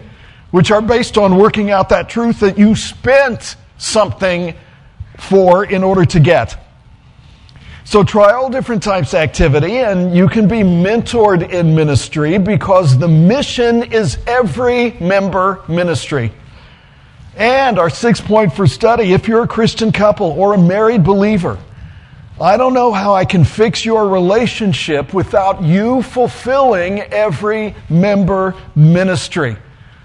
which 0.51 0.71
are 0.71 0.83
based 0.83 1.17
on 1.17 1.37
working 1.37 1.71
out 1.71 1.89
that 1.89 2.09
truth 2.09 2.41
that 2.41 2.59
you 2.59 2.77
spent 2.77 3.57
something 3.79 4.55
for 5.19 5.65
in 5.65 5.83
order 5.83 6.05
to 6.05 6.21
get. 6.21 6.63
So 7.85 8.05
try 8.05 8.33
all 8.33 8.51
different 8.51 8.83
types 8.83 9.15
of 9.15 9.21
activity 9.21 9.79
and 9.79 10.15
you 10.15 10.29
can 10.29 10.47
be 10.47 10.61
mentored 10.61 11.51
in 11.51 11.75
ministry 11.75 12.37
because 12.37 12.99
the 12.99 13.09
mission 13.09 13.83
is 13.83 14.19
every 14.27 14.91
member 15.01 15.63
ministry. 15.69 16.33
And 17.39 17.79
our 17.79 17.89
sixth 17.89 18.25
point 18.25 18.53
for 18.53 18.67
study, 18.67 19.13
if 19.13 19.29
you're 19.29 19.45
a 19.45 19.49
Christian 19.49 19.93
couple 19.93 20.27
or 20.33 20.55
a 20.55 20.59
married 20.59 21.05
believer, 21.05 21.57
I 22.41 22.57
don't 22.57 22.75
know 22.75 22.93
how 22.93 23.15
I 23.15 23.25
can 23.25 23.45
fix 23.45 23.85
your 23.85 24.09
relationship 24.09 25.15
without 25.15 25.63
you 25.63 26.03
fulfilling 26.03 27.01
every 27.01 27.77
member 27.89 28.57
ministry. 28.75 29.57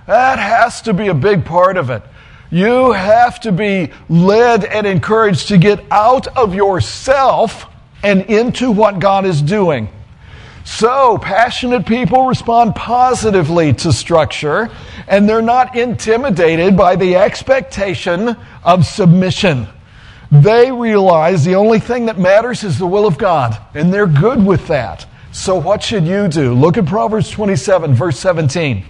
That 0.06 0.38
has 0.38 0.84
to 0.84 0.94
be 0.94 1.08
a 1.08 1.14
big 1.16 1.44
part 1.44 1.76
of 1.76 1.90
it. 1.90 2.04
You 2.52 2.92
have 2.92 3.40
to 3.42 3.52
be 3.52 3.90
led 4.10 4.64
and 4.64 4.86
encouraged 4.86 5.48
to 5.48 5.58
get 5.58 5.84
out 5.90 6.28
of 6.38 6.54
yourself 6.54 7.66
and 8.04 8.22
into 8.26 8.70
what 8.70 9.00
God 9.00 9.26
is 9.26 9.42
doing. 9.42 9.90
So, 10.66 11.18
passionate 11.18 11.86
people 11.86 12.26
respond 12.26 12.74
positively 12.76 13.74
to 13.74 13.92
structure, 13.92 14.70
and 15.08 15.28
they're 15.28 15.42
not 15.42 15.76
intimidated 15.76 16.78
by 16.78 16.96
the 16.96 17.18
expectation 17.18 18.38
of 18.64 18.86
submission. 18.86 19.68
They 20.32 20.72
realize 20.72 21.44
the 21.44 21.56
only 21.56 21.80
thing 21.80 22.06
that 22.06 22.18
matters 22.18 22.64
is 22.64 22.80
the 22.80 22.88
will 22.88 23.06
of 23.06 23.18
God, 23.18 23.58
and 23.76 23.94
they're 23.94 24.08
good 24.08 24.44
with 24.44 24.68
that. 24.68 25.06
So, 25.34 25.60
what 25.60 25.84
should 25.84 26.06
you 26.06 26.30
do? 26.30 26.54
Look 26.54 26.78
at 26.78 26.86
Proverbs 26.86 27.30
27, 27.30 27.94
verse 27.94 28.18
17. 28.20 28.86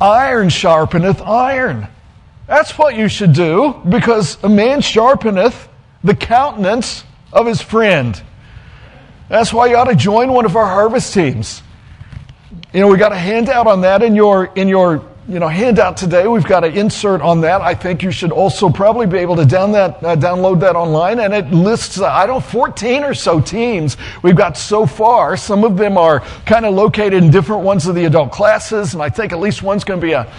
Iron 0.00 0.48
sharpeneth 0.48 1.20
iron. 1.26 1.88
That's 2.46 2.78
what 2.78 2.94
you 2.94 3.08
should 3.08 3.32
do, 3.32 3.80
because 3.88 4.42
a 4.44 4.48
man 4.48 4.80
sharpeneth 4.82 5.66
the 6.04 6.14
countenance 6.14 7.04
of 7.32 7.46
his 7.46 7.60
friend. 7.60 8.22
That's 9.28 9.52
why 9.52 9.66
you 9.66 9.76
ought 9.76 9.84
to 9.84 9.96
join 9.96 10.32
one 10.32 10.44
of 10.44 10.56
our 10.56 10.66
harvest 10.66 11.14
teams. 11.14 11.62
You 12.72 12.80
know, 12.80 12.88
we 12.88 12.98
got 12.98 13.12
a 13.12 13.16
handout 13.16 13.66
on 13.66 13.82
that 13.82 14.02
in 14.02 14.14
your 14.14 14.46
in 14.54 14.68
your 14.68 15.02
you 15.26 15.38
know, 15.38 15.48
handout 15.48 15.96
today. 15.96 16.26
We've 16.26 16.44
got 16.44 16.64
an 16.64 16.76
insert 16.76 17.22
on 17.22 17.40
that. 17.42 17.62
I 17.62 17.74
think 17.74 18.02
you 18.02 18.10
should 18.10 18.30
also 18.30 18.68
probably 18.68 19.06
be 19.06 19.18
able 19.18 19.36
to 19.36 19.46
down 19.46 19.72
that, 19.72 20.02
uh, 20.04 20.16
download 20.16 20.60
that 20.60 20.76
online. 20.76 21.18
And 21.18 21.32
it 21.32 21.50
lists, 21.50 21.98
uh, 21.98 22.06
I 22.06 22.26
don't 22.26 22.44
14 22.44 23.04
or 23.04 23.14
so 23.14 23.40
teams 23.40 23.96
we've 24.22 24.36
got 24.36 24.58
so 24.58 24.84
far. 24.84 25.36
Some 25.36 25.64
of 25.64 25.78
them 25.78 25.96
are 25.96 26.20
kind 26.44 26.66
of 26.66 26.74
located 26.74 27.14
in 27.14 27.30
different 27.30 27.62
ones 27.62 27.86
of 27.86 27.94
the 27.94 28.04
adult 28.04 28.32
classes. 28.32 28.92
And 28.92 29.02
I 29.02 29.08
think 29.08 29.32
at 29.32 29.38
least 29.38 29.62
one's 29.62 29.82
going 29.82 30.00
to 30.00 30.06
be 30.06 30.12
a, 30.12 30.30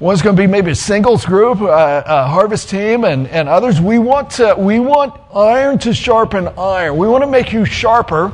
one's 0.00 0.22
going 0.22 0.36
to 0.36 0.42
be 0.42 0.46
maybe 0.46 0.70
a 0.70 0.74
singles 0.74 1.24
group, 1.24 1.60
uh, 1.60 2.02
a 2.06 2.26
harvest 2.26 2.70
team, 2.70 3.04
and, 3.04 3.26
and 3.28 3.48
others. 3.48 3.80
We 3.80 3.98
want 3.98 4.30
to, 4.32 4.54
we 4.56 4.78
want 4.78 5.20
iron 5.34 5.78
to 5.80 5.92
sharpen 5.92 6.48
iron. 6.58 6.96
We 6.96 7.08
want 7.08 7.24
to 7.24 7.30
make 7.30 7.52
you 7.52 7.64
sharper 7.64 8.32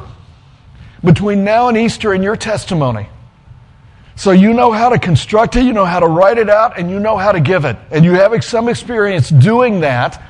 between 1.02 1.44
now 1.44 1.68
and 1.68 1.76
Easter 1.76 2.14
in 2.14 2.22
your 2.22 2.36
testimony. 2.36 3.08
So 4.16 4.30
you 4.30 4.52
know 4.52 4.70
how 4.70 4.90
to 4.90 4.98
construct 4.98 5.56
it, 5.56 5.64
you 5.64 5.72
know 5.72 5.84
how 5.84 6.00
to 6.00 6.06
write 6.06 6.38
it 6.38 6.48
out, 6.48 6.78
and 6.78 6.90
you 6.90 7.00
know 7.00 7.16
how 7.16 7.32
to 7.32 7.40
give 7.40 7.64
it. 7.64 7.76
And 7.90 8.04
you 8.04 8.12
have 8.12 8.44
some 8.44 8.68
experience 8.68 9.28
doing 9.28 9.80
that, 9.80 10.22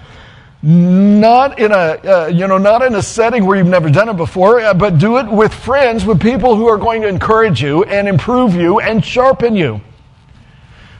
not 0.62 1.58
in 1.58 1.70
a, 1.70 1.74
uh, 1.74 2.30
you 2.32 2.46
know, 2.46 2.56
not 2.56 2.82
in 2.82 2.94
a 2.94 3.02
setting 3.02 3.44
where 3.44 3.58
you've 3.58 3.66
never 3.66 3.90
done 3.90 4.08
it 4.08 4.16
before, 4.16 4.60
uh, 4.60 4.72
but 4.72 4.98
do 4.98 5.18
it 5.18 5.26
with 5.26 5.52
friends, 5.52 6.06
with 6.06 6.20
people 6.22 6.56
who 6.56 6.66
are 6.66 6.78
going 6.78 7.02
to 7.02 7.08
encourage 7.08 7.62
you 7.62 7.84
and 7.84 8.08
improve 8.08 8.54
you 8.54 8.80
and 8.80 9.04
sharpen 9.04 9.54
you. 9.54 9.82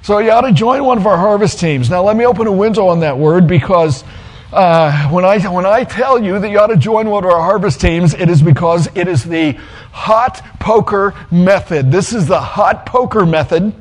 So 0.05 0.19
you 0.19 0.33
ought 0.33 0.43
to 0.43 0.53
join 0.53 0.85
one 0.85 0.99
of 0.99 1.07
our 1.07 1.17
harvest 1.17 1.59
teams. 1.61 1.89
Now 1.89 2.03
let 2.03 2.15
me 2.15 2.27
open 2.27 2.47
a 2.47 2.53
window 2.53 2.89
on 2.89 3.01
that 3.01 3.17
word 3.17 3.47
because 3.47 4.05
uh, 4.53 5.09
when, 5.09 5.25
I, 5.25 5.39
when 5.49 5.65
I 5.65 5.85
tell 5.85 6.23
you 6.23 6.39
that 6.39 6.51
you 6.51 6.59
ought 6.59 6.67
to 6.67 6.77
join 6.77 7.09
one 7.09 7.25
of 7.25 7.31
our 7.31 7.41
harvest 7.41 7.81
teams, 7.81 8.13
it 8.13 8.29
is 8.29 8.43
because 8.43 8.87
it 8.95 9.09
is 9.09 9.25
the 9.25 9.53
hot 9.93 10.45
poker 10.61 11.15
method. 11.31 11.91
This 11.91 12.13
is 12.13 12.27
the 12.27 12.39
hot 12.39 12.85
poker 12.85 13.25
method. 13.25 13.73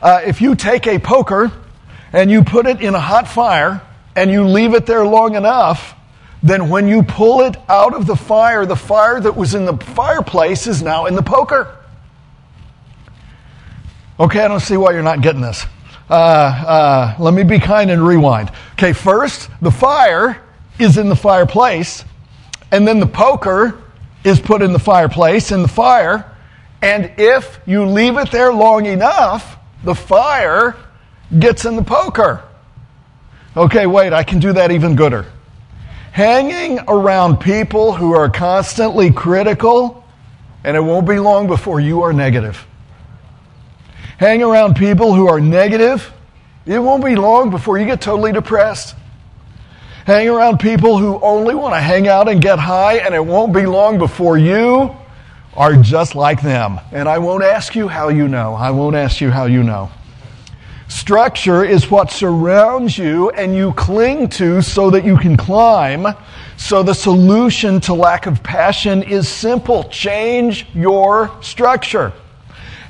uh, 0.00 0.22
if 0.24 0.40
you 0.40 0.54
take 0.54 0.86
a 0.86 0.98
poker 0.98 1.52
and 2.14 2.30
you 2.30 2.42
put 2.42 2.64
it 2.64 2.80
in 2.80 2.94
a 2.94 3.00
hot 3.00 3.28
fire 3.28 3.82
and 4.16 4.30
you 4.30 4.46
leave 4.46 4.72
it 4.72 4.86
there 4.86 5.04
long 5.04 5.34
enough, 5.34 5.94
then 6.42 6.70
when 6.70 6.88
you 6.88 7.02
pull 7.02 7.42
it 7.42 7.58
out 7.68 7.92
of 7.92 8.06
the 8.06 8.16
fire, 8.16 8.64
the 8.64 8.74
fire 8.74 9.20
that 9.20 9.36
was 9.36 9.54
in 9.54 9.66
the 9.66 9.76
fireplace 9.76 10.66
is 10.66 10.82
now 10.82 11.04
in 11.04 11.14
the 11.14 11.22
poker. 11.22 11.76
Okay, 14.20 14.40
I 14.40 14.48
don't 14.48 14.60
see 14.60 14.76
why 14.76 14.92
you're 14.92 15.02
not 15.02 15.20
getting 15.22 15.40
this. 15.40 15.64
Uh, 16.10 16.14
uh, 16.14 17.16
let 17.18 17.32
me 17.32 17.42
be 17.42 17.58
kind 17.58 17.90
and 17.90 18.06
rewind. 18.06 18.50
Okay, 18.74 18.92
first, 18.92 19.48
the 19.62 19.70
fire 19.70 20.42
is 20.78 20.98
in 20.98 21.08
the 21.08 21.16
fireplace, 21.16 22.04
and 22.70 22.86
then 22.86 23.00
the 23.00 23.06
poker 23.06 23.82
is 24.24 24.38
put 24.38 24.62
in 24.62 24.72
the 24.72 24.78
fireplace 24.78 25.52
in 25.52 25.62
the 25.62 25.68
fire. 25.68 26.30
And 26.82 27.12
if 27.16 27.60
you 27.64 27.86
leave 27.86 28.18
it 28.18 28.30
there 28.30 28.52
long 28.52 28.86
enough, 28.86 29.56
the 29.84 29.94
fire 29.94 30.76
gets 31.38 31.64
in 31.64 31.76
the 31.76 31.82
poker. 31.82 32.42
Okay, 33.56 33.86
wait, 33.86 34.12
I 34.12 34.22
can 34.22 34.38
do 34.38 34.52
that 34.52 34.70
even 34.70 34.96
gooder. 34.96 35.26
Hanging 36.12 36.78
around 36.88 37.38
people 37.38 37.92
who 37.92 38.12
are 38.12 38.28
constantly 38.28 39.10
critical, 39.10 40.04
and 40.64 40.76
it 40.76 40.80
won't 40.80 41.08
be 41.08 41.18
long 41.18 41.46
before 41.46 41.80
you 41.80 42.02
are 42.02 42.12
negative. 42.12 42.66
Hang 44.22 44.40
around 44.40 44.76
people 44.76 45.14
who 45.14 45.26
are 45.26 45.40
negative, 45.40 46.12
it 46.64 46.78
won't 46.78 47.04
be 47.04 47.16
long 47.16 47.50
before 47.50 47.76
you 47.78 47.86
get 47.86 48.00
totally 48.00 48.30
depressed. 48.30 48.94
Hang 50.06 50.28
around 50.28 50.60
people 50.60 50.96
who 50.96 51.18
only 51.20 51.56
want 51.56 51.74
to 51.74 51.80
hang 51.80 52.06
out 52.06 52.28
and 52.28 52.40
get 52.40 52.60
high, 52.60 52.98
and 52.98 53.16
it 53.16 53.26
won't 53.26 53.52
be 53.52 53.66
long 53.66 53.98
before 53.98 54.38
you 54.38 54.94
are 55.56 55.74
just 55.74 56.14
like 56.14 56.40
them. 56.40 56.78
And 56.92 57.08
I 57.08 57.18
won't 57.18 57.42
ask 57.42 57.74
you 57.74 57.88
how 57.88 58.10
you 58.10 58.28
know. 58.28 58.54
I 58.54 58.70
won't 58.70 58.94
ask 58.94 59.20
you 59.20 59.32
how 59.32 59.46
you 59.46 59.64
know. 59.64 59.90
Structure 60.86 61.64
is 61.64 61.90
what 61.90 62.12
surrounds 62.12 62.96
you 62.96 63.30
and 63.30 63.56
you 63.56 63.72
cling 63.72 64.28
to 64.38 64.62
so 64.62 64.88
that 64.90 65.04
you 65.04 65.18
can 65.18 65.36
climb. 65.36 66.06
So 66.56 66.84
the 66.84 66.94
solution 66.94 67.80
to 67.80 67.92
lack 67.94 68.26
of 68.26 68.40
passion 68.44 69.02
is 69.02 69.26
simple. 69.26 69.82
Change 69.88 70.68
your 70.74 71.36
structure. 71.42 72.12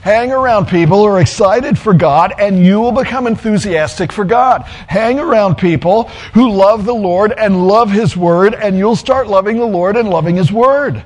Hang 0.02 0.32
around 0.32 0.66
people 0.66 0.98
who 0.98 1.04
are 1.04 1.20
excited 1.20 1.78
for 1.78 1.94
God 1.94 2.34
and 2.36 2.66
you 2.66 2.80
will 2.80 2.90
become 2.90 3.28
enthusiastic 3.28 4.10
for 4.10 4.24
God. 4.24 4.62
Hang 4.62 5.20
around 5.20 5.58
people 5.58 6.08
who 6.34 6.50
love 6.50 6.84
the 6.84 6.92
Lord 6.92 7.30
and 7.30 7.68
love 7.68 7.88
His 7.88 8.16
Word 8.16 8.52
and 8.52 8.76
you'll 8.76 8.96
start 8.96 9.28
loving 9.28 9.58
the 9.58 9.64
Lord 9.64 9.96
and 9.96 10.10
loving 10.10 10.34
His 10.34 10.50
Word. 10.50 11.04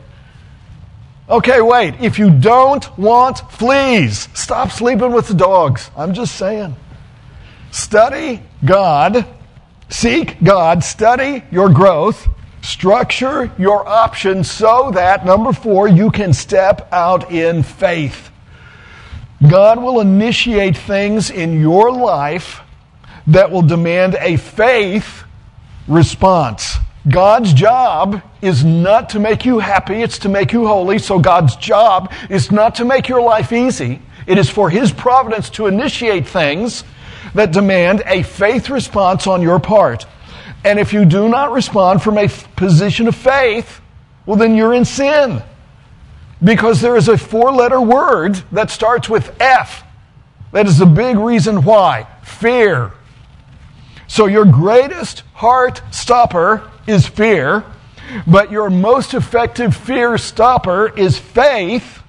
Okay, 1.29 1.61
wait. 1.61 1.97
If 2.01 2.19
you 2.19 2.31
don't 2.31 2.99
want 2.99 3.41
fleas, 3.53 4.31
stop 4.33 4.71
sleeping 4.71 5.13
with 5.13 5.29
the 5.29 5.35
dogs. 5.35 5.91
I'm 5.95 6.15
just 6.15 6.37
saying. 6.37 6.75
Study 7.73 8.41
God, 8.65 9.27
seek 9.91 10.43
God, 10.43 10.83
study 10.83 11.43
your 11.51 11.69
growth, 11.69 12.27
structure 12.63 13.53
your 13.59 13.87
options 13.87 14.51
so 14.51 14.91
that, 14.93 15.27
number 15.27 15.53
four, 15.53 15.87
you 15.87 16.11
can 16.11 16.33
step 16.33 16.91
out 16.95 17.31
in 17.31 17.63
faith. 17.63 18.31
God 19.49 19.83
will 19.83 20.01
initiate 20.01 20.77
things 20.77 21.31
in 21.31 21.61
your 21.61 21.93
life 21.93 22.61
that 23.27 23.51
will 23.51 23.63
demand 23.63 24.17
a 24.21 24.37
faith 24.37 25.25
response. 25.89 26.77
God's 27.09 27.53
job 27.53 28.23
is 28.43 28.65
not 28.65 29.11
to 29.11 29.21
make 29.21 29.45
you 29.45 29.59
happy, 29.59 30.03
it's 30.03 30.19
to 30.21 30.29
make 30.29 30.53
you 30.53 30.67
holy. 30.67 30.99
So 30.99 31.19
God's 31.19 31.55
job 31.57 32.13
is 32.29 32.51
not 32.51 32.75
to 32.77 32.85
make 32.85 33.09
your 33.09 33.23
life 33.23 33.53
easy. 33.53 34.03
It 34.27 34.39
is 34.39 34.51
for 34.51 34.69
His 34.71 34.91
providence 34.91 35.51
to 35.51 35.67
initiate 35.67 36.27
things 36.27 36.83
that 37.35 37.53
demand 37.53 38.03
a 38.07 38.23
faith 38.23 38.71
response 38.71 39.27
on 39.27 39.43
your 39.43 39.61
part. 39.61 40.07
And 40.65 40.81
if 40.81 40.93
you 40.93 41.05
do 41.05 41.29
not 41.29 41.53
respond 41.53 42.03
from 42.03 42.19
a 42.19 42.29
position 42.57 43.07
of 43.07 43.15
faith, 43.15 43.81
well, 44.25 44.37
then 44.37 44.57
you're 44.57 44.75
in 44.75 44.85
sin. 44.85 45.43
Because 46.43 46.81
there 46.81 46.97
is 46.97 47.09
a 47.09 47.17
four 47.17 47.53
letter 47.53 47.81
word 47.81 48.37
that 48.53 48.71
starts 48.71 49.09
with 49.09 49.35
F. 49.41 49.85
That 50.53 50.67
is 50.67 50.79
the 50.79 50.87
big 50.87 51.17
reason 51.17 51.65
why 51.65 52.07
fear. 52.23 52.93
So, 54.09 54.27
your 54.27 54.45
greatest 54.45 55.23
heart 55.35 55.83
stopper 55.91 56.71
is 56.87 57.07
fear, 57.07 57.65
but 58.27 58.53
your 58.53 58.71
most 58.71 59.15
effective 59.15 59.77
fear 59.77 60.17
stopper 60.17 60.97
is 60.97 61.19
faith. 61.19 62.03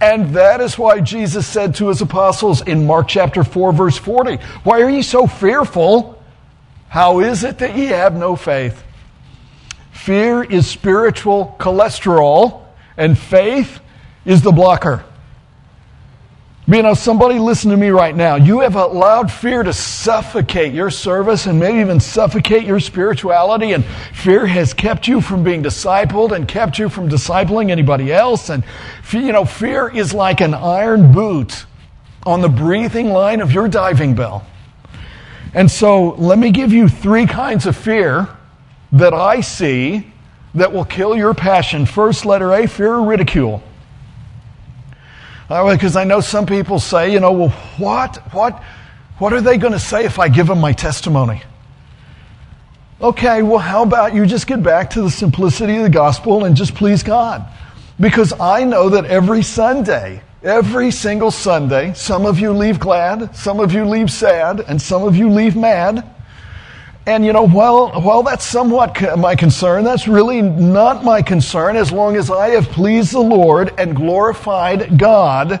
And 0.00 0.34
that 0.34 0.62
is 0.62 0.78
why 0.78 1.00
Jesus 1.00 1.46
said 1.46 1.74
to 1.74 1.88
his 1.88 2.00
apostles 2.00 2.62
in 2.62 2.86
Mark 2.86 3.08
chapter 3.08 3.44
4, 3.44 3.72
verse 3.72 3.98
40, 3.98 4.36
Why 4.64 4.80
are 4.80 4.88
ye 4.88 5.02
so 5.02 5.26
fearful? 5.26 6.22
How 6.88 7.20
is 7.20 7.44
it 7.44 7.58
that 7.58 7.76
ye 7.76 7.86
have 7.86 8.16
no 8.16 8.34
faith? 8.34 8.82
Fear 9.92 10.44
is 10.44 10.66
spiritual 10.66 11.54
cholesterol 11.60 12.59
and 13.00 13.18
faith 13.18 13.80
is 14.26 14.42
the 14.42 14.52
blocker. 14.52 15.02
You 16.68 16.82
know, 16.82 16.94
somebody 16.94 17.40
listen 17.40 17.70
to 17.72 17.76
me 17.76 17.88
right 17.88 18.14
now. 18.14 18.36
You 18.36 18.60
have 18.60 18.76
allowed 18.76 19.32
fear 19.32 19.64
to 19.64 19.72
suffocate 19.72 20.72
your 20.72 20.90
service 20.90 21.46
and 21.46 21.58
maybe 21.58 21.78
even 21.78 21.98
suffocate 21.98 22.64
your 22.64 22.78
spirituality, 22.78 23.72
and 23.72 23.84
fear 24.12 24.46
has 24.46 24.72
kept 24.72 25.08
you 25.08 25.20
from 25.20 25.42
being 25.42 25.64
discipled 25.64 26.30
and 26.30 26.46
kept 26.46 26.78
you 26.78 26.88
from 26.88 27.08
discipling 27.08 27.70
anybody 27.70 28.12
else. 28.12 28.50
And, 28.50 28.62
you 29.12 29.32
know, 29.32 29.44
fear 29.44 29.88
is 29.88 30.14
like 30.14 30.40
an 30.40 30.54
iron 30.54 31.10
boot 31.10 31.64
on 32.24 32.40
the 32.40 32.48
breathing 32.48 33.08
line 33.08 33.40
of 33.40 33.50
your 33.50 33.66
diving 33.66 34.14
bell. 34.14 34.46
And 35.54 35.68
so, 35.68 36.10
let 36.10 36.38
me 36.38 36.52
give 36.52 36.72
you 36.72 36.88
three 36.88 37.26
kinds 37.26 37.66
of 37.66 37.76
fear 37.76 38.28
that 38.92 39.14
I 39.14 39.40
see 39.40 40.09
that 40.54 40.72
will 40.72 40.84
kill 40.84 41.16
your 41.16 41.34
passion. 41.34 41.86
First, 41.86 42.24
letter 42.26 42.52
A, 42.52 42.66
fear 42.66 42.94
or 42.94 43.04
ridicule. 43.04 43.62
Because 45.48 45.96
I 45.96 46.04
know 46.04 46.20
some 46.20 46.46
people 46.46 46.78
say, 46.78 47.12
you 47.12 47.20
know, 47.20 47.32
well, 47.32 47.48
what, 47.78 48.16
what, 48.32 48.62
what 49.18 49.32
are 49.32 49.40
they 49.40 49.58
going 49.58 49.72
to 49.72 49.80
say 49.80 50.04
if 50.04 50.18
I 50.18 50.28
give 50.28 50.46
them 50.46 50.60
my 50.60 50.72
testimony? 50.72 51.42
Okay, 53.00 53.42
well, 53.42 53.58
how 53.58 53.82
about 53.82 54.14
you 54.14 54.26
just 54.26 54.46
get 54.46 54.62
back 54.62 54.90
to 54.90 55.02
the 55.02 55.10
simplicity 55.10 55.76
of 55.76 55.82
the 55.82 55.90
gospel 55.90 56.44
and 56.44 56.56
just 56.56 56.74
please 56.74 57.02
God? 57.02 57.44
Because 57.98 58.32
I 58.38 58.64
know 58.64 58.90
that 58.90 59.06
every 59.06 59.42
Sunday, 59.42 60.22
every 60.42 60.90
single 60.90 61.30
Sunday, 61.30 61.94
some 61.94 62.26
of 62.26 62.38
you 62.38 62.52
leave 62.52 62.78
glad, 62.78 63.34
some 63.34 63.58
of 63.58 63.72
you 63.72 63.84
leave 63.86 64.10
sad, 64.10 64.60
and 64.60 64.80
some 64.80 65.02
of 65.02 65.16
you 65.16 65.30
leave 65.30 65.56
mad. 65.56 66.06
And 67.06 67.24
you 67.24 67.32
know, 67.32 67.46
while, 67.46 68.00
while 68.00 68.22
that's 68.22 68.44
somewhat 68.44 69.18
my 69.18 69.34
concern, 69.34 69.84
that's 69.84 70.06
really 70.06 70.42
not 70.42 71.02
my 71.04 71.22
concern 71.22 71.76
as 71.76 71.90
long 71.90 72.16
as 72.16 72.30
I 72.30 72.50
have 72.50 72.68
pleased 72.68 73.12
the 73.12 73.20
Lord 73.20 73.72
and 73.78 73.96
glorified 73.96 74.98
God 74.98 75.60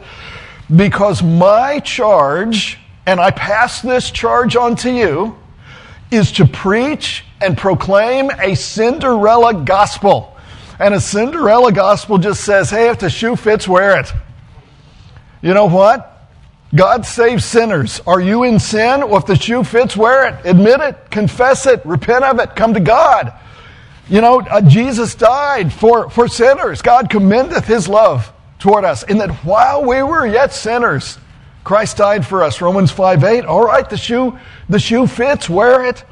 because 0.74 1.22
my 1.22 1.80
charge, 1.80 2.78
and 3.06 3.18
I 3.18 3.30
pass 3.30 3.80
this 3.80 4.10
charge 4.10 4.54
on 4.54 4.76
to 4.76 4.92
you, 4.92 5.36
is 6.10 6.32
to 6.32 6.46
preach 6.46 7.24
and 7.40 7.56
proclaim 7.56 8.30
a 8.30 8.54
Cinderella 8.54 9.54
gospel. 9.54 10.36
And 10.78 10.94
a 10.94 11.00
Cinderella 11.00 11.72
gospel 11.72 12.18
just 12.18 12.44
says, 12.44 12.70
hey, 12.70 12.90
if 12.90 12.98
the 12.98 13.10
shoe 13.10 13.36
fits, 13.36 13.66
wear 13.66 13.98
it. 13.98 14.12
You 15.42 15.54
know 15.54 15.66
what? 15.66 16.19
God 16.74 17.04
saves 17.04 17.44
sinners. 17.44 18.00
Are 18.06 18.20
you 18.20 18.44
in 18.44 18.60
sin? 18.60 19.08
Well, 19.08 19.18
if 19.18 19.26
the 19.26 19.36
shoe 19.36 19.64
fits, 19.64 19.96
wear 19.96 20.28
it. 20.28 20.46
Admit 20.46 20.80
it. 20.80 21.10
Confess 21.10 21.66
it. 21.66 21.84
Repent 21.84 22.24
of 22.24 22.38
it. 22.38 22.54
Come 22.54 22.74
to 22.74 22.80
God. 22.80 23.32
You 24.08 24.20
know, 24.20 24.40
uh, 24.40 24.60
Jesus 24.60 25.14
died 25.14 25.72
for, 25.72 26.10
for 26.10 26.28
sinners. 26.28 26.82
God 26.82 27.10
commendeth 27.10 27.66
his 27.66 27.88
love 27.88 28.32
toward 28.58 28.84
us 28.84 29.02
in 29.02 29.18
that 29.18 29.30
while 29.44 29.84
we 29.84 30.02
were 30.02 30.26
yet 30.26 30.52
sinners, 30.52 31.18
Christ 31.64 31.96
died 31.96 32.26
for 32.26 32.42
us. 32.42 32.60
Romans 32.60 32.90
5 32.90 33.24
8. 33.24 33.44
All 33.44 33.64
right, 33.64 33.88
the 33.88 33.96
shoe, 33.96 34.38
the 34.68 34.78
shoe 34.78 35.06
fits. 35.06 35.48
Wear 35.50 35.84
it. 35.84 36.04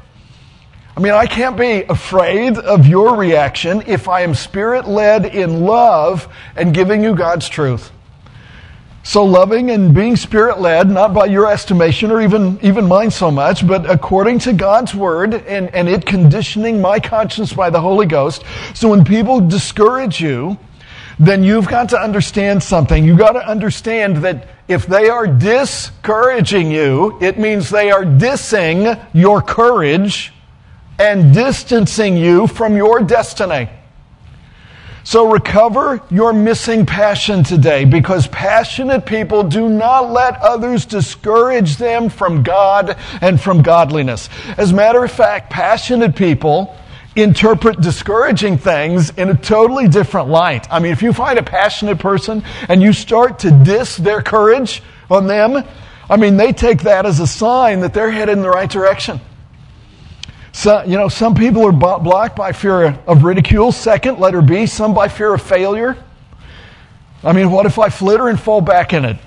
I 0.95 1.01
mean, 1.01 1.13
I 1.13 1.27
can't 1.27 1.57
be 1.57 1.83
afraid 1.83 2.57
of 2.57 2.85
your 2.85 3.15
reaction 3.15 3.83
if 3.87 4.09
I 4.09 4.21
am 4.21 4.35
spirit 4.35 4.87
led 4.87 5.25
in 5.25 5.61
love 5.61 6.27
and 6.57 6.73
giving 6.73 7.03
you 7.03 7.15
God's 7.15 7.47
truth. 7.47 7.91
So 9.03 9.23
loving 9.23 9.71
and 9.71 9.93
being 9.93 10.15
spirit 10.15 10.59
led, 10.59 10.89
not 10.89 11.13
by 11.13 11.25
your 11.25 11.49
estimation 11.49 12.11
or 12.11 12.21
even, 12.21 12.59
even 12.61 12.87
mine 12.87 13.11
so 13.11 13.31
much, 13.31 13.65
but 13.65 13.89
according 13.89 14.39
to 14.39 14.53
God's 14.53 14.93
word 14.93 15.33
and, 15.33 15.73
and 15.73 15.87
it 15.87 16.05
conditioning 16.05 16.81
my 16.81 16.99
conscience 16.99 17.53
by 17.53 17.69
the 17.69 17.79
Holy 17.79 18.05
Ghost. 18.05 18.43
So 18.73 18.89
when 18.89 19.05
people 19.05 19.39
discourage 19.39 20.21
you, 20.21 20.57
then 21.17 21.43
you've 21.43 21.67
got 21.67 21.89
to 21.89 21.99
understand 21.99 22.61
something. 22.61 23.03
You've 23.03 23.17
got 23.17 23.33
to 23.33 23.45
understand 23.45 24.17
that 24.17 24.47
if 24.67 24.85
they 24.85 25.09
are 25.09 25.27
discouraging 25.27 26.71
you, 26.71 27.17
it 27.21 27.39
means 27.39 27.69
they 27.69 27.91
are 27.91 28.03
dissing 28.03 29.05
your 29.13 29.41
courage 29.41 30.33
and 30.99 31.33
distancing 31.33 32.15
you 32.15 32.47
from 32.47 32.75
your 32.75 33.01
destiny. 33.01 33.69
So 35.09 35.31
recover 35.31 36.03
your 36.11 36.33
missing 36.33 36.85
passion 36.85 37.43
today 37.43 37.83
because 37.83 38.27
passionate 38.27 39.07
people 39.07 39.41
do 39.41 39.67
not 39.67 40.11
let 40.11 40.39
others 40.39 40.85
discourage 40.85 41.77
them 41.77 42.09
from 42.09 42.43
God 42.43 42.95
and 43.19 43.41
from 43.41 43.63
godliness. 43.63 44.29
As 44.55 44.69
a 44.69 44.75
matter 44.75 45.03
of 45.03 45.11
fact, 45.11 45.49
passionate 45.49 46.15
people 46.15 46.77
interpret 47.15 47.81
discouraging 47.81 48.59
things 48.59 49.09
in 49.17 49.29
a 49.29 49.35
totally 49.35 49.87
different 49.87 50.29
light. 50.29 50.71
I 50.71 50.77
mean, 50.77 50.91
if 50.91 51.01
you 51.01 51.11
find 51.11 51.39
a 51.39 51.43
passionate 51.43 51.97
person 51.97 52.43
and 52.67 52.79
you 52.79 52.93
start 52.93 53.39
to 53.39 53.49
diss 53.49 53.97
their 53.97 54.21
courage 54.21 54.83
on 55.09 55.25
them, 55.25 55.63
I 56.07 56.17
mean, 56.17 56.37
they 56.37 56.53
take 56.53 56.83
that 56.83 57.07
as 57.07 57.19
a 57.19 57.25
sign 57.25 57.79
that 57.79 57.95
they're 57.95 58.11
headed 58.11 58.37
in 58.37 58.43
the 58.43 58.49
right 58.51 58.69
direction. 58.69 59.19
So, 60.51 60.83
you 60.83 60.97
know, 60.97 61.07
some 61.07 61.35
people 61.35 61.65
are 61.65 61.71
blocked 61.71 62.35
by 62.35 62.51
fear 62.51 62.99
of 63.07 63.23
ridicule. 63.23 63.71
Second, 63.71 64.19
letter 64.19 64.41
B, 64.41 64.65
some 64.65 64.93
by 64.93 65.07
fear 65.07 65.33
of 65.33 65.41
failure. 65.41 65.97
I 67.23 67.33
mean, 67.33 67.51
what 67.51 67.65
if 67.65 67.77
I 67.77 67.89
flitter 67.89 68.29
and 68.29 68.39
fall 68.39 68.61
back 68.61 68.93
in 68.93 69.05
it? 69.05 69.17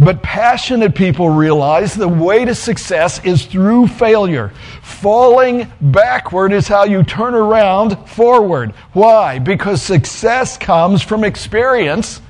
But 0.00 0.22
passionate 0.22 0.94
people 0.94 1.28
realize 1.28 1.94
the 1.94 2.06
way 2.06 2.44
to 2.44 2.54
success 2.54 3.24
is 3.24 3.46
through 3.46 3.88
failure. 3.88 4.52
Falling 4.80 5.70
backward 5.80 6.52
is 6.52 6.68
how 6.68 6.84
you 6.84 7.02
turn 7.02 7.34
around 7.34 8.08
forward. 8.08 8.70
Why? 8.92 9.40
Because 9.40 9.82
success 9.82 10.56
comes 10.56 11.02
from 11.02 11.24
experience, 11.24 12.22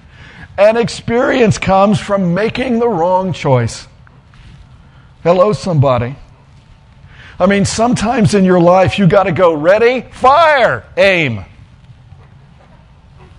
and 0.56 0.78
experience 0.78 1.58
comes 1.58 2.00
from 2.00 2.32
making 2.32 2.78
the 2.78 2.88
wrong 2.88 3.34
choice. 3.34 3.86
Hello, 5.22 5.52
somebody. 5.52 6.16
I 7.40 7.46
mean, 7.46 7.64
sometimes 7.64 8.34
in 8.34 8.44
your 8.44 8.60
life 8.60 8.98
you 8.98 9.06
got 9.06 9.24
to 9.24 9.32
go 9.32 9.54
ready, 9.54 10.00
fire, 10.12 10.84
aim. 10.96 11.44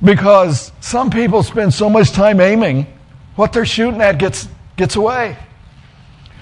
Because 0.02 0.72
some 0.80 1.10
people 1.10 1.44
spend 1.44 1.74
so 1.74 1.90
much 1.90 2.12
time 2.12 2.40
aiming, 2.40 2.88
what 3.36 3.52
they're 3.52 3.66
shooting 3.66 4.02
at 4.02 4.18
gets, 4.18 4.48
gets 4.78 4.96
away. 4.96 5.38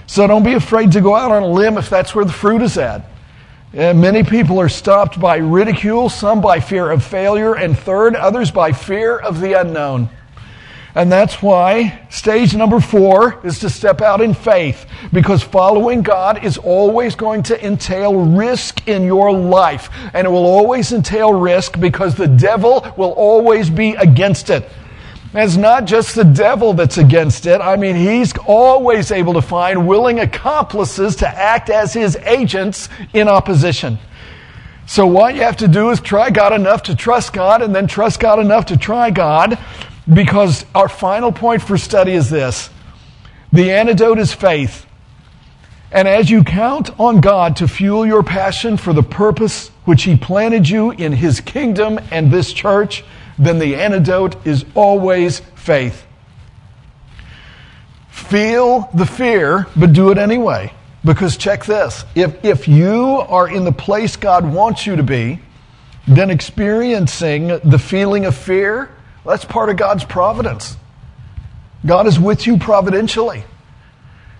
So 0.06 0.26
don't 0.26 0.44
be 0.44 0.54
afraid 0.54 0.92
to 0.92 1.00
go 1.00 1.16
out 1.16 1.32
on 1.32 1.42
a 1.42 1.48
limb 1.48 1.76
if 1.76 1.90
that's 1.90 2.14
where 2.14 2.24
the 2.24 2.32
fruit 2.32 2.62
is 2.62 2.78
at. 2.78 3.04
And 3.72 4.00
many 4.00 4.22
people 4.22 4.60
are 4.60 4.68
stopped 4.68 5.20
by 5.20 5.36
ridicule, 5.36 6.08
some 6.08 6.40
by 6.40 6.60
fear 6.60 6.90
of 6.90 7.04
failure, 7.04 7.54
and 7.54 7.78
third, 7.78 8.16
others 8.16 8.50
by 8.50 8.72
fear 8.72 9.18
of 9.18 9.40
the 9.40 9.60
unknown. 9.60 10.08
And 10.94 11.12
that's 11.12 11.42
why 11.42 12.00
stage 12.10 12.54
number 12.54 12.80
four 12.80 13.44
is 13.44 13.58
to 13.60 13.70
step 13.70 14.00
out 14.00 14.20
in 14.20 14.34
faith 14.34 14.86
because 15.12 15.42
following 15.42 16.02
God 16.02 16.44
is 16.44 16.56
always 16.58 17.14
going 17.14 17.42
to 17.44 17.64
entail 17.64 18.14
risk 18.14 18.88
in 18.88 19.04
your 19.04 19.30
life. 19.30 19.90
And 20.14 20.26
it 20.26 20.30
will 20.30 20.46
always 20.46 20.92
entail 20.92 21.32
risk 21.32 21.78
because 21.78 22.14
the 22.14 22.26
devil 22.26 22.86
will 22.96 23.12
always 23.12 23.68
be 23.68 23.94
against 23.94 24.50
it. 24.50 24.68
It's 25.34 25.56
not 25.56 25.84
just 25.84 26.14
the 26.14 26.24
devil 26.24 26.72
that's 26.72 26.96
against 26.96 27.44
it. 27.44 27.60
I 27.60 27.76
mean, 27.76 27.94
he's 27.94 28.32
always 28.46 29.12
able 29.12 29.34
to 29.34 29.42
find 29.42 29.86
willing 29.86 30.20
accomplices 30.20 31.16
to 31.16 31.28
act 31.28 31.68
as 31.68 31.92
his 31.92 32.16
agents 32.16 32.88
in 33.12 33.28
opposition. 33.28 33.98
So 34.86 35.06
what 35.06 35.34
you 35.34 35.42
have 35.42 35.58
to 35.58 35.68
do 35.68 35.90
is 35.90 36.00
try 36.00 36.30
God 36.30 36.54
enough 36.54 36.84
to 36.84 36.96
trust 36.96 37.34
God 37.34 37.60
and 37.60 37.76
then 37.76 37.86
trust 37.86 38.20
God 38.20 38.38
enough 38.38 38.64
to 38.66 38.78
try 38.78 39.10
God 39.10 39.58
because 40.12 40.64
our 40.74 40.88
final 40.88 41.32
point 41.32 41.62
for 41.62 41.76
study 41.76 42.12
is 42.12 42.30
this 42.30 42.70
the 43.52 43.72
antidote 43.72 44.18
is 44.18 44.32
faith. 44.32 44.86
And 45.90 46.06
as 46.06 46.28
you 46.28 46.44
count 46.44 46.90
on 47.00 47.22
God 47.22 47.56
to 47.56 47.68
fuel 47.68 48.04
your 48.06 48.22
passion 48.22 48.76
for 48.76 48.92
the 48.92 49.02
purpose 49.02 49.68
which 49.86 50.02
He 50.02 50.16
planted 50.16 50.68
you 50.68 50.90
in 50.90 51.12
His 51.12 51.40
kingdom 51.40 51.98
and 52.10 52.30
this 52.30 52.52
church, 52.52 53.04
then 53.38 53.58
the 53.58 53.76
antidote 53.76 54.46
is 54.46 54.66
always 54.74 55.40
faith. 55.54 56.04
Feel 58.10 58.90
the 58.92 59.06
fear, 59.06 59.66
but 59.76 59.94
do 59.94 60.10
it 60.10 60.18
anyway. 60.18 60.72
Because 61.04 61.38
check 61.38 61.64
this 61.64 62.04
if, 62.14 62.44
if 62.44 62.68
you 62.68 63.24
are 63.28 63.48
in 63.48 63.64
the 63.64 63.72
place 63.72 64.16
God 64.16 64.44
wants 64.44 64.86
you 64.86 64.96
to 64.96 65.02
be, 65.02 65.40
then 66.06 66.28
experiencing 66.28 67.60
the 67.64 67.78
feeling 67.78 68.26
of 68.26 68.34
fear 68.34 68.90
that's 69.24 69.44
part 69.44 69.68
of 69.68 69.76
God's 69.76 70.04
providence. 70.04 70.76
God 71.84 72.06
is 72.06 72.18
with 72.18 72.46
you 72.46 72.58
providentially. 72.58 73.44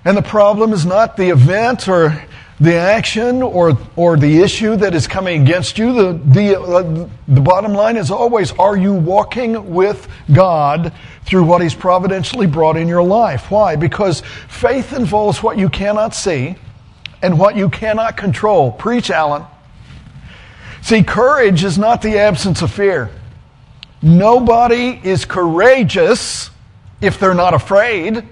And 0.05 0.17
the 0.17 0.23
problem 0.23 0.73
is 0.73 0.87
not 0.87 1.17
the 1.17 1.31
event 1.31 1.89
or 1.89 2.23
the 2.61 2.75
action 2.75 3.43
or, 3.43 3.79
or 3.95 4.17
the 4.17 4.41
issue 4.41 4.75
that 4.77 4.95
is 4.95 5.07
coming 5.07 5.43
against 5.43 5.79
you. 5.79 5.93
The, 5.93 6.13
the, 6.25 6.61
uh, 6.61 7.09
the 7.29 7.41
bottom 7.41 7.73
line 7.73 7.97
is 7.97 8.11
always 8.11 8.51
are 8.53 8.77
you 8.77 8.95
walking 8.95 9.73
with 9.75 10.09
God 10.33 10.93
through 11.25 11.45
what 11.45 11.63
He's 11.63 11.75
providentially 11.75 12.47
brought 12.47 12.77
in 12.77 12.89
your 12.89 13.03
life? 13.03 13.51
Why? 13.51 13.77
Because 13.77 14.23
faith 14.49 14.93
involves 14.93 15.43
what 15.43 15.59
you 15.59 15.69
cannot 15.69 16.15
see 16.15 16.57
and 17.23 17.39
what 17.39 17.57
you 17.57 17.69
cannot 17.69 18.17
control. 18.17 18.73
Preach, 18.73 19.11
Alan. 19.11 19.45
See, 20.81 21.03
courage 21.03 21.65
is 21.65 21.79
not 21.79 22.03
the 22.03 22.19
absence 22.19 22.63
of 22.63 22.73
fear. 22.73 23.11
Nobody 24.01 25.01
is 25.03 25.25
courageous 25.25 26.51
if 27.01 27.19
they're 27.19 27.35
not 27.35 27.55
afraid. 27.55 28.27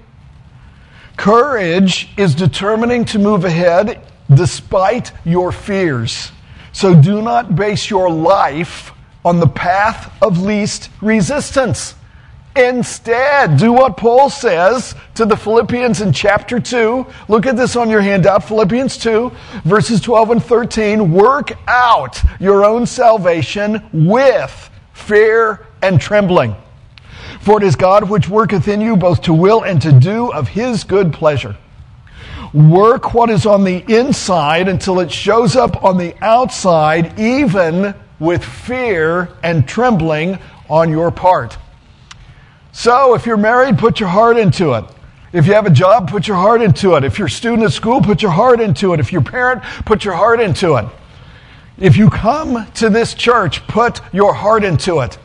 Courage 1.16 2.08
is 2.16 2.34
determining 2.34 3.04
to 3.06 3.18
move 3.18 3.44
ahead 3.44 4.00
despite 4.32 5.12
your 5.24 5.50
fears. 5.50 6.30
So 6.72 6.94
do 6.94 7.22
not 7.22 7.56
base 7.56 7.88
your 7.90 8.10
life 8.10 8.92
on 9.24 9.40
the 9.40 9.48
path 9.48 10.12
of 10.22 10.40
least 10.40 10.90
resistance. 11.00 11.94
Instead, 12.54 13.58
do 13.58 13.72
what 13.72 13.96
Paul 13.96 14.30
says 14.30 14.94
to 15.14 15.26
the 15.26 15.36
Philippians 15.36 16.00
in 16.00 16.12
chapter 16.12 16.60
2. 16.60 17.06
Look 17.28 17.44
at 17.44 17.56
this 17.56 17.76
on 17.76 17.90
your 17.90 18.00
handout, 18.00 18.44
Philippians 18.44 18.96
2, 18.98 19.30
verses 19.64 20.00
12 20.00 20.30
and 20.30 20.44
13. 20.44 21.12
Work 21.12 21.52
out 21.68 22.22
your 22.40 22.64
own 22.64 22.86
salvation 22.86 23.84
with 23.92 24.70
fear, 24.96 25.66
and 25.82 26.00
trembling. 26.00 26.56
For 27.40 27.58
it 27.58 27.64
is 27.64 27.76
God 27.76 28.08
which 28.10 28.28
worketh 28.28 28.66
in 28.66 28.80
you 28.80 28.96
both 28.96 29.22
to 29.22 29.34
will 29.34 29.62
and 29.62 29.80
to 29.82 29.92
do 29.92 30.32
of 30.32 30.48
his 30.48 30.82
good 30.82 31.12
pleasure. 31.12 31.56
Work 32.52 33.12
what 33.12 33.30
is 33.30 33.46
on 33.46 33.62
the 33.62 33.84
inside 33.94 34.68
until 34.68 35.00
it 35.00 35.12
shows 35.12 35.54
up 35.54 35.84
on 35.84 35.98
the 35.98 36.14
outside, 36.22 37.20
even 37.20 37.94
with 38.18 38.42
fear 38.42 39.28
and 39.42 39.68
trembling 39.68 40.38
on 40.68 40.90
your 40.90 41.10
part. 41.10 41.56
So, 42.72 43.14
if 43.14 43.26
you're 43.26 43.36
married, 43.36 43.78
put 43.78 44.00
your 44.00 44.08
heart 44.08 44.38
into 44.38 44.72
it. 44.72 44.84
If 45.32 45.46
you 45.46 45.52
have 45.52 45.66
a 45.66 45.70
job, 45.70 46.08
put 46.10 46.26
your 46.26 46.36
heart 46.36 46.62
into 46.62 46.94
it. 46.94 47.04
If 47.04 47.18
you're 47.18 47.28
a 47.28 47.30
student 47.30 47.64
at 47.64 47.72
school, 47.72 48.00
put 48.00 48.22
your 48.22 48.30
heart 48.30 48.60
into 48.60 48.94
it. 48.94 49.00
If 49.00 49.12
you're 49.12 49.22
a 49.22 49.24
parent, 49.24 49.62
put 49.84 50.04
your 50.04 50.14
heart 50.14 50.40
into 50.40 50.76
it. 50.76 50.86
If 51.78 51.96
you 51.96 52.08
come 52.08 52.66
to 52.74 52.88
this 52.88 53.12
church, 53.12 53.66
put 53.66 54.00
your 54.12 54.32
heart 54.32 54.64
into 54.64 55.00
it. 55.00 55.18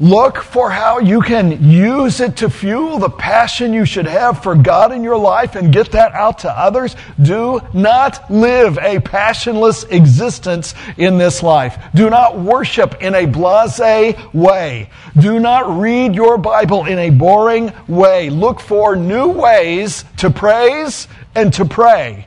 Look 0.00 0.38
for 0.38 0.70
how 0.70 0.98
you 0.98 1.20
can 1.20 1.62
use 1.62 2.20
it 2.20 2.38
to 2.38 2.48
fuel 2.48 2.98
the 2.98 3.10
passion 3.10 3.74
you 3.74 3.84
should 3.84 4.06
have 4.06 4.42
for 4.42 4.54
God 4.54 4.92
in 4.92 5.04
your 5.04 5.18
life 5.18 5.56
and 5.56 5.70
get 5.70 5.92
that 5.92 6.12
out 6.12 6.38
to 6.38 6.50
others. 6.50 6.96
Do 7.20 7.60
not 7.74 8.30
live 8.30 8.78
a 8.78 8.98
passionless 9.00 9.84
existence 9.84 10.74
in 10.96 11.18
this 11.18 11.42
life. 11.42 11.76
Do 11.94 12.08
not 12.08 12.38
worship 12.38 13.02
in 13.02 13.14
a 13.14 13.26
blase 13.26 14.16
way. 14.32 14.88
Do 15.18 15.38
not 15.38 15.78
read 15.78 16.14
your 16.14 16.38
Bible 16.38 16.86
in 16.86 16.98
a 16.98 17.10
boring 17.10 17.70
way. 17.86 18.30
Look 18.30 18.60
for 18.60 18.96
new 18.96 19.28
ways 19.28 20.06
to 20.16 20.30
praise 20.30 21.08
and 21.34 21.52
to 21.52 21.66
pray. 21.66 22.26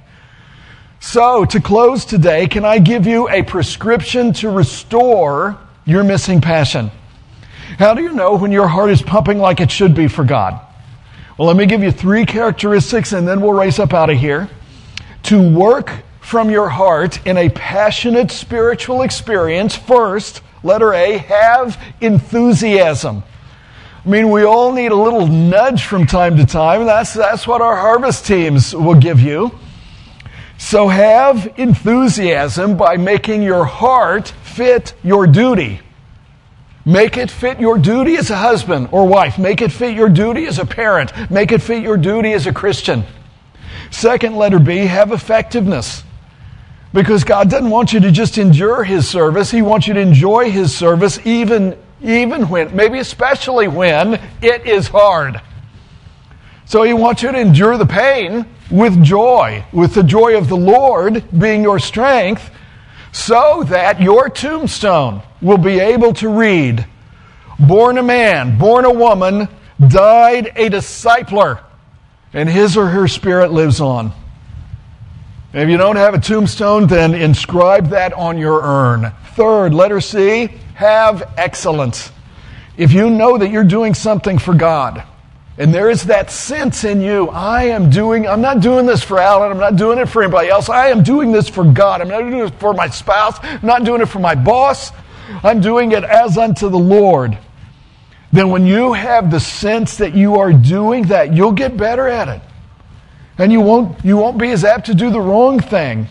So, 1.06 1.44
to 1.44 1.60
close 1.60 2.06
today, 2.06 2.48
can 2.48 2.64
I 2.64 2.80
give 2.80 3.06
you 3.06 3.28
a 3.28 3.44
prescription 3.44 4.32
to 4.36 4.50
restore 4.50 5.60
your 5.84 6.02
missing 6.02 6.40
passion? 6.40 6.92
How 7.78 7.94
do 7.94 8.02
you 8.02 8.14
know 8.14 8.38
when 8.38 8.54
your 8.54 8.70
heart 8.70 8.90
is 8.90 9.02
pumping 9.02 9.38
like 9.38 9.60
it 9.60 9.70
should 9.70 9.94
be 9.96 10.08
for 10.08 10.24
God? 10.24 10.62
Well, 11.38 11.50
let 11.50 11.58
me 11.58 11.66
give 11.66 11.84
you 11.84 11.92
three 11.92 12.26
characteristics 12.26 13.12
and 13.12 13.28
then 13.28 13.42
we'll 13.42 13.52
race 13.52 13.80
up 13.80 13.94
out 13.94 14.10
of 14.10 14.18
here. 14.18 14.50
To 15.24 15.54
work 15.54 15.92
from 16.22 16.50
your 16.50 16.70
heart 16.70 17.28
in 17.28 17.36
a 17.36 17.50
passionate 17.50 18.32
spiritual 18.32 19.02
experience, 19.02 19.76
first, 19.76 20.42
letter 20.64 20.94
A, 20.94 21.18
have 21.18 21.78
enthusiasm. 22.00 23.24
I 24.06 24.10
mean, 24.10 24.30
we 24.30 24.44
all 24.44 24.72
need 24.72 24.94
a 24.94 24.96
little 24.96 25.28
nudge 25.28 25.84
from 25.84 26.08
time 26.08 26.38
to 26.38 26.46
time. 26.46 26.86
That's, 26.86 27.14
that's 27.14 27.46
what 27.46 27.62
our 27.62 27.76
harvest 27.76 28.26
teams 28.26 28.74
will 28.74 28.96
give 28.96 29.20
you. 29.20 29.52
So 30.58 30.88
have 30.88 31.54
enthusiasm 31.58 32.78
by 32.78 32.98
making 32.98 33.44
your 33.44 33.66
heart 33.66 34.30
fit 34.44 34.94
your 35.04 35.28
duty. 35.28 35.82
Make 36.86 37.16
it 37.18 37.32
fit 37.32 37.60
your 37.60 37.78
duty 37.78 38.18
as 38.18 38.30
a 38.30 38.36
husband 38.36 38.90
or 38.92 39.08
wife. 39.08 39.40
Make 39.40 39.62
it 39.62 39.72
fit 39.72 39.96
your 39.96 40.10
duty 40.10 40.46
as 40.46 40.60
a 40.60 40.66
parent. 40.66 41.32
Make 41.32 41.52
it 41.52 41.62
fit 41.62 41.82
your 41.82 41.98
duty 41.98 42.34
as 42.34 42.46
a 42.46 42.54
Christian. 42.54 43.06
Second 43.90 44.36
letter 44.36 44.60
B, 44.60 44.78
have 44.80 45.12
effectiveness. 45.12 46.04
Because 46.94 47.24
God 47.24 47.50
doesn't 47.50 47.70
want 47.70 47.94
you 47.94 48.02
to 48.02 48.12
just 48.12 48.38
endure 48.38 48.84
His 48.84 49.10
service. 49.10 49.50
He 49.50 49.62
wants 49.62 49.88
you 49.88 49.94
to 49.94 50.00
enjoy 50.00 50.52
His 50.52 50.76
service 50.76 51.20
even, 51.26 51.78
even 52.02 52.50
when, 52.50 52.76
maybe 52.76 53.00
especially 53.00 53.68
when 53.68 54.16
it 54.42 54.66
is 54.68 54.88
hard. 54.90 55.42
So 56.66 56.84
He 56.84 56.94
wants 56.94 57.24
you 57.24 57.32
to 57.32 57.40
endure 57.40 57.78
the 57.78 57.86
pain 57.86 58.46
with 58.72 59.04
joy, 59.04 59.66
with 59.72 59.94
the 59.94 60.04
joy 60.04 60.38
of 60.38 60.50
the 60.50 60.58
Lord 60.58 61.24
being 61.38 61.64
your 61.64 61.80
strength, 61.80 62.50
so 63.12 63.64
that 63.68 64.02
your 64.02 64.30
tombstone 64.30 65.22
will 65.42 65.58
be 65.58 65.80
able 65.80 66.14
to 66.16 66.30
read, 66.30 66.86
born 67.60 67.98
a 67.98 68.04
man, 68.04 68.58
born 68.58 68.86
a 68.86 68.94
woman, 68.94 69.48
died 69.88 70.48
a 70.56 70.70
discipler, 70.70 71.62
and 72.34 72.50
his 72.50 72.78
or 72.78 72.88
her 72.88 73.08
spirit 73.08 73.52
lives 73.52 73.80
on. 73.80 74.12
If 75.54 75.70
you 75.70 75.78
don't 75.78 75.98
have 75.98 76.16
a 76.16 76.20
tombstone, 76.20 76.88
then 76.88 77.14
inscribe 77.14 77.90
that 77.90 78.14
on 78.14 78.40
your 78.40 78.62
urn. 78.64 79.12
Third, 79.36 79.74
letter 79.74 80.02
C, 80.02 80.48
have 80.74 81.32
excellence. 81.38 82.12
If 82.76 82.92
you 82.92 83.12
know 83.12 83.38
that 83.38 83.52
you're 83.52 83.64
doing 83.64 83.94
something 83.94 84.40
for 84.40 84.56
God, 84.56 85.04
and 85.58 85.74
there 85.74 85.90
is 85.90 86.04
that 86.06 86.32
sense 86.32 86.84
in 86.84 87.02
you, 87.02 87.30
I 87.30 87.66
am 87.66 87.90
doing, 87.90 88.28
I'm 88.28 88.42
not 88.42 88.60
doing 88.60 88.86
this 88.86 89.04
for 89.04 89.20
Alan, 89.20 89.52
I'm 89.52 89.60
not 89.60 89.76
doing 89.76 90.00
it 90.00 90.08
for 90.10 90.24
anybody 90.24 90.50
else. 90.50 90.68
I 90.68 90.88
am 90.88 91.04
doing 91.04 91.32
this 91.32 91.48
for 91.48 91.64
God. 91.64 92.02
I'm 92.02 92.08
not 92.08 92.22
doing 92.22 92.48
it 92.48 92.60
for 92.60 92.74
my 92.74 92.90
spouse, 92.90 93.38
I'm 93.42 93.66
not 93.66 93.84
doing 93.84 94.02
it 94.02 94.08
for 94.08 94.20
my 94.20 94.36
boss. 94.36 94.92
I'm 95.44 95.62
doing 95.62 95.94
it 95.94 96.04
as 96.04 96.38
unto 96.38 96.70
the 96.70 96.78
Lord. 96.78 97.38
Then 98.32 98.50
when 98.50 98.66
you 98.66 98.94
have 98.94 99.32
the 99.32 99.40
sense 99.40 99.98
that 99.98 100.14
you 100.16 100.40
are 100.40 100.52
doing 100.52 101.04
that, 101.04 101.34
you'll 101.34 101.52
get 101.52 101.78
better 101.78 102.08
at 102.08 102.28
it. 102.28 102.42
And 103.38 103.52
you 103.52 103.62
won't, 103.62 104.04
you 104.04 104.18
won't 104.18 104.38
be 104.38 104.50
as 104.52 104.64
apt 104.64 104.88
to 104.88 104.94
do 104.94 105.10
the 105.10 105.22
wrong 105.22 105.60
thing. 105.60 106.08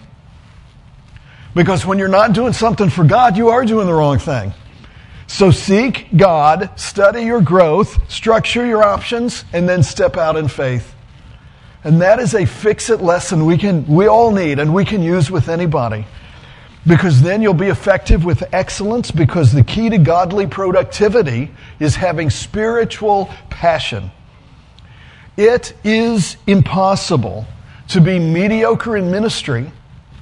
Because 1.55 1.85
when 1.85 1.99
you're 1.99 2.09
not 2.09 2.33
doing 2.33 2.53
something 2.53 2.89
for 2.89 3.05
God, 3.05 3.37
you 3.37 3.51
are 3.51 3.65
doing 3.65 3.87
the 3.87 3.93
wrong 3.93 4.19
thing. 4.19 4.53
So 5.27 5.51
seek 5.51 6.09
God, 6.17 6.71
study 6.79 7.23
your 7.23 7.41
growth, 7.41 8.11
structure 8.11 8.67
your 8.67 8.83
options, 8.83 9.45
and 9.53 9.69
then 9.69 9.83
step 9.83 10.17
out 10.17 10.37
in 10.37 10.49
faith. 10.49 10.95
And 11.85 12.01
that 12.01 12.21
is 12.21 12.35
a 12.35 12.47
fix 12.47 12.91
it 12.91 13.01
lesson 13.01 13.45
we 13.45 13.59
can 13.59 13.87
we 13.87 14.07
all 14.07 14.31
need 14.31 14.59
and 14.59 14.73
we 14.73 14.85
can 14.85 15.03
use 15.03 15.31
with 15.31 15.49
anybody. 15.49 16.07
Because 16.87 17.23
then 17.23 17.43
you'll 17.43 17.55
be 17.55 17.69
effective 17.69 18.25
with 18.25 18.43
excellence 18.53 19.11
because 19.11 19.53
the 19.53 19.63
key 19.63 19.89
to 19.89 19.99
godly 19.99 20.47
productivity 20.47 21.51
is 21.79 21.95
having 21.95 22.29
spiritual 22.29 23.31
passion. 23.51 24.11
It 25.37 25.75
is 25.85 26.37
impossible 26.47 27.47
to 27.89 28.01
be 28.01 28.19
mediocre 28.19 28.97
in 28.97 29.11
ministry 29.11 29.71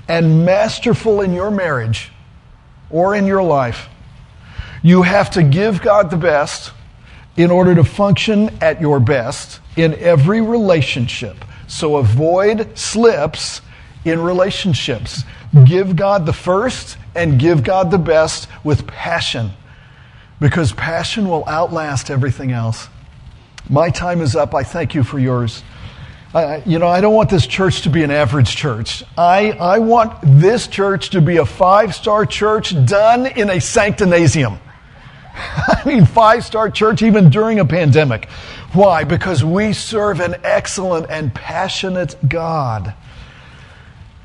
and 0.07 0.45
masterful 0.45 1.21
in 1.23 1.33
your 1.33 1.51
marriage 1.51 2.11
or 2.91 3.15
in 3.15 3.27
your 3.27 3.43
life. 3.43 3.89
You 4.83 5.03
have 5.03 5.31
to 5.33 5.43
give 5.43 5.83
God 5.83 6.11
the 6.11 6.17
best 6.17 6.73
in 7.37 7.51
order 7.51 7.75
to 7.75 7.85
function 7.85 8.51
at 8.63 8.81
your 8.81 9.01
best 9.01 9.61
in 9.77 9.95
every 9.95 10.41
relationship. 10.41 11.45
So 11.69 11.97
avoid 11.97 12.77
slips 12.77 13.61
in 14.05 14.21
relationships. 14.21 15.23
Give 15.65 15.97
God 15.97 16.27
the 16.27 16.33
first 16.33 16.97
and 17.15 17.39
give 17.39 17.63
God 17.63 17.91
the 17.91 17.99
best 17.99 18.49
with 18.65 18.87
passion 18.87 19.51
because 20.41 20.73
passion 20.73 21.29
will 21.29 21.47
outlast 21.47 22.11
everything 22.11 22.51
else. 22.51 22.89
My 23.69 23.91
time 23.91 24.21
is 24.21 24.35
up. 24.35 24.55
I 24.55 24.63
thank 24.63 24.95
you 24.95 25.03
for 25.03 25.19
yours. 25.19 25.63
Uh, 26.33 26.61
you 26.65 26.79
know, 26.79 26.89
I 26.89 27.01
don't 27.01 27.15
want 27.15 27.29
this 27.29 27.47
church 27.47 27.83
to 27.83 27.91
be 27.91 28.03
an 28.03 28.11
average 28.11 28.57
church. 28.57 29.05
I, 29.19 29.51
I 29.53 29.81
want 29.81 30.15
this 30.23 30.67
church 30.69 31.11
to 31.11 31.21
be 31.21 31.39
a 31.39 31.45
five 31.45 31.95
star 31.95 32.25
church 32.25 32.75
done 32.87 33.27
in 33.27 33.51
a 33.51 33.57
sanctinasium. 33.57 34.59
I 35.35 35.83
mean, 35.87 36.07
five 36.07 36.45
star 36.45 36.71
church 36.71 37.03
even 37.03 37.31
during 37.31 37.59
a 37.59 37.65
pandemic. 37.65 38.29
Why? 38.73 39.05
Because 39.05 39.45
we 39.45 39.73
serve 39.73 40.21
an 40.21 40.37
excellent 40.45 41.07
and 41.11 41.35
passionate 41.35 42.17
God. 42.29 42.95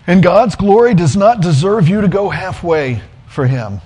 And 0.08 0.22
God's 0.22 0.56
glory 0.56 0.94
does 0.94 1.16
not 1.16 1.42
deserve 1.42 1.88
you 1.88 2.02
to 2.02 2.08
go 2.08 2.30
halfway 2.30 3.02
for 3.28 3.48
Him. 3.48 3.82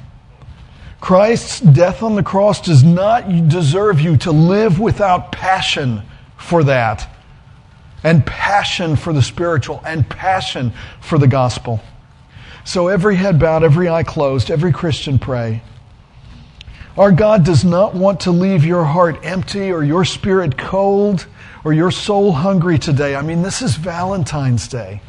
Christ's 1.00 1.62
death 1.62 2.04
on 2.04 2.16
the 2.16 2.24
cross 2.24 2.62
does 2.62 2.84
not 2.84 3.48
deserve 3.48 4.02
you 4.02 4.18
to 4.18 4.32
live 4.32 4.80
without 4.80 5.32
passion 5.32 6.02
for 6.38 6.64
that, 6.66 7.10
and 8.04 8.26
passion 8.26 8.98
for 8.98 9.14
the 9.14 9.22
spiritual, 9.22 9.82
and 9.86 10.10
passion 10.10 10.74
for 11.00 11.18
the 11.18 11.28
gospel. 11.28 11.80
So, 12.66 12.90
every 12.90 13.16
head 13.16 13.40
bowed, 13.40 13.64
every 13.64 13.88
eye 13.88 14.04
closed, 14.04 14.52
every 14.52 14.74
Christian 14.74 15.20
pray. 15.20 15.62
Our 17.00 17.14
God 17.14 17.46
does 17.46 17.64
not 17.64 17.96
want 17.96 18.20
to 18.22 18.32
leave 18.32 18.66
your 18.66 18.84
heart 18.84 19.22
empty 19.24 19.72
or 19.72 19.86
your 19.86 20.04
spirit 20.04 20.58
cold 20.58 21.28
or 21.64 21.72
your 21.72 21.92
soul 21.92 22.34
hungry 22.34 22.78
today. 22.78 23.16
I 23.16 23.22
mean, 23.22 23.42
this 23.42 23.62
is 23.62 23.78
Valentine's 23.78 24.68
Day. 24.68 25.02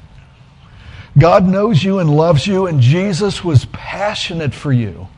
God 1.18 1.48
knows 1.48 1.82
you 1.82 1.98
and 1.98 2.08
loves 2.08 2.46
you, 2.46 2.68
and 2.68 2.80
Jesus 2.80 3.42
was 3.42 3.64
passionate 3.72 4.54
for 4.54 4.72
you. 4.72 5.08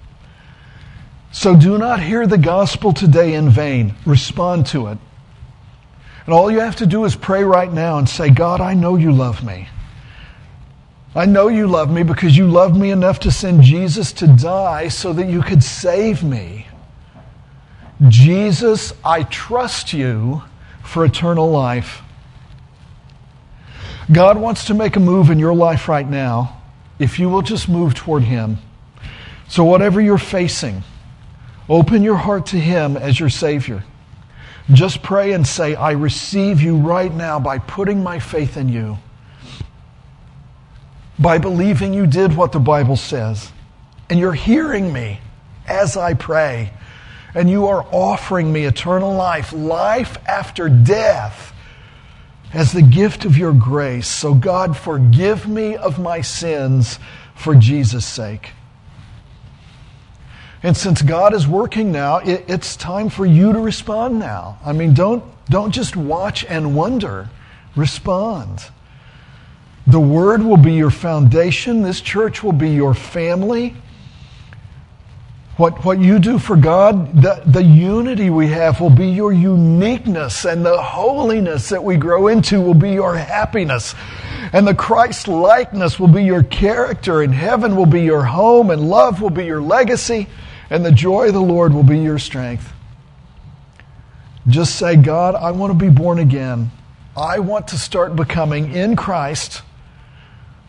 So 1.31 1.55
do 1.55 1.77
not 1.77 2.03
hear 2.03 2.27
the 2.27 2.39
gospel 2.39 2.95
today 2.95 3.35
in 3.35 3.51
vain. 3.51 3.95
Respond 4.07 4.64
to 4.68 4.87
it. 4.87 4.99
And 6.25 6.35
all 6.35 6.51
you 6.51 6.61
have 6.61 6.77
to 6.77 6.87
do 6.87 7.05
is 7.05 7.14
pray 7.14 7.45
right 7.45 7.70
now 7.70 7.99
and 7.99 8.09
say, 8.09 8.31
God, 8.31 8.62
I 8.62 8.73
know 8.73 8.97
you 8.97 9.12
love 9.12 9.45
me. 9.45 9.68
I 11.15 11.27
know 11.27 11.49
you 11.49 11.67
love 11.67 11.91
me 11.91 12.05
because 12.05 12.37
you 12.37 12.47
loved 12.47 12.75
me 12.75 12.91
enough 12.91 13.21
to 13.21 13.31
send 13.31 13.63
Jesus 13.63 14.13
to 14.15 14.27
die 14.27 14.89
so 14.89 15.13
that 15.13 15.29
you 15.29 15.43
could 15.43 15.63
save 15.63 16.25
me. 16.25 16.67
Jesus, 18.09 18.95
I 19.05 19.25
trust 19.25 19.93
you 19.93 20.43
for 20.83 21.05
eternal 21.05 21.51
life. 21.51 22.01
God 24.11 24.39
wants 24.39 24.65
to 24.67 24.75
make 24.75 24.97
a 24.97 25.01
move 25.01 25.31
in 25.31 25.39
your 25.39 25.55
life 25.55 25.87
right 25.87 26.09
now 26.09 26.63
if 26.99 27.19
you 27.19 27.29
will 27.29 27.43
just 27.43 27.69
move 27.69 27.95
toward 27.95 28.23
Him. 28.23 28.59
So, 29.49 29.65
whatever 29.65 30.01
you're 30.01 30.17
facing, 30.17 30.83
open 31.69 32.03
your 32.03 32.17
heart 32.17 32.47
to 32.47 32.59
Him 32.59 32.97
as 32.97 33.21
your 33.21 33.29
Savior. 33.29 33.85
Just 34.73 35.03
pray 35.03 35.33
and 35.33 35.47
say, 35.47 35.75
I 35.75 35.93
receive 35.93 36.63
you 36.63 36.79
right 36.79 37.13
now 37.13 37.39
by 37.39 37.59
putting 37.59 38.03
my 38.03 38.19
faith 38.19 38.57
in 38.57 38.71
you 38.71 38.97
by 41.23 41.39
believing 41.39 41.95
you 41.95 42.07
did 42.07 42.37
what 42.37 42.53
the 42.53 42.61
Bible 42.61 42.97
says. 42.97 43.53
And 44.11 44.18
you're 44.18 44.33
hearing 44.33 44.93
me 44.93 45.20
as 45.66 45.97
I 45.97 46.14
pray. 46.14 46.73
And 47.35 47.49
you 47.49 47.68
are 47.68 47.87
offering 47.91 48.53
me 48.53 48.64
eternal 48.64 49.14
life, 49.14 49.53
life 49.53 50.18
after 50.27 50.68
death, 50.68 51.55
as 52.53 52.73
the 52.73 52.83
gift 52.83 53.25
of 53.25 53.39
your 53.39 53.55
grace. 53.55 54.07
So, 54.07 54.35
God, 54.35 54.77
forgive 54.77 55.49
me 55.49 55.77
of 55.77 55.99
my 55.99 56.20
sins 56.20 56.99
for 57.35 57.55
Jesus' 57.55 58.05
sake. 58.05 58.51
And 60.62 60.77
since 60.77 61.03
God 61.03 61.35
is 61.35 61.49
working 61.49 61.91
now, 61.91 62.18
it, 62.18 62.45
it's 62.47 62.77
time 62.77 63.09
for 63.09 63.27
you 63.27 63.53
to 63.53 63.59
respond 63.59 64.18
now. 64.18 64.59
I 64.64 64.73
mean, 64.73 64.95
don't, 64.95 65.25
don't 65.47 65.73
just 65.73 65.97
watch 65.97 66.45
and 66.45 66.77
wonder, 66.77 67.31
respond. 67.75 68.66
The 69.87 70.01
Word 70.01 70.43
will 70.43 70.57
be 70.57 70.74
your 70.74 70.91
foundation. 70.91 71.83
This 71.83 72.01
church 72.01 72.43
will 72.43 72.53
be 72.53 72.70
your 72.70 72.95
family. 72.95 73.74
What, 75.57 75.85
what 75.85 75.99
you 75.99 76.18
do 76.18 76.39
for 76.39 76.57
God, 76.57 77.20
the, 77.20 77.43
the 77.45 77.62
unity 77.62 78.30
we 78.30 78.49
have 78.49 78.80
will 78.80 78.91
be 78.91 79.09
your 79.09 79.33
uniqueness, 79.33 80.45
and 80.47 80.64
the 80.64 80.80
holiness 80.80 81.68
that 81.68 81.85
we 81.85 81.97
grow 81.97 82.28
into 82.28 82.61
will 82.61 82.74
be 82.74 82.93
your 82.93 83.16
happiness. 83.16 83.95
And 84.53 84.66
the 84.66 84.74
Christ 84.74 85.28
likeness 85.28 86.01
will 86.01 86.09
be 86.09 86.24
your 86.24 86.43
character, 86.43 87.20
and 87.20 87.35
heaven 87.35 87.76
will 87.76 87.87
be 87.87 88.03
your 88.03 88.24
home, 88.24 88.70
and 88.70 88.89
love 88.89 89.20
will 89.20 89.30
be 89.30 89.45
your 89.45 89.61
legacy, 89.61 90.26
and 90.70 90.85
the 90.85 90.93
joy 90.93 91.28
of 91.28 91.35
the 91.35 91.41
Lord 91.41 91.74
will 91.74 91.83
be 91.83 91.99
your 91.99 92.18
strength. 92.18 92.72
Just 94.49 94.76
say, 94.76 94.97
God, 94.97 95.35
I 95.35 95.51
want 95.51 95.70
to 95.72 95.78
be 95.78 95.91
born 95.91 96.18
again. 96.18 96.70
I 97.16 97.41
want 97.41 97.68
to 97.68 97.78
start 97.78 98.16
becoming 98.16 98.72
in 98.72 98.97
Christ 98.97 99.62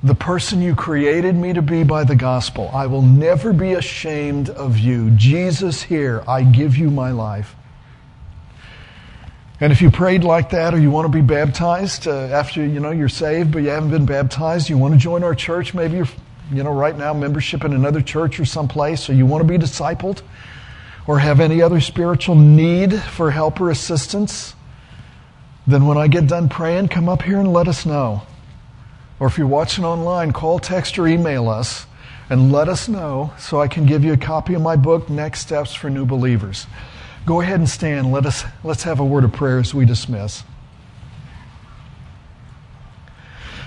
the 0.04 0.14
person 0.14 0.62
you 0.62 0.76
created 0.76 1.34
me 1.34 1.54
to 1.54 1.62
be 1.62 1.84
by 1.84 2.04
the 2.04 2.16
gospel. 2.16 2.70
I 2.74 2.88
will 2.88 3.02
never 3.02 3.54
be 3.54 3.74
ashamed 3.74 4.50
of 4.50 4.78
you. 4.78 5.12
Jesus, 5.12 5.82
here, 5.82 6.22
I 6.28 6.44
give 6.44 6.76
you 6.76 6.92
my 6.92 7.12
life. 7.12 7.56
And 9.62 9.72
if 9.72 9.82
you 9.82 9.90
prayed 9.90 10.26
like 10.26 10.50
that 10.50 10.74
or 10.74 10.80
you 10.80 10.92
want 10.92 11.06
to 11.06 11.12
be 11.12 11.22
baptized 11.22 12.08
uh, 12.08 12.12
after 12.12 12.66
you 12.66 12.82
know 12.82 12.92
you're 12.92 13.08
saved 13.08 13.54
but 13.54 13.60
you 13.60 13.70
haven't 13.70 13.92
been 13.92 14.06
baptized, 14.06 14.70
you 14.70 14.78
want 14.78 14.94
to 14.94 15.00
join 15.00 15.24
our 15.24 15.34
church, 15.34 15.74
maybe 15.74 15.96
you're 15.96 16.08
you 16.52 16.64
know 16.64 16.74
right 16.74 16.98
now 16.98 17.14
membership 17.14 17.64
in 17.64 17.72
another 17.72 18.02
church 18.02 18.42
or 18.42 18.46
someplace 18.46 19.10
or 19.10 19.14
you 19.14 19.26
want 19.26 19.42
to 19.42 19.48
be 19.48 19.58
discipled 19.58 20.22
or 21.08 21.20
have 21.20 21.40
any 21.40 21.62
other 21.62 21.80
spiritual 21.80 22.36
need 22.36 22.94
for 22.94 23.32
help 23.32 23.62
or 23.62 23.70
assistance, 23.70 24.54
then 25.66 25.86
when 25.86 25.98
I 25.98 26.08
get 26.08 26.28
done 26.28 26.50
praying, 26.50 26.90
come 26.90 27.08
up 27.08 27.22
here 27.22 27.40
and 27.40 27.54
let 27.54 27.70
us 27.70 27.86
know. 27.86 28.24
Or 29.24 29.28
if 29.28 29.38
you're 29.38 29.48
watching 29.48 29.86
online, 29.86 30.34
call, 30.34 30.60
text, 30.60 31.00
or 31.00 31.08
email 31.08 31.48
us 31.48 31.86
and 32.30 32.52
let 32.52 32.68
us 32.68 32.90
know 32.90 33.32
so 33.40 33.62
I 33.62 33.70
can 33.70 33.86
give 33.86 34.04
you 34.04 34.12
a 34.12 34.18
copy 34.18 34.54
of 34.54 34.62
my 34.62 34.76
book, 34.76 35.10
Next 35.10 35.40
Steps 35.40 35.74
for 35.74 35.90
New 35.90 36.06
Believers. 36.06 36.68
Go 37.26 37.40
ahead 37.40 37.58
and 37.58 37.70
stand. 37.70 38.12
Let 38.12 38.26
us, 38.26 38.44
let's 38.66 38.84
have 38.84 39.00
a 39.00 39.06
word 39.06 39.24
of 39.24 39.32
prayer 39.32 39.60
as 39.60 39.74
we 39.74 39.86
dismiss. 39.86 40.44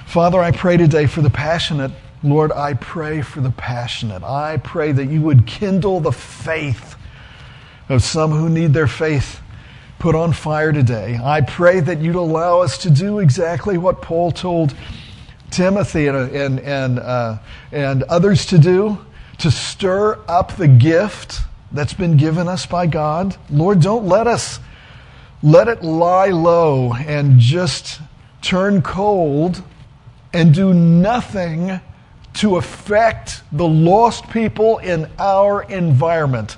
Father, 0.04 0.40
I 0.40 0.50
pray 0.50 0.76
today 0.76 1.06
for 1.06 1.22
the 1.22 1.30
passionate. 1.30 1.92
Lord, 2.22 2.52
I 2.52 2.74
pray 2.74 3.22
for 3.22 3.40
the 3.40 3.48
passionate. 3.48 4.22
I 4.24 4.58
pray 4.58 4.92
that 4.92 5.06
you 5.06 5.22
would 5.22 5.46
kindle 5.46 6.00
the 6.00 6.12
faith 6.12 6.96
of 7.88 8.02
some 8.02 8.30
who 8.30 8.50
need 8.50 8.74
their 8.74 8.88
faith 8.88 9.40
put 9.98 10.14
on 10.14 10.34
fire 10.34 10.72
today. 10.72 11.18
I 11.24 11.40
pray 11.40 11.80
that 11.80 12.02
you'd 12.02 12.14
allow 12.14 12.60
us 12.60 12.76
to 12.82 12.90
do 12.90 13.20
exactly 13.20 13.78
what 13.78 14.02
Paul 14.02 14.32
told 14.32 14.74
Timothy 15.50 16.08
and, 16.08 16.16
and, 16.16 16.60
and, 16.60 16.98
uh, 16.98 17.38
and 17.72 18.02
others 18.04 18.46
to 18.46 18.58
do 18.58 18.98
to 19.38 19.50
stir 19.50 20.18
up 20.28 20.56
the 20.56 20.68
gift 20.68 21.40
that's 21.72 21.94
been 21.94 22.16
given 22.16 22.48
us 22.48 22.66
by 22.66 22.86
God. 22.86 23.36
Lord, 23.50 23.80
don't 23.80 24.06
let 24.06 24.26
us 24.26 24.60
let 25.42 25.68
it 25.68 25.82
lie 25.82 26.28
low 26.28 26.94
and 26.94 27.38
just 27.38 28.00
turn 28.40 28.82
cold 28.82 29.62
and 30.32 30.54
do 30.54 30.72
nothing 30.72 31.80
to 32.34 32.56
affect 32.56 33.42
the 33.52 33.66
lost 33.66 34.28
people 34.30 34.78
in 34.78 35.10
our 35.18 35.62
environment 35.62 36.56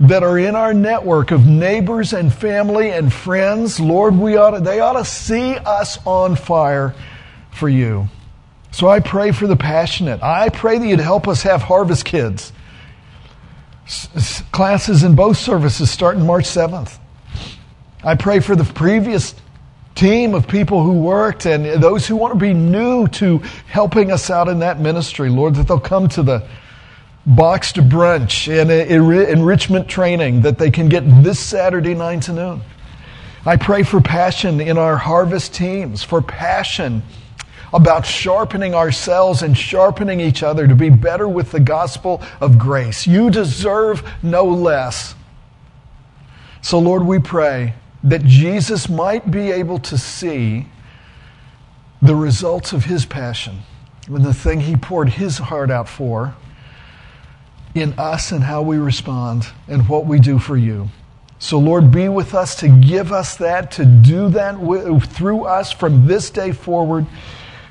that 0.00 0.22
are 0.22 0.38
in 0.38 0.54
our 0.54 0.72
network 0.72 1.32
of 1.32 1.46
neighbors 1.46 2.12
and 2.12 2.32
family 2.32 2.90
and 2.90 3.12
friends. 3.12 3.80
Lord, 3.80 4.16
we 4.16 4.36
ought 4.36 4.52
to, 4.52 4.60
they 4.60 4.78
ought 4.80 4.92
to 4.92 5.04
see 5.04 5.56
us 5.56 5.98
on 6.06 6.36
fire 6.36 6.94
for 7.50 7.68
you. 7.68 8.08
So 8.70 8.88
I 8.88 9.00
pray 9.00 9.32
for 9.32 9.46
the 9.46 9.56
passionate. 9.56 10.22
I 10.22 10.48
pray 10.50 10.78
that 10.78 10.86
you'd 10.86 11.00
help 11.00 11.26
us 11.26 11.42
have 11.42 11.62
harvest 11.62 12.04
kids. 12.04 12.52
S- 13.86 14.42
classes 14.52 15.02
in 15.02 15.14
both 15.14 15.38
services 15.38 15.90
starting 15.90 16.26
March 16.26 16.44
7th. 16.44 16.98
I 18.04 18.14
pray 18.14 18.40
for 18.40 18.54
the 18.54 18.64
previous 18.64 19.34
team 19.94 20.34
of 20.34 20.46
people 20.46 20.82
who 20.82 20.92
worked 20.92 21.46
and 21.46 21.82
those 21.82 22.06
who 22.06 22.14
want 22.14 22.32
to 22.32 22.38
be 22.38 22.54
new 22.54 23.08
to 23.08 23.38
helping 23.66 24.12
us 24.12 24.30
out 24.30 24.46
in 24.46 24.60
that 24.60 24.78
ministry, 24.78 25.28
Lord, 25.28 25.56
that 25.56 25.66
they'll 25.66 25.80
come 25.80 26.08
to 26.10 26.22
the 26.22 26.46
boxed 27.26 27.76
brunch 27.76 28.48
and 28.48 28.70
enrichment 28.70 29.88
training 29.88 30.42
that 30.42 30.58
they 30.58 30.70
can 30.70 30.88
get 30.88 31.00
this 31.22 31.40
Saturday, 31.40 31.94
9 31.94 32.20
to 32.20 32.32
noon. 32.32 32.60
I 33.44 33.56
pray 33.56 33.82
for 33.82 34.00
passion 34.00 34.60
in 34.60 34.78
our 34.78 34.96
harvest 34.96 35.54
teams, 35.54 36.02
for 36.02 36.22
passion 36.22 37.02
about 37.72 38.06
sharpening 38.06 38.74
ourselves 38.74 39.42
and 39.42 39.56
sharpening 39.56 40.20
each 40.20 40.42
other 40.42 40.66
to 40.66 40.74
be 40.74 40.90
better 40.90 41.28
with 41.28 41.50
the 41.52 41.60
gospel 41.60 42.22
of 42.40 42.58
grace. 42.58 43.06
You 43.06 43.30
deserve 43.30 44.08
no 44.22 44.44
less. 44.44 45.14
So, 46.62 46.78
Lord, 46.78 47.04
we 47.04 47.18
pray 47.18 47.74
that 48.04 48.24
Jesus 48.24 48.88
might 48.88 49.30
be 49.30 49.50
able 49.50 49.78
to 49.80 49.98
see 49.98 50.66
the 52.00 52.14
results 52.14 52.72
of 52.72 52.84
his 52.84 53.04
passion 53.04 53.60
and 54.06 54.24
the 54.24 54.34
thing 54.34 54.60
he 54.60 54.76
poured 54.76 55.08
his 55.10 55.38
heart 55.38 55.70
out 55.70 55.88
for 55.88 56.34
in 57.74 57.92
us 57.98 58.32
and 58.32 58.42
how 58.42 58.62
we 58.62 58.78
respond 58.78 59.46
and 59.68 59.88
what 59.88 60.06
we 60.06 60.18
do 60.18 60.38
for 60.38 60.56
you. 60.56 60.88
So, 61.40 61.58
Lord, 61.58 61.92
be 61.92 62.08
with 62.08 62.34
us 62.34 62.56
to 62.56 62.68
give 62.68 63.12
us 63.12 63.36
that, 63.36 63.70
to 63.72 63.84
do 63.84 64.28
that 64.30 64.56
through 65.12 65.44
us 65.44 65.70
from 65.70 66.06
this 66.06 66.30
day 66.30 66.50
forward 66.50 67.06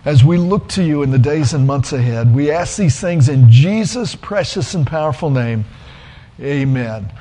as 0.08 0.24
we 0.24 0.38
look 0.38 0.70
to 0.70 0.82
you 0.82 1.04
in 1.04 1.12
the 1.12 1.20
days 1.20 1.54
and 1.54 1.68
months 1.68 1.92
ahead. 1.92 2.34
We 2.34 2.50
ask 2.50 2.78
these 2.78 2.98
things 2.98 3.28
in 3.28 3.52
Jesus' 3.52 4.16
precious 4.16 4.74
and 4.74 4.88
powerful 4.88 5.30
name. 5.30 5.66
Amen. 6.40 7.12